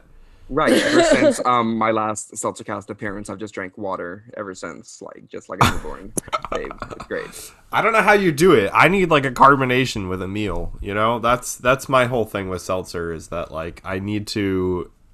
Right. 0.54 0.72
Ever 0.72 1.02
since 1.02 1.40
um 1.46 1.78
my 1.78 1.90
last 1.92 2.32
Seltzercast 2.32 2.90
appearance, 2.90 3.30
I've 3.30 3.38
just 3.38 3.54
drank 3.54 3.78
water 3.78 4.24
ever 4.36 4.54
since, 4.54 5.00
like 5.00 5.26
just 5.28 5.48
like 5.48 5.58
a 5.62 5.70
newborn 5.72 6.12
babe. 6.50 6.70
It's 6.90 7.06
great. 7.06 7.52
I 7.72 7.80
don't 7.80 7.94
know 7.94 8.02
how 8.02 8.12
you 8.12 8.32
do 8.32 8.52
it. 8.52 8.70
I 8.74 8.88
need 8.88 9.08
like 9.10 9.24
a 9.24 9.30
carbonation 9.30 10.10
with 10.10 10.20
a 10.20 10.28
meal. 10.28 10.74
You 10.82 10.92
know, 10.92 11.18
that's 11.20 11.56
that's 11.56 11.88
my 11.88 12.04
whole 12.04 12.26
thing 12.26 12.50
with 12.50 12.60
seltzer 12.60 13.12
is 13.14 13.28
that 13.28 13.50
like 13.50 13.80
I 13.82 13.98
need 13.98 14.26
to 14.28 14.40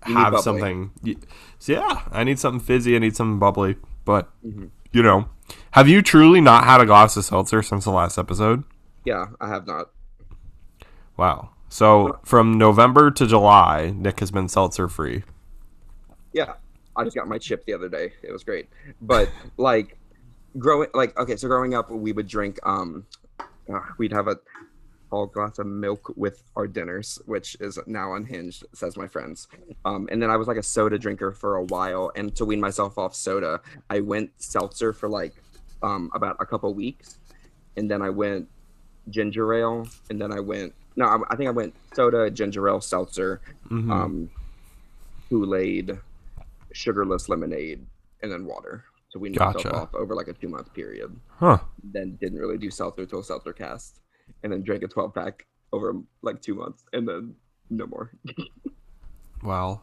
You 0.07 0.15
need 0.15 0.15
have 0.21 0.33
bubbly. 0.33 0.43
something. 0.43 0.91
So 1.61 1.73
yeah, 1.75 2.03
I 2.11 2.25
need 2.25 2.39
something 2.41 2.61
fizzy. 2.61 2.97
I 2.97 2.99
need 2.99 3.15
something 3.15 3.39
bubbly. 3.39 3.77
But 4.05 4.29
Mhm. 4.45 4.71
you 4.93 5.03
know, 5.05 5.29
have 5.73 5.87
you 5.89 6.03
truly 6.03 6.41
not 6.41 6.65
had 6.65 6.81
a 6.81 6.87
glass 6.87 7.17
of 7.17 7.25
seltzer 7.25 7.63
since 7.63 7.85
the 7.85 7.93
last 7.93 8.19
episode? 8.19 8.65
Yeah, 9.05 9.27
I 9.41 9.49
have 9.49 9.67
not. 9.69 9.91
Wow. 11.17 11.51
So 11.69 12.19
from 12.25 12.57
November 12.57 13.11
to 13.11 13.27
July, 13.27 13.93
Nick 13.95 14.21
has 14.21 14.31
been 14.31 14.49
seltzer 14.49 14.89
free. 14.89 15.25
Yeah, 16.33 16.55
I 16.97 17.05
just 17.05 17.17
got 17.17 17.29
my 17.29 17.39
chip 17.39 17.65
the 17.67 17.75
other 17.75 17.89
day. 17.89 18.13
It 18.23 18.33
was 18.33 18.45
great. 18.45 18.69
But 19.01 19.31
like 19.57 19.99
growing, 20.59 20.89
like 20.95 21.19
okay, 21.19 21.37
so 21.37 21.49
growing 21.49 21.75
up, 21.75 21.91
we 21.91 22.13
would 22.13 22.29
drink. 22.29 22.59
Um, 22.65 23.07
uh, 23.41 23.81
we'd 23.99 24.13
have 24.13 24.29
a 24.29 24.39
whole 25.11 25.27
glass 25.27 25.59
of 25.59 25.67
milk 25.67 26.13
with 26.17 26.43
our 26.57 26.67
dinners, 26.67 27.19
which 27.27 27.57
is 27.61 27.79
now 27.87 28.15
unhinged, 28.15 28.65
says 28.75 28.97
my 28.97 29.07
friends. 29.07 29.49
Um, 29.85 30.09
and 30.11 30.23
then 30.23 30.31
I 30.31 30.37
was 30.37 30.49
like 30.49 30.57
a 30.57 30.63
soda 30.63 30.99
drinker 30.99 31.33
for 31.33 31.57
a 31.57 31.65
while, 31.65 32.13
and 32.17 32.35
to 32.37 32.45
wean 32.45 32.61
myself 32.61 32.99
off 32.99 33.15
soda, 33.15 33.61
I 33.91 34.01
went 34.01 34.31
seltzer 34.39 34.93
for 34.93 35.09
like 35.09 35.35
um 35.83 36.11
about 36.15 36.37
a 36.41 36.47
couple 36.47 36.73
weeks, 36.75 37.19
and 37.77 37.91
then 37.91 38.03
I 38.03 38.11
went 38.11 38.49
ginger 39.11 39.53
ale, 39.55 39.87
and 40.11 40.21
then 40.21 40.33
I 40.33 40.41
went 40.41 40.75
no, 40.99 41.07
I, 41.07 41.19
I 41.33 41.37
think 41.37 41.49
I 41.49 41.53
went 41.53 41.75
soda, 41.95 42.29
ginger 42.31 42.69
ale, 42.69 42.81
seltzer, 42.81 43.41
Mhm. 43.71 43.91
um, 43.91 44.31
Kool 45.31 45.55
Aid, 45.55 45.99
sugarless 46.73 47.29
lemonade, 47.29 47.87
and 48.23 48.31
then 48.33 48.45
water. 48.45 48.85
So 49.11 49.19
we 49.19 49.29
knocked 49.31 49.63
Gotcha. 49.63 49.75
off 49.75 49.95
over 49.95 50.15
like 50.15 50.29
a 50.29 50.33
two 50.35 50.49
month 50.49 50.73
period. 50.75 51.15
huh. 51.39 51.59
Then 51.83 52.17
didn't 52.21 52.39
really 52.39 52.59
do 52.59 52.71
seltzer 52.71 53.07
till 53.07 53.23
Seltzercast, 53.23 53.93
and 54.43 54.53
then 54.53 54.63
drank 54.63 54.83
a 54.83 54.89
twelve 54.89 55.15
pack 55.15 55.47
over 55.73 55.95
like 56.23 56.43
two 56.43 56.55
months, 56.55 56.85
and 56.93 57.09
then 57.09 57.35
no 57.71 57.87
more. 57.87 58.11
Well, 59.43 59.83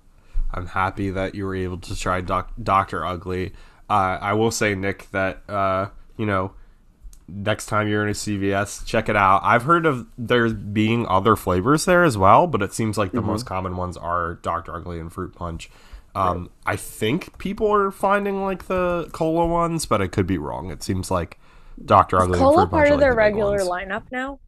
I'm 0.53 0.67
happy 0.67 1.09
that 1.11 1.33
you 1.33 1.45
were 1.45 1.55
able 1.55 1.77
to 1.77 1.95
try 1.95 2.19
doc- 2.21 2.51
Doctor 2.61 3.05
Ugly. 3.05 3.53
Uh, 3.89 4.17
I 4.21 4.33
will 4.33 4.51
say, 4.51 4.75
Nick, 4.75 5.09
that 5.11 5.49
uh, 5.49 5.89
you 6.17 6.25
know, 6.25 6.51
next 7.27 7.65
time 7.67 7.87
you're 7.87 8.03
in 8.03 8.09
a 8.09 8.13
CVS, 8.13 8.85
check 8.85 9.09
it 9.09 9.15
out. 9.15 9.41
I've 9.43 9.63
heard 9.63 9.85
of 9.85 10.07
there 10.17 10.49
being 10.49 11.07
other 11.07 11.35
flavors 11.35 11.85
there 11.85 12.03
as 12.03 12.17
well, 12.17 12.47
but 12.47 12.61
it 12.61 12.73
seems 12.73 12.97
like 12.97 13.11
the 13.11 13.21
most 13.21 13.45
common 13.45 13.75
ones 13.77 13.97
are 13.97 14.35
Doctor 14.35 14.75
Ugly 14.75 14.99
and 14.99 15.11
Fruit 15.11 15.35
Punch. 15.35 15.69
Um, 16.13 16.49
I 16.65 16.77
think 16.77 17.37
people 17.39 17.71
are 17.73 17.91
finding 17.91 18.43
like 18.43 18.67
the 18.67 19.09
cola 19.11 19.45
ones, 19.45 19.85
but 19.85 20.01
I 20.01 20.07
could 20.07 20.25
be 20.25 20.37
wrong. 20.37 20.71
It 20.71 20.81
seems 20.81 21.11
like 21.11 21.37
Doctor 21.83 22.17
Ugly 22.17 22.33
and 22.33 22.41
Cola 22.41 22.61
Fruit 22.61 22.69
part 22.71 22.89
are, 22.89 22.93
of 22.93 22.99
their 22.99 23.11
the 23.11 23.17
regular 23.17 23.59
lineup 23.59 24.03
now. 24.11 24.39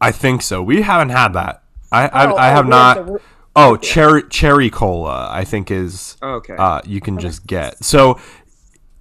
I 0.00 0.12
think 0.12 0.42
so. 0.42 0.62
We 0.62 0.82
haven't 0.82 1.10
had 1.10 1.34
that. 1.34 1.62
I 1.90 2.08
I, 2.08 2.26
Oh, 2.26 2.34
I 2.36 2.50
oh, 2.50 2.54
have 2.54 2.66
not. 2.66 3.06
the 3.06 3.20
oh, 3.54 3.76
cherry 3.76 4.22
cherry 4.30 4.70
cola. 4.70 5.28
I 5.30 5.44
think 5.44 5.70
is 5.70 6.16
Okay. 6.22 6.56
uh, 6.56 6.80
you 6.86 7.00
can 7.00 7.18
just 7.18 7.46
get. 7.46 7.84
So, 7.84 8.18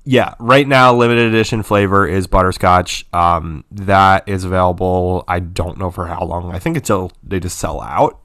yeah, 0.03 0.33
right 0.39 0.67
now, 0.67 0.95
limited 0.95 1.33
edition 1.33 1.63
flavor 1.63 2.07
is 2.07 2.27
butterscotch. 2.27 3.05
Um, 3.13 3.63
that 3.71 4.27
is 4.27 4.43
available. 4.43 5.23
I 5.27 5.39
don't 5.39 5.77
know 5.77 5.91
for 5.91 6.07
how 6.07 6.23
long. 6.23 6.53
I 6.53 6.59
think 6.59 6.77
until 6.77 7.11
they 7.23 7.39
just 7.39 7.59
sell 7.59 7.81
out. 7.81 8.17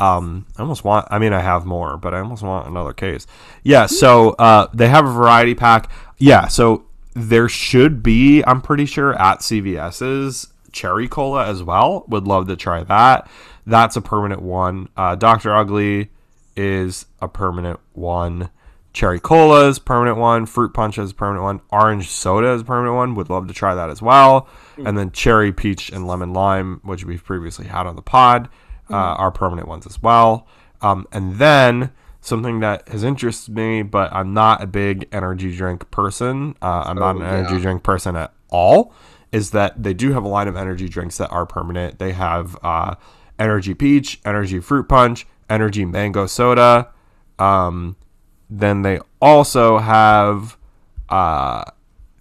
Um, 0.00 0.46
I 0.56 0.62
almost 0.62 0.84
want. 0.84 1.08
I 1.10 1.18
mean, 1.18 1.32
I 1.32 1.40
have 1.40 1.66
more, 1.66 1.96
but 1.96 2.14
I 2.14 2.20
almost 2.20 2.42
want 2.42 2.66
another 2.66 2.92
case. 2.92 3.26
Yeah. 3.62 3.86
So, 3.86 4.30
uh, 4.30 4.68
they 4.72 4.88
have 4.88 5.06
a 5.06 5.12
variety 5.12 5.54
pack. 5.54 5.90
Yeah. 6.18 6.48
So 6.48 6.86
there 7.14 7.48
should 7.48 8.02
be. 8.02 8.42
I'm 8.46 8.60
pretty 8.60 8.86
sure 8.86 9.14
at 9.20 9.40
CVS's 9.40 10.48
cherry 10.72 11.08
cola 11.08 11.46
as 11.46 11.62
well. 11.62 12.04
Would 12.08 12.26
love 12.26 12.48
to 12.48 12.56
try 12.56 12.82
that. 12.84 13.28
That's 13.66 13.96
a 13.96 14.02
permanent 14.02 14.42
one. 14.42 14.88
Uh, 14.96 15.14
Doctor 15.14 15.54
Ugly 15.54 16.10
is 16.56 17.06
a 17.20 17.28
permanent 17.28 17.80
one. 17.92 18.50
Cherry 18.94 19.18
cola 19.18 19.68
is 19.68 19.78
a 19.78 19.80
permanent 19.82 20.18
one. 20.18 20.46
Fruit 20.46 20.72
punch 20.72 20.98
is 20.98 21.10
a 21.10 21.14
permanent 21.14 21.42
one. 21.42 21.60
Orange 21.70 22.08
soda 22.08 22.52
is 22.52 22.62
a 22.62 22.64
permanent 22.64 22.94
one. 22.94 23.14
Would 23.16 23.28
love 23.28 23.48
to 23.48 23.52
try 23.54 23.74
that 23.74 23.90
as 23.90 24.00
well. 24.00 24.48
And 24.78 24.96
then 24.96 25.10
cherry 25.10 25.52
peach 25.52 25.90
and 25.90 26.06
lemon 26.06 26.32
lime, 26.32 26.80
which 26.84 27.04
we've 27.04 27.22
previously 27.22 27.66
had 27.66 27.86
on 27.86 27.96
the 27.96 28.02
pod, 28.02 28.48
uh, 28.88 28.94
are 28.94 29.30
permanent 29.32 29.66
ones 29.68 29.84
as 29.86 30.00
well. 30.00 30.46
Um, 30.80 31.06
and 31.12 31.36
then 31.38 31.90
something 32.20 32.60
that 32.60 32.88
has 32.88 33.02
interested 33.02 33.54
me, 33.54 33.82
but 33.82 34.12
I'm 34.12 34.32
not 34.32 34.62
a 34.62 34.66
big 34.66 35.08
energy 35.12 35.54
drink 35.54 35.90
person. 35.90 36.54
Uh, 36.62 36.84
I'm 36.86 36.96
not 36.96 37.16
Oh, 37.16 37.20
an 37.20 37.26
energy 37.26 37.54
yeah. 37.56 37.60
drink 37.62 37.82
person 37.82 38.14
at 38.16 38.32
all. 38.48 38.94
Is 39.32 39.50
that 39.50 39.82
they 39.82 39.92
do 39.94 40.12
have 40.12 40.22
a 40.22 40.28
line 40.28 40.46
of 40.46 40.56
energy 40.56 40.88
drinks 40.88 41.18
that 41.18 41.30
are 41.32 41.44
permanent. 41.46 41.98
They 41.98 42.12
have 42.12 42.56
uh, 42.62 42.94
energy 43.40 43.74
peach, 43.74 44.20
energy 44.24 44.60
fruit 44.60 44.88
punch, 44.88 45.26
energy 45.50 45.84
mango 45.84 46.26
soda. 46.26 46.90
Um, 47.40 47.96
then 48.60 48.82
they 48.82 49.00
also 49.20 49.78
have 49.78 50.56
uh, 51.08 51.64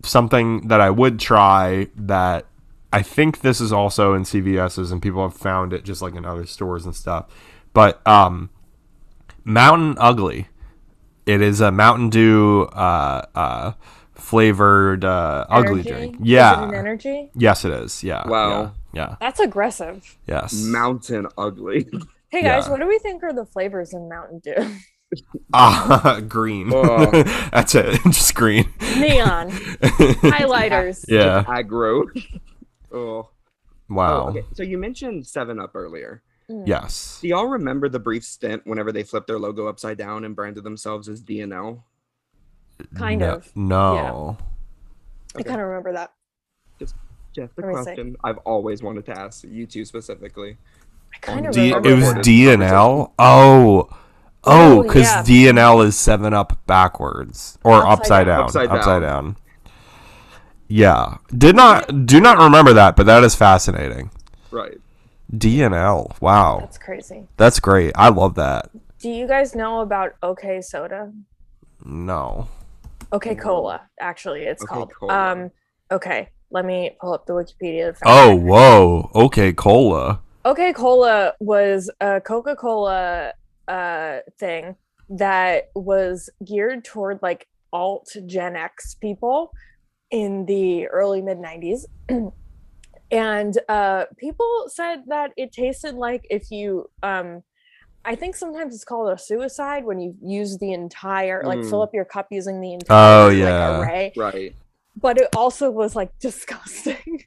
something 0.04 0.68
that 0.68 0.82
I 0.82 0.90
would 0.90 1.20
try 1.20 1.88
that 1.96 2.46
I 2.92 3.02
think 3.02 3.42
this 3.42 3.60
is 3.62 3.72
also 3.74 4.14
in 4.14 4.24
CVS's 4.24 4.92
and 4.92 5.02
people 5.02 5.22
have 5.24 5.36
found 5.36 5.74
it 5.74 5.84
just 5.84 6.02
like 6.02 6.16
in 6.16 6.26
other 6.26 6.46
stores 6.46 6.86
and 6.86 6.96
stuff. 6.96 7.26
But 7.74 8.06
um, 8.08 8.50
Mountain 9.44 9.96
Ugly. 10.00 10.48
It 11.26 11.42
is 11.42 11.62
a 11.62 11.72
Mountain 11.72 12.10
Dew 12.10 12.64
uh, 12.74 13.26
uh, 13.34 13.72
flavored 14.14 15.06
uh, 15.06 15.46
ugly 15.50 15.80
energy? 15.80 15.90
drink. 15.90 16.16
Is 16.16 16.22
it 16.22 16.28
Yeah. 16.28 16.64
an 16.68 16.74
energy? 16.76 17.30
Yes, 17.34 17.64
it 17.64 17.72
is. 17.72 18.04
Yeah. 18.04 18.28
Wow. 18.28 18.74
Yeah. 18.94 19.10
yeah. 19.10 19.16
That's 19.22 19.40
aggressive. 19.40 20.18
Yes. 20.28 20.54
Mountain 20.54 21.28
ugly. 21.38 21.88
Hey 22.30 22.42
guys, 22.42 22.66
Yeah. 22.66 22.72
what 22.72 22.80
do 22.80 22.88
we 22.88 23.00
think 23.00 23.24
are 23.24 23.32
the 23.32 23.46
flavors 23.46 23.94
in 23.94 24.10
Mountain 24.10 24.40
Dew? 24.40 24.56
Ah, 25.54 26.22
green. 26.28 26.72
Oh. 26.74 27.10
That's 27.52 27.76
it. 27.76 28.00
Just 28.06 28.36
green. 28.36 28.72
Neon 28.98 29.52
highlighters. 29.52 31.06
Yeah. 31.08 31.44
Aggro. 31.44 32.06
oh. 32.92 33.30
Wow. 33.90 34.26
Oh, 34.26 34.30
okay. 34.30 34.46
So 34.54 34.64
you 34.64 34.78
mentioned 34.78 35.28
Seven 35.28 35.60
Up 35.60 35.76
earlier. 35.76 36.24
Mm. 36.50 36.68
Yes. 36.68 37.20
Do 37.22 37.28
y'all 37.28 37.48
remember 37.48 37.90
the 37.90 38.00
brief 38.00 38.24
stint 38.24 38.64
whenever 38.66 38.92
they 38.92 39.04
flipped 39.04 39.28
their 39.28 39.40
logo 39.40 39.68
upside 39.68 39.98
down 39.98 40.26
and 40.26 40.36
branded 40.36 40.64
themselves 40.64 41.08
as 41.08 41.22
DNL? 41.22 41.84
Kind 42.96 43.22
no, 43.22 43.36
of. 43.36 43.56
No. 43.56 44.38
I 45.36 45.44
kind 45.44 45.62
of 45.62 45.68
remember 45.68 45.94
that. 45.94 46.14
Just 46.80 46.96
a 47.38 47.42
Let 47.58 47.68
me 47.68 47.74
question 47.74 48.16
I've 48.24 48.38
always 48.40 48.84
wanted 48.84 49.06
to 49.08 49.18
ask 49.18 49.44
you 49.44 49.66
two 49.66 49.86
specifically. 49.86 50.58
I 51.14 51.18
kind 51.20 51.48
of 51.48 51.54
D- 51.54 51.74
remember 51.74 51.90
it 51.90 51.96
was 51.96 52.14
that. 52.14 52.24
D 52.24 52.50
and 52.50 52.62
L. 52.62 53.14
Oh. 53.18 53.90
Oh, 54.46 54.80
Oh, 54.80 54.84
because 54.84 55.04
yeah. 55.04 55.24
D 55.24 55.48
and 55.48 55.58
L 55.60 55.82
is 55.82 55.96
seven 55.98 56.34
up 56.34 56.58
backwards 56.68 57.58
or 57.64 57.86
upside, 57.86 58.28
Upside 58.28 58.28
down. 58.28 58.38
down. 58.38 58.44
Upside 58.46 58.70
Upside 58.70 59.02
down. 59.02 59.24
down. 59.24 59.38
Yeah. 60.68 61.18
Did 61.36 61.56
not 61.56 62.06
do 62.06 62.20
not 62.20 62.38
remember 62.38 62.74
that, 62.74 62.96
but 62.96 63.06
that 63.06 63.24
is 63.24 63.36
fascinating. 63.36 64.10
Right. 64.52 64.80
D 65.36 65.62
and 65.64 65.74
L. 65.74 66.16
Wow. 66.22 66.60
That's 66.62 66.78
crazy. 66.78 67.28
That's 67.38 67.60
great. 67.60 67.94
I 67.96 68.10
love 68.10 68.36
that. 68.36 68.70
Do 69.00 69.10
you 69.10 69.28
guys 69.28 69.56
know 69.56 69.82
about 69.82 70.14
OK 70.24 70.62
Soda? 70.62 71.12
No. 71.84 72.48
OK 73.12 73.36
Cola, 73.36 73.82
actually, 74.00 74.42
it's 74.44 74.64
OK 74.64 74.74
called. 74.74 74.92
Cola. 74.94 75.32
Um, 75.32 75.52
okay, 75.92 76.30
let 76.50 76.66
me 76.66 76.96
pull 77.00 77.14
up 77.14 77.26
the 77.28 77.34
Wikipedia. 77.34 77.96
Oh, 78.06 78.34
check. 78.36 78.42
whoa. 78.44 79.12
Okay, 79.14 79.54
cola. 79.54 80.20
OK 80.46 80.74
Cola 80.74 81.34
was 81.40 81.90
a 82.02 82.20
Coca 82.22 82.56
Cola 82.56 83.34
uh, 83.68 84.20
thing 84.40 84.76
that 85.10 85.70
was 85.76 86.30
geared 86.46 86.84
toward 86.86 87.20
like 87.22 87.48
alt 87.72 88.08
Gen 88.26 88.56
X 88.56 88.96
people 88.96 89.52
in 90.12 90.46
the 90.46 90.88
early 90.88 91.22
mid 91.22 91.38
90s. 91.40 91.86
and 93.12 93.58
uh, 93.70 94.06
people 94.18 94.66
said 94.68 95.04
that 95.08 95.32
it 95.38 95.52
tasted 95.52 95.96
like 95.96 96.26
if 96.30 96.52
you, 96.52 96.90
um, 97.04 97.44
I 98.06 98.16
think 98.16 98.36
sometimes 98.36 98.76
it's 98.76 98.84
called 98.84 99.12
a 99.14 99.18
suicide 99.18 99.86
when 99.86 100.00
you 100.00 100.16
use 100.22 100.58
the 100.58 100.74
entire, 100.74 101.44
like 101.46 101.64
fill 101.64 101.80
Mm. 101.80 101.84
up 101.84 101.94
your 101.94 102.06
cup 102.06 102.28
using 102.32 102.60
the 102.60 102.74
entire 102.74 103.24
Oh, 103.24 103.28
like, 103.28 103.38
yeah. 103.38 103.80
array. 103.82 104.14
Right. 104.18 104.56
But 104.96 105.18
it 105.20 105.30
also 105.36 105.72
was 105.72 105.96
like 105.96 106.12
disgusting. 106.20 107.24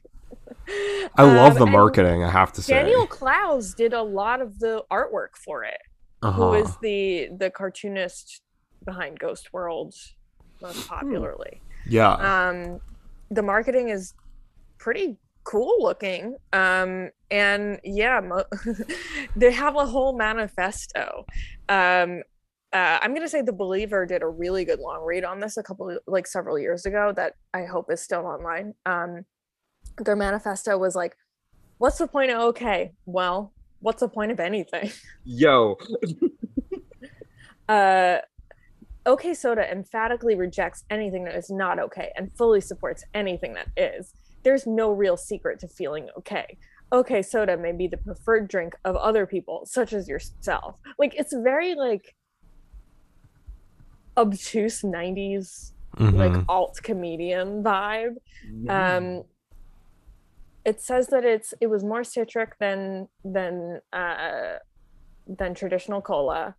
I 1.15 1.23
love 1.23 1.55
the 1.55 1.61
Um, 1.61 1.67
and 1.69 1.71
marketing, 1.71 2.23
I 2.23 2.29
have 2.29 2.51
to 2.53 2.61
say. 2.61 2.73
Daniel 2.73 3.07
Clowes 3.07 3.73
did 3.73 3.93
a 3.93 4.01
lot 4.03 4.41
of 4.41 4.59
the 4.59 4.83
artwork 4.91 5.35
for 5.43 5.63
it. 5.63 5.79
Who 6.23 6.27
Uh-huh. 6.27 6.51
is 6.53 6.77
the 6.77 7.29
the 7.37 7.49
cartoonist 7.51 8.41
behind 8.85 9.19
Ghost 9.19 9.53
World 9.53 9.93
most 10.61 10.87
Hmm. 10.87 10.87
popularly? 10.87 11.61
Yeah. 11.85 12.13
Um, 12.13 12.79
the 13.29 13.43
marketing 13.43 13.89
is 13.89 14.13
pretty 14.79 15.17
cool 15.43 15.81
looking. 15.81 16.35
Um, 16.53 17.11
and 17.31 17.79
yeah, 17.83 18.19
mo- 18.19 18.45
they 19.35 19.51
have 19.51 19.75
a 19.75 19.85
whole 19.85 20.17
manifesto. 20.17 21.25
Um, 21.69 22.23
uh, 22.73 22.99
I'm 23.01 23.13
gonna 23.13 23.29
say 23.29 23.41
the 23.41 23.53
Believer 23.53 24.05
did 24.05 24.23
a 24.23 24.27
really 24.27 24.65
good 24.65 24.79
long 24.79 25.03
read 25.05 25.23
on 25.23 25.39
this 25.39 25.55
a 25.57 25.63
couple 25.63 25.97
like 26.07 26.27
several 26.27 26.57
years 26.59 26.85
ago 26.85 27.13
that 27.15 27.33
I 27.53 27.65
hope 27.65 27.91
is 27.91 28.01
still 28.01 28.25
online. 28.25 28.73
Um, 28.85 29.25
their 29.99 30.15
manifesto 30.15 30.77
was 30.77 30.95
like, 30.95 31.15
"What's 31.77 31.97
the 31.99 32.07
point 32.07 32.31
of 32.31 32.39
okay? 32.49 32.93
Well, 33.05 33.53
what's 33.79 34.01
the 34.01 34.09
point 34.09 34.31
of 34.31 34.39
anything?" 34.39 34.91
Yo. 35.23 35.75
uh 37.69 38.19
okay 39.05 39.33
soda 39.33 39.69
emphatically 39.71 40.35
rejects 40.35 40.83
anything 40.89 41.23
that 41.25 41.35
is 41.35 41.49
not 41.49 41.79
okay 41.79 42.11
and 42.15 42.31
fully 42.37 42.61
supports 42.61 43.03
anything 43.13 43.53
that 43.53 43.67
is 43.75 44.13
there's 44.43 44.65
no 44.65 44.91
real 44.91 45.17
secret 45.17 45.59
to 45.59 45.67
feeling 45.67 46.07
okay 46.17 46.57
okay 46.93 47.21
soda 47.21 47.57
may 47.57 47.73
be 47.73 47.87
the 47.87 47.97
preferred 47.97 48.47
drink 48.47 48.73
of 48.85 48.95
other 48.95 49.25
people 49.25 49.65
such 49.65 49.91
as 49.91 50.07
yourself 50.07 50.75
like 50.97 51.13
it's 51.15 51.33
very 51.33 51.75
like 51.75 52.15
obtuse 54.15 54.81
90s 54.81 55.73
like 55.99 56.31
Mhm. 56.31 56.45
alt 56.47 56.79
comedian 56.83 57.63
vibe 57.63 58.15
um 58.69 59.23
it 60.69 60.77
says 60.81 61.07
that 61.13 61.23
it's 61.33 61.53
it 61.61 61.67
was 61.67 61.83
more 61.91 62.03
citric 62.03 62.51
than 62.59 63.07
than 63.23 63.79
uh 63.93 64.55
than 65.39 65.53
traditional 65.61 66.01
cola 66.01 66.55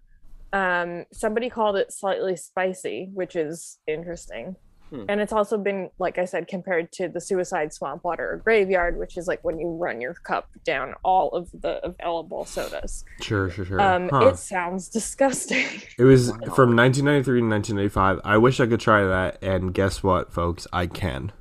um 0.53 1.05
somebody 1.13 1.49
called 1.57 1.77
it 1.77 1.93
slightly 1.93 2.37
spicy 2.37 2.99
which 3.21 3.35
is 3.37 3.79
interesting 3.87 4.57
Hmm. 4.91 5.05
and 5.11 5.21
it's 5.21 5.35
also 5.35 5.59
been 5.59 5.81
like 5.99 6.17
i 6.17 6.25
said 6.25 6.49
compared 6.49 6.91
to 6.93 7.09
the 7.09 7.21
suicide 7.21 7.75
swamp 7.75 8.01
water 8.05 8.27
or 8.33 8.37
graveyard 8.39 8.99
which 8.99 9.19
is 9.19 9.27
like 9.29 9.41
when 9.45 9.59
you 9.59 9.69
run 9.69 10.01
your 10.01 10.15
cup 10.15 10.49
down 10.65 10.95
all 11.05 11.29
of 11.39 11.51
the 11.65 11.75
available 11.85 12.47
sodas 12.47 13.05
Sure, 13.21 13.51
sure, 13.51 13.67
sure. 13.67 13.79
um 13.83 14.09
Huh. 14.11 14.29
it 14.29 14.39
sounds 14.39 14.89
disgusting 14.89 15.67
It 15.99 16.05
was 16.05 16.31
Wow. 16.31 16.55
from 16.57 16.69
1993 16.75 17.41
to 17.41 17.47
1995. 17.47 18.21
I 18.25 18.39
wish 18.39 18.61
I 18.61 18.67
could 18.67 18.81
try 18.81 19.05
that, 19.05 19.33
and 19.43 19.75
guess 19.75 20.03
what, 20.03 20.33
folks? 20.33 20.67
I 20.73 20.87
can. 20.87 21.33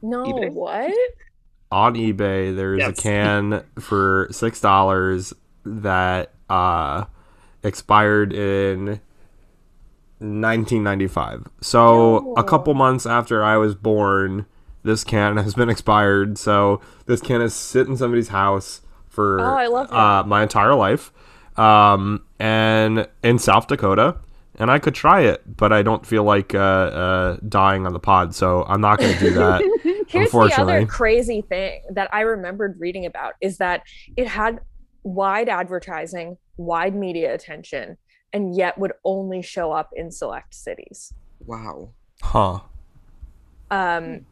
no 0.00 0.22
eBay? 0.24 0.52
what 0.52 0.90
On 1.72 1.94
eBay, 1.94 2.54
there's 2.54 2.78
Yes. 2.78 2.98
a 2.98 3.02
can 3.02 3.64
for 3.80 4.28
six 4.30 4.60
dollars 4.60 5.32
that 5.64 6.32
uh, 6.48 7.04
expired 7.64 8.32
in 8.32 9.00
1995. 10.20 11.48
So 11.60 12.34
a 12.36 12.44
couple 12.44 12.72
months 12.74 13.04
after 13.06 13.42
I 13.44 13.56
was 13.56 13.74
born, 13.74 14.46
this 14.82 15.04
can 15.04 15.36
has 15.38 15.54
been 15.54 15.68
expired. 15.68 16.38
So 16.38 16.80
this 17.06 17.20
can 17.20 17.42
is 17.42 17.54
sit 17.54 17.86
in 17.88 17.96
somebody's 17.96 18.28
house 18.28 18.80
for 19.08 19.40
Oh, 19.40 19.76
uh, 19.76 20.22
my 20.26 20.42
entire 20.42 20.74
life, 20.74 21.12
um, 21.56 22.22
and 22.38 23.08
in 23.22 23.38
South 23.38 23.66
Dakota. 23.66 24.16
And 24.58 24.70
I 24.70 24.78
could 24.78 24.94
try 24.94 25.20
it, 25.20 25.42
but 25.56 25.72
I 25.72 25.82
don't 25.82 26.04
feel 26.04 26.24
like 26.24 26.54
uh, 26.54 26.58
uh, 26.58 27.36
dying 27.46 27.86
on 27.86 27.92
the 27.92 28.00
pod, 28.00 28.34
so 28.34 28.64
I'm 28.64 28.80
not 28.80 28.98
going 28.98 29.12
to 29.12 29.20
do 29.20 29.34
that. 29.34 30.04
Here's 30.08 30.30
the 30.30 30.54
other 30.56 30.86
crazy 30.86 31.42
thing 31.42 31.82
that 31.90 32.08
I 32.12 32.22
remembered 32.22 32.80
reading 32.80 33.04
about 33.04 33.34
is 33.40 33.58
that 33.58 33.82
it 34.16 34.26
had 34.26 34.60
wide 35.02 35.48
advertising, 35.48 36.38
wide 36.56 36.94
media 36.94 37.34
attention, 37.34 37.98
and 38.32 38.56
yet 38.56 38.78
would 38.78 38.92
only 39.04 39.42
show 39.42 39.72
up 39.72 39.90
in 39.94 40.10
select 40.10 40.54
cities. 40.54 41.12
Wow. 41.44 41.90
Huh. 42.22 42.60
Um, 43.70 44.24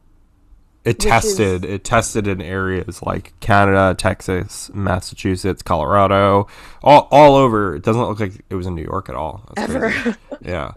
It 0.84 0.96
Which 0.98 1.04
is- 1.06 1.10
tested. 1.10 1.64
It 1.64 1.82
tested 1.84 2.26
in 2.26 2.42
areas 2.42 3.02
like 3.02 3.32
Canada, 3.40 3.94
Texas, 3.96 4.70
Massachusetts, 4.74 5.62
Colorado, 5.62 6.46
all 6.82 7.08
all 7.10 7.36
over. 7.36 7.74
It 7.76 7.82
doesn't 7.82 8.02
look 8.02 8.20
like 8.20 8.44
it 8.50 8.54
was 8.54 8.66
in 8.66 8.74
New 8.74 8.82
York 8.84 9.08
at 9.08 9.14
all. 9.14 9.48
That's 9.56 9.72
ever. 9.72 10.16
Yeah. 10.42 10.72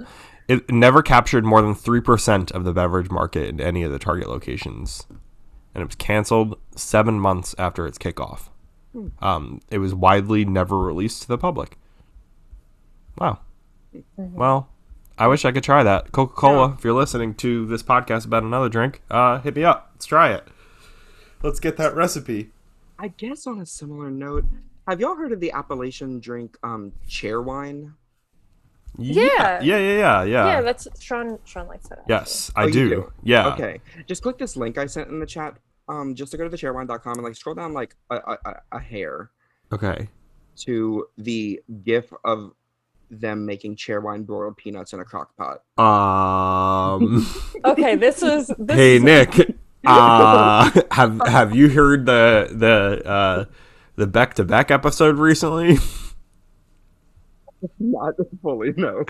It 0.47 0.69
never 0.71 1.01
captured 1.01 1.43
more 1.43 1.61
than 1.61 1.75
3% 1.75 2.51
of 2.53 2.63
the 2.63 2.71
beverage 2.71 3.11
market 3.11 3.49
in 3.49 3.59
any 3.59 3.83
of 3.83 3.91
the 3.91 3.99
target 3.99 4.29
locations. 4.29 5.05
And 5.75 5.81
it 5.81 5.85
was 5.85 5.95
canceled 5.95 6.57
seven 6.73 7.19
months 7.19 7.53
after 7.59 7.85
its 7.85 7.97
kickoff. 7.97 8.47
Um, 9.21 9.59
it 9.69 9.79
was 9.79 9.93
widely 9.93 10.45
never 10.45 10.79
released 10.79 11.23
to 11.23 11.27
the 11.27 11.37
public. 11.37 11.77
Wow. 13.19 13.39
Well, 14.15 14.69
I 15.17 15.27
wish 15.27 15.45
I 15.45 15.51
could 15.51 15.63
try 15.63 15.83
that. 15.83 16.11
Coca 16.11 16.33
Cola, 16.35 16.75
if 16.77 16.83
you're 16.83 16.93
listening 16.93 17.33
to 17.35 17.65
this 17.65 17.81
podcast 17.83 18.25
about 18.25 18.43
another 18.43 18.69
drink, 18.69 19.01
uh, 19.09 19.39
hit 19.39 19.55
me 19.55 19.63
up. 19.63 19.89
Let's 19.93 20.05
try 20.05 20.31
it. 20.33 20.47
Let's 21.41 21.59
get 21.59 21.77
that 21.77 21.95
recipe. 21.95 22.51
I 22.99 23.09
guess 23.09 23.47
on 23.47 23.59
a 23.59 23.65
similar 23.65 24.09
note, 24.11 24.45
have 24.87 24.99
y'all 24.99 25.15
heard 25.15 25.31
of 25.31 25.39
the 25.39 25.51
Appalachian 25.51 26.19
drink 26.19 26.57
um 26.63 26.91
Cheerwine? 27.07 27.93
Yeah. 28.97 29.61
Yeah, 29.61 29.77
yeah, 29.77 29.77
yeah, 29.79 30.23
yeah. 30.23 30.45
yeah, 30.47 30.61
that's 30.61 30.87
Sean. 30.99 31.37
Sean 31.45 31.67
likes 31.67 31.87
that. 31.89 31.99
actually. 31.99 32.13
yes, 32.15 32.51
I 32.55 32.63
Oh, 32.63 32.69
do. 32.69 32.89
do? 32.89 33.13
Yeah. 33.23 33.53
Okay. 33.53 33.79
Just 34.07 34.23
click 34.23 34.37
this 34.37 34.55
link 34.55 34.77
I 34.77 34.85
sent 34.87 35.09
in 35.09 35.19
the 35.19 35.25
chat. 35.25 35.57
Um, 35.89 36.15
just 36.15 36.31
to 36.31 36.37
go 36.37 36.43
to 36.43 36.49
the 36.49 36.57
cheerwine.com 36.57 37.13
and 37.13 37.23
like 37.23 37.35
scroll 37.35 37.55
down 37.55 37.73
like 37.73 37.95
a, 38.09 38.15
a, 38.15 38.37
a- 38.45 38.61
a 38.73 38.79
hair 38.79 39.29
Okay. 39.71 40.09
to 40.57 41.07
the 41.17 41.61
gif 41.83 42.11
of 42.25 42.51
them 43.09 43.45
making 43.45 43.75
chair 43.75 44.01
wine 44.01 44.23
broiled 44.23 44.57
peanuts 44.57 44.93
in 44.93 44.99
a 44.99 45.05
crock 45.05 45.31
pot. 45.37 45.63
Um. 45.81 47.25
Okay, 47.65 47.95
this 47.95 48.21
was. 48.21 48.47
This 48.57 48.75
hey 48.77 48.95
is- 48.97 49.03
Nick, 49.03 49.57
uh, 49.85 50.69
have 50.91 51.19
have 51.27 51.55
you 51.55 51.69
heard 51.69 52.05
the 52.05 52.47
the 52.51 53.07
uh, 53.09 53.45
the 53.95 54.07
back 54.07 54.33
to 54.35 54.43
back 54.43 54.69
episode 54.71 55.17
recently? 55.17 55.77
Not 57.79 58.13
fully, 58.43 58.73
no. 58.77 59.03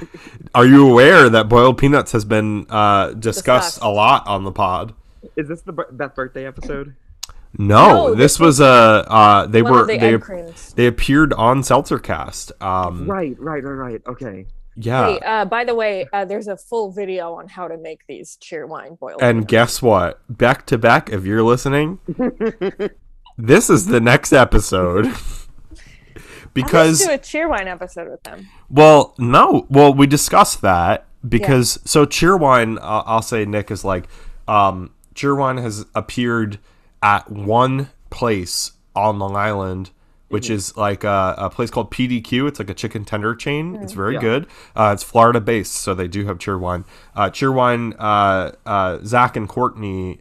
Are 0.56 0.66
you 0.66 0.90
aware 0.90 1.30
that 1.30 1.50
boiled 1.50 1.78
peanuts 1.78 2.14
has 2.14 2.24
been 2.24 2.66
uh, 2.70 3.10
discussed, 3.10 3.76
Discussed. 3.76 3.80
a 3.82 3.90
lot 3.90 4.26
on 4.28 4.46
the 4.46 4.52
pod? 4.54 4.94
Is 5.36 5.50
this 5.50 5.62
the 5.64 5.74
bir- 5.74 5.90
Beth 5.92 6.16
birthday 6.16 6.46
episode? 6.48 6.96
No, 7.58 7.88
No, 7.88 8.10
this 8.10 8.34
this 8.34 8.40
was 8.40 8.60
a 8.60 8.66
uh, 9.08 9.48
they 9.48 9.62
were 9.62 9.86
the 9.86 9.98
they 9.98 10.14
egg 10.16 10.54
they 10.76 10.88
appeared 10.88 11.34
on 11.34 11.62
Seltzercast. 11.62 12.52
Um, 12.62 13.10
Right, 13.10 13.36
right, 13.40 13.64
right, 13.64 13.72
right. 13.72 14.02
Okay. 14.08 14.46
yeah, 14.76 15.08
Hey, 15.08 15.20
uh, 15.20 15.46
by 15.46 15.64
the 15.64 15.74
way, 15.74 16.08
uh, 16.14 16.26
there's 16.26 16.48
a 16.48 16.58
full 16.58 16.92
video 16.92 17.34
on 17.34 17.48
how 17.48 17.68
to 17.68 17.78
make 17.78 18.06
these 18.08 18.38
Cheerwine 18.42 19.00
boiled. 19.00 19.22
and 19.22 19.38
peanuts. 19.38 19.52
guess 19.52 19.82
what? 19.82 20.22
Back 20.30 20.66
to 20.68 20.78
back, 20.78 21.10
if 21.10 21.26
you're 21.26 21.44
listening, 21.44 22.00
this 23.38 23.70
is 23.70 23.88
the 23.88 24.00
next 24.02 24.34
episode. 24.34 25.14
because 26.54 27.06
do 27.06 27.12
a 27.12 27.18
Cheerwine 27.18 27.68
episode 27.68 28.10
with 28.10 28.24
them. 28.24 28.48
Well, 28.70 29.16
no. 29.18 29.66
Well, 29.70 29.94
we 29.94 30.08
discussed 30.08 30.62
that 30.62 31.06
because 31.28 31.80
so 31.86 32.06
Cheerwine, 32.06 32.78
uh, 32.78 33.04
I'll 33.06 33.22
say 33.22 33.46
Nick 33.46 33.72
is 33.72 33.84
like, 33.86 34.08
um, 34.48 34.92
Cheerwine 35.16 35.62
has 35.62 35.86
appeared 35.96 36.60
at 37.04 37.30
one 37.32 37.90
place 38.10 38.74
on 38.96 39.20
Long 39.20 39.36
Island, 39.36 39.92
which 40.30 40.50
is 40.50 40.76
like 40.76 41.04
a, 41.04 41.36
a 41.38 41.50
place 41.50 41.70
called 41.70 41.92
PDQ. 41.92 42.48
It's 42.48 42.60
like 42.60 42.70
a 42.70 42.74
chicken 42.74 43.06
tender 43.06 43.36
chain. 43.36 43.76
It's 43.78 43.94
very 43.94 44.16
Yeah. 44.16 44.20
good. 44.22 44.48
Uh, 44.76 44.92
it's 44.94 45.04
Florida 45.04 45.40
based, 45.40 45.74
so 45.74 45.94
they 45.94 46.08
do 46.08 46.26
have 46.26 46.38
Cheerwine. 46.38 46.86
Uh, 47.16 47.30
Cheerwine, 47.30 47.96
uh, 48.00 48.52
uh, 48.66 49.00
Zach 49.06 49.36
and 49.38 49.48
Courtney 49.48 50.20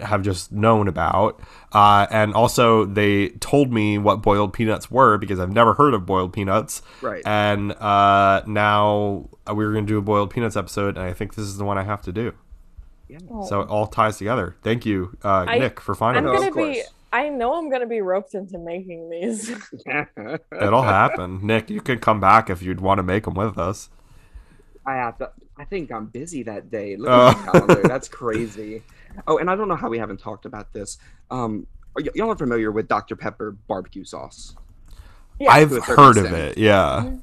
have 0.00 0.22
just 0.22 0.52
known 0.52 0.86
about. 0.88 1.40
Uh, 1.72 2.06
and 2.10 2.34
also, 2.34 2.84
they 2.84 3.30
told 3.40 3.72
me 3.72 3.98
what 3.98 4.22
boiled 4.22 4.52
peanuts 4.52 4.90
were 4.90 5.18
because 5.18 5.38
I've 5.40 5.52
never 5.52 5.74
heard 5.74 5.94
of 5.94 6.06
boiled 6.06 6.32
peanuts. 6.32 6.82
Right. 7.00 7.22
And 7.26 7.72
uh, 7.72 8.42
now 8.46 9.28
we 9.52 9.64
are 9.64 9.72
going 9.72 9.86
to 9.86 9.92
do 9.92 9.98
a 9.98 10.02
boiled 10.02 10.30
peanuts 10.30 10.56
episode, 10.56 10.96
and 10.96 11.04
I 11.06 11.12
think 11.12 11.34
this 11.34 11.44
is 11.46 11.56
the 11.58 11.64
one 11.64 11.78
I 11.78 11.82
have 11.84 12.02
to 12.02 12.12
do. 12.12 12.32
So 13.48 13.60
it 13.60 13.68
all 13.68 13.86
ties 13.86 14.18
together. 14.18 14.56
Thank 14.62 14.84
you, 14.86 15.16
uh, 15.24 15.44
I- 15.48 15.58
Nick, 15.58 15.80
for 15.80 15.94
finding 15.94 16.24
I'm 16.24 16.32
No, 16.32 16.34
us. 16.34 16.40
gonna 16.40 16.52
be. 16.54 16.74
course. 16.74 16.88
I 17.12 17.28
know 17.28 17.54
I'm 17.54 17.68
gonna 17.70 17.86
be 17.86 18.00
roped 18.00 18.34
into 18.34 18.58
making 18.58 19.10
these. 19.10 19.50
It'll 20.60 20.82
happen. 20.82 21.46
Nick, 21.46 21.68
you 21.70 21.80
can 21.80 21.98
come 21.98 22.20
back 22.20 22.48
if 22.48 22.62
you'd 22.62 22.80
want 22.80 22.98
to 22.98 23.02
make 23.02 23.24
them 23.24 23.34
with 23.34 23.58
us. 23.58 23.90
I 24.86 24.94
have 24.94 25.18
to. 25.18 25.30
I 25.58 25.64
think 25.64 25.92
I'm 25.92 26.06
busy 26.06 26.42
that 26.44 26.70
day. 26.70 26.96
Look 26.96 27.10
at 27.10 27.36
my 27.46 27.52
calendar. 27.52 27.82
That's 27.84 28.08
crazy. 28.08 28.82
Oh, 29.26 29.36
and 29.38 29.50
I 29.50 29.54
don't 29.56 29.68
know 29.68 29.76
how 29.76 29.90
we 29.90 29.98
haven't 29.98 30.18
talked 30.20 30.46
about 30.46 30.72
this. 30.72 30.96
Um, 31.30 31.66
y- 31.94 32.04
y'all 32.14 32.30
are 32.30 32.36
familiar 32.36 32.72
with 32.72 32.88
Dr 32.88 33.14
Pepper 33.14 33.52
barbecue 33.68 34.04
sauce? 34.04 34.56
Yeah. 35.38 35.50
I've 35.50 35.68
to 35.70 35.76
a 35.76 35.80
certain 35.82 36.04
heard 36.04 36.16
of 36.16 36.32
it. 36.32 36.56
Yeah. 36.56 37.16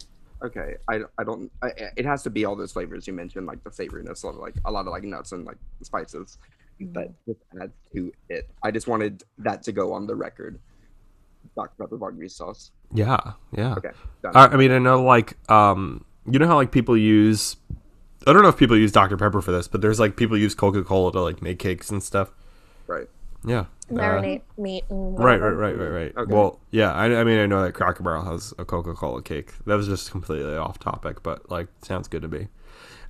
Okay, 0.44 0.76
I, 0.88 1.00
I 1.18 1.24
don't. 1.24 1.52
I, 1.62 1.72
it 1.98 2.06
has 2.06 2.24
to 2.24 2.30
be 2.30 2.46
all 2.46 2.56
those 2.56 2.72
flavors 2.72 3.06
you 3.08 3.14
mentioned, 3.14 3.46
like 3.46 3.64
the 3.64 3.70
savoriness 3.70 4.24
of 4.24 4.36
like 4.36 4.56
a 4.66 4.72
lot 4.72 4.88
of 4.88 4.92
like 4.92 5.04
nuts 5.04 5.32
and 5.34 5.46
like 5.46 5.58
spices. 5.82 6.38
That 6.80 7.12
just 7.28 7.40
adds 7.62 7.74
to 7.94 8.14
it. 8.30 8.50
I 8.64 8.72
just 8.72 8.88
wanted 8.88 9.24
that 9.40 9.64
to 9.64 9.74
go 9.74 9.92
on 9.92 10.08
the 10.08 10.16
record. 10.16 10.60
Dr 11.56 11.74
Pepper 11.78 11.98
barbecue 11.98 12.30
sauce. 12.30 12.72
Yeah. 12.94 13.20
Yeah. 13.52 13.74
Okay, 13.76 13.92
done. 14.24 14.32
I, 14.36 14.46
I 14.46 14.56
mean, 14.56 14.72
I 14.72 14.80
know 14.80 15.04
like 15.04 15.36
um, 15.52 16.06
you 16.26 16.40
know 16.40 16.48
how 16.48 16.56
like 16.56 16.72
people 16.72 16.96
use. 16.96 17.58
I 18.26 18.32
don't 18.34 18.44
know 18.44 18.50
if 18.50 18.58
people 18.58 18.78
use 18.78 18.92
Dr 18.92 19.18
Pepper 19.18 19.42
for 19.42 19.52
this, 19.52 19.68
but 19.68 19.82
there's 19.82 20.00
like 20.00 20.16
people 20.16 20.38
use 20.38 20.56
Coca 20.56 20.84
Cola 20.84 21.12
to 21.12 21.22
like 21.22 21.42
make 21.42 21.60
cakes 21.60 21.90
and 21.90 22.02
stuff. 22.02 22.32
right. 22.88 23.08
Yeah. 23.46 23.66
Uh, 23.92 23.96
Marinate 23.96 24.42
meat 24.58 24.84
and 24.90 25.18
Right, 25.18 25.40
whatever. 25.40 25.56
right, 25.56 25.76
right, 25.78 25.90
right, 25.90 26.02
right. 26.04 26.18
Okay. 26.18 26.34
Well, 26.34 26.60
yeah, 26.72 26.94
I, 26.94 27.20
I 27.20 27.24
mean, 27.24 27.40
I 27.40 27.46
know 27.46 27.64
that 27.64 27.74
Cracker 27.74 28.04
Barrel 28.04 28.24
has 28.26 28.54
a 28.58 28.66
Coca 28.66 28.94
Cola 28.94 29.22
cake. 29.22 29.54
That 29.66 29.76
was 29.76 29.88
just 29.88 30.12
completely 30.12 30.56
off 30.56 30.80
topic, 30.80 31.24
but 31.24 31.50
like, 31.50 31.68
sounds 31.82 32.08
good 32.08 32.22
to 32.24 32.28
me. 32.28 32.48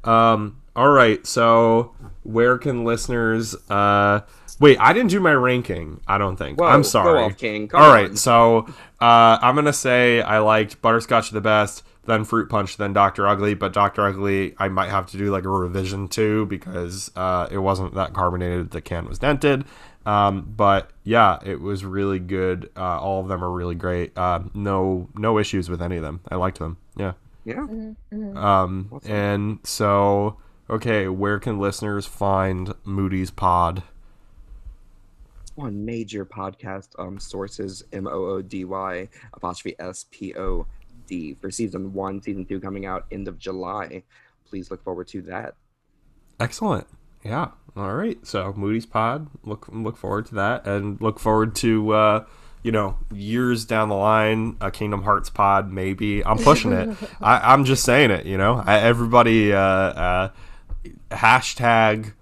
Um, 0.03 0.61
all 0.75 0.89
right, 0.89 1.25
so 1.27 1.93
where 2.23 2.57
can 2.57 2.86
listeners? 2.86 3.53
Uh, 3.69 4.21
wait, 4.59 4.77
I 4.80 4.93
didn't 4.93 5.09
do 5.09 5.19
my 5.19 5.34
ranking. 5.34 5.99
I 6.07 6.17
don't 6.17 6.38
think. 6.38 6.59
Whoa, 6.59 6.67
I'm 6.67 6.82
go 6.82 6.88
sorry. 6.88 7.23
off, 7.23 7.38
King. 7.38 7.67
Come 7.67 7.82
all 7.82 7.89
right, 7.93 8.09
on. 8.11 8.15
so 8.15 8.59
uh, 9.01 9.38
I'm 9.41 9.55
gonna 9.55 9.73
say 9.73 10.21
I 10.21 10.39
liked 10.39 10.82
Butterscotch 10.82 11.32
the 11.32 11.41
best, 11.41 11.84
then 12.05 12.23
Fruit 12.23 12.49
Punch, 12.49 12.77
then 12.77 12.93
Doctor 12.93 13.27
Ugly. 13.27 13.55
But 13.55 13.73
Doctor 13.73 14.05
Ugly, 14.05 14.55
I 14.57 14.69
might 14.69 14.89
have 14.89 15.07
to 15.07 15.17
do 15.17 15.32
like 15.32 15.43
a 15.43 15.49
revision 15.49 16.07
to 16.09 16.45
because 16.45 17.11
uh, 17.17 17.49
it 17.51 17.57
wasn't 17.57 17.93
that 17.95 18.13
carbonated. 18.13 18.71
The 18.71 18.80
can 18.80 19.05
was 19.05 19.19
dented. 19.19 19.65
Um, 20.06 20.54
but 20.56 20.91
yeah, 21.04 21.39
it 21.45 21.62
was 21.62 21.86
really 21.86 22.20
good. 22.20 22.70
Uh, 22.76 23.00
all 23.00 23.22
of 23.22 23.28
them 23.28 23.43
are 23.43 23.52
really 23.52 23.76
great. 23.76 24.18
Uh, 24.18 24.41
no, 24.54 25.10
no 25.16 25.38
issues 25.38 25.70
with 25.70 25.82
any 25.82 25.97
of 25.97 26.04
them. 26.04 26.22
I 26.30 26.36
liked 26.36 26.60
them. 26.60 26.78
Yeah. 26.95 27.14
Yeah. 27.45 27.66
Um, 28.36 29.02
and 29.06 29.60
so 29.64 30.38
okay, 30.70 31.08
where 31.08 31.39
can 31.39 31.60
listeners 31.60 32.06
find 32.06 32.74
Moody's 32.84 33.32
Pod? 33.32 33.84
on 35.60 35.86
major 35.86 36.26
podcast 36.26 36.88
um 37.00 37.20
sources 37.20 37.84
M 37.91 38.08
O 38.08 38.26
O 38.26 38.41
D 38.41 38.66
Y 38.66 39.08
apostrophe 39.34 39.76
S 39.80 40.06
P 40.10 40.34
O 40.36 40.66
D 41.08 41.34
for 41.36 41.52
season 41.52 41.93
one, 41.93 42.22
season 42.22 42.45
two 42.45 42.60
coming 42.60 42.86
out 42.86 43.06
end 43.12 43.28
of 43.28 43.38
July. 43.38 44.04
Please 44.45 44.72
look 44.72 44.84
forward 44.84 45.08
to 45.10 45.22
that. 45.24 45.56
Excellent. 46.39 46.88
Yeah. 47.24 47.49
All 47.76 47.93
right. 47.93 48.17
So 48.26 48.53
Moody's 48.55 48.86
Pod. 48.86 49.28
Look 49.43 49.67
look 49.72 49.97
forward 49.97 50.26
to 50.28 50.36
that, 50.36 50.67
and 50.67 50.99
look 51.01 51.20
forward 51.20 51.55
to 51.57 51.91
uh, 51.93 52.26
you 52.63 52.72
know 52.72 52.97
years 53.13 53.65
down 53.65 53.89
the 53.89 53.95
line 53.95 54.57
a 54.59 54.72
Kingdom 54.72 55.03
Hearts 55.03 55.30
Pod. 55.30 55.72
Maybe 55.72 56.26
I'm 56.26 56.38
pushing 56.38 56.74
it. 56.74 56.89
I, 57.22 57.53
I'm 57.53 57.65
just 57.65 57.84
saying 57.84 58.11
it. 58.11 58.26
You 58.26 58.38
know, 58.38 58.63
I, 58.65 58.80
everybody 58.80 59.53
uh, 59.53 59.59
uh, 59.59 60.30
hashtag 61.11 62.13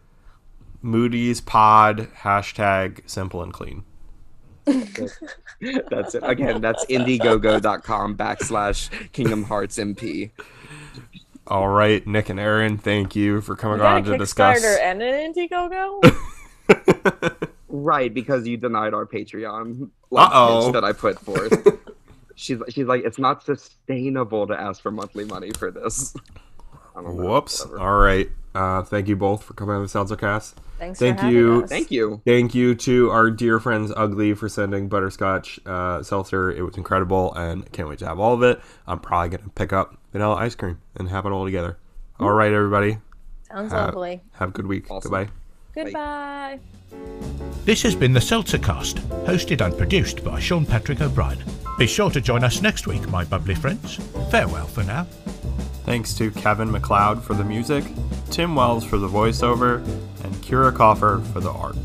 Moody's 0.81 1.41
Pod 1.41 2.09
hashtag 2.19 3.01
Simple 3.09 3.41
and 3.41 3.53
Clean. 3.53 3.83
That's 4.65 6.13
it. 6.13 6.23
Again, 6.23 6.61
that's 6.61 6.85
indiegogo.com 6.85 8.17
backslash 8.17 9.11
Kingdom 9.11 9.43
Hearts 9.43 9.77
MP. 9.77 10.31
All 11.47 11.69
right, 11.69 12.05
Nick 12.05 12.29
and 12.29 12.39
Erin, 12.39 12.77
thank 12.77 13.15
you 13.15 13.41
for 13.41 13.55
coming 13.55 13.79
on 13.81 14.01
a 14.01 14.03
to 14.03 14.17
discuss. 14.17 14.63
and 14.63 15.01
an 15.01 15.33
Indiegogo. 15.33 16.15
Right, 17.69 18.13
because 18.13 18.47
you 18.47 18.55
denied 18.57 18.93
our 18.93 19.05
Patreon 19.05 19.89
Uh-oh. 20.11 20.63
pitch 20.65 20.73
that 20.73 20.83
I 20.85 20.93
put 20.93 21.19
forth. 21.19 21.53
she's 22.35 22.59
she's 22.69 22.85
like, 22.85 23.03
it's 23.03 23.19
not 23.19 23.43
sustainable 23.43 24.47
to 24.47 24.53
ask 24.59 24.81
for 24.81 24.89
monthly 24.89 25.25
money 25.25 25.51
for 25.51 25.69
this. 25.69 26.15
I 26.95 27.01
don't 27.01 27.17
know, 27.17 27.23
Whoops. 27.25 27.65
whatever. 27.65 27.79
All 27.81 27.97
right. 27.99 28.29
Uh, 28.57 28.81
thank 28.83 29.07
you 29.07 29.15
both 29.15 29.43
for 29.43 29.53
coming 29.53 29.75
on 29.75 29.83
the 29.83 29.87
Seltzercast. 29.87 30.53
Thanks 30.79 30.97
Thank 30.99 31.19
for 31.19 31.27
you. 31.27 31.63
us. 31.63 31.69
Thank 31.69 31.91
you. 31.91 32.21
Thank 32.25 32.55
you 32.55 32.73
to 32.75 33.09
our 33.11 33.29
dear 33.29 33.59
friends 33.59 33.91
Ugly 33.95 34.33
for 34.33 34.49
sending 34.49 34.87
butterscotch 34.89 35.59
uh, 35.65 36.01
seltzer. 36.01 36.51
It 36.51 36.63
was 36.63 36.75
incredible, 36.77 37.33
and 37.35 37.63
I 37.63 37.67
can't 37.69 37.87
wait 37.87 37.99
to 37.99 38.07
have 38.07 38.19
all 38.19 38.33
of 38.33 38.41
it. 38.43 38.59
I'm 38.87 38.99
probably 38.99 39.37
gonna 39.37 39.49
pick 39.53 39.73
up 39.73 39.97
vanilla 40.11 40.35
ice 40.35 40.55
cream 40.55 40.79
and 40.95 41.09
have 41.09 41.25
it 41.25 41.29
all 41.29 41.45
together. 41.45 41.77
All 42.19 42.31
right, 42.31 42.51
everybody, 42.51 42.97
Sounds 43.51 43.71
Uh, 43.73 43.85
lovely. 43.85 44.21
have 44.33 44.49
a 44.49 44.51
good 44.51 44.65
week. 44.67 44.89
Awesome. 44.89 45.11
Goodbye. 45.11 45.31
Goodbye. 45.75 46.59
This 47.65 47.83
has 47.83 47.93
been 47.95 48.13
the 48.13 48.19
Seltzercast, 48.19 48.95
hosted 49.25 49.61
and 49.63 49.77
produced 49.77 50.23
by 50.23 50.39
Sean 50.39 50.65
Patrick 50.65 51.01
O'Brien. 51.01 51.43
Be 51.77 51.85
sure 51.85 52.09
to 52.09 52.19
join 52.21 52.43
us 52.43 52.61
next 52.63 52.87
week, 52.87 53.07
my 53.09 53.23
bubbly 53.23 53.53
friends. 53.55 53.97
Farewell 54.31 54.65
for 54.65 54.83
now. 54.83 55.05
Thanks 55.87 56.13
to 56.15 56.31
Kevin 56.31 56.69
MacLeod 56.69 57.23
for 57.23 57.33
the 57.33 57.45
music, 57.45 57.85
Tim 58.29 58.55
Wells 58.55 58.83
for 58.83 58.97
the 58.97 59.07
voiceover, 59.07 59.77
and 60.25 60.35
Kyra 60.43 60.73
Kaufer 60.73 61.25
for 61.31 61.39
the 61.39 61.49
art. 61.49 61.77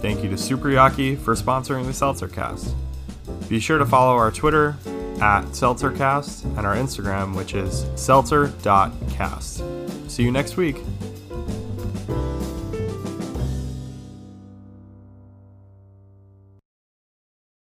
Thank 0.00 0.24
you 0.24 0.30
to 0.30 0.36
Superyaki 0.36 1.18
for 1.18 1.34
sponsoring 1.34 1.84
the 1.84 1.92
Seltzercast. 1.92 2.72
Be 3.50 3.60
sure 3.60 3.76
to 3.76 3.84
follow 3.84 4.16
our 4.16 4.30
Twitter 4.30 4.76
at 5.20 5.42
Seltzercast 5.48 6.44
and 6.56 6.66
our 6.66 6.74
Instagram, 6.74 7.36
which 7.36 7.52
is 7.52 7.84
seltzer.cast. 7.96 9.62
See 10.08 10.22
you 10.22 10.32
next 10.32 10.56
week. 10.56 10.78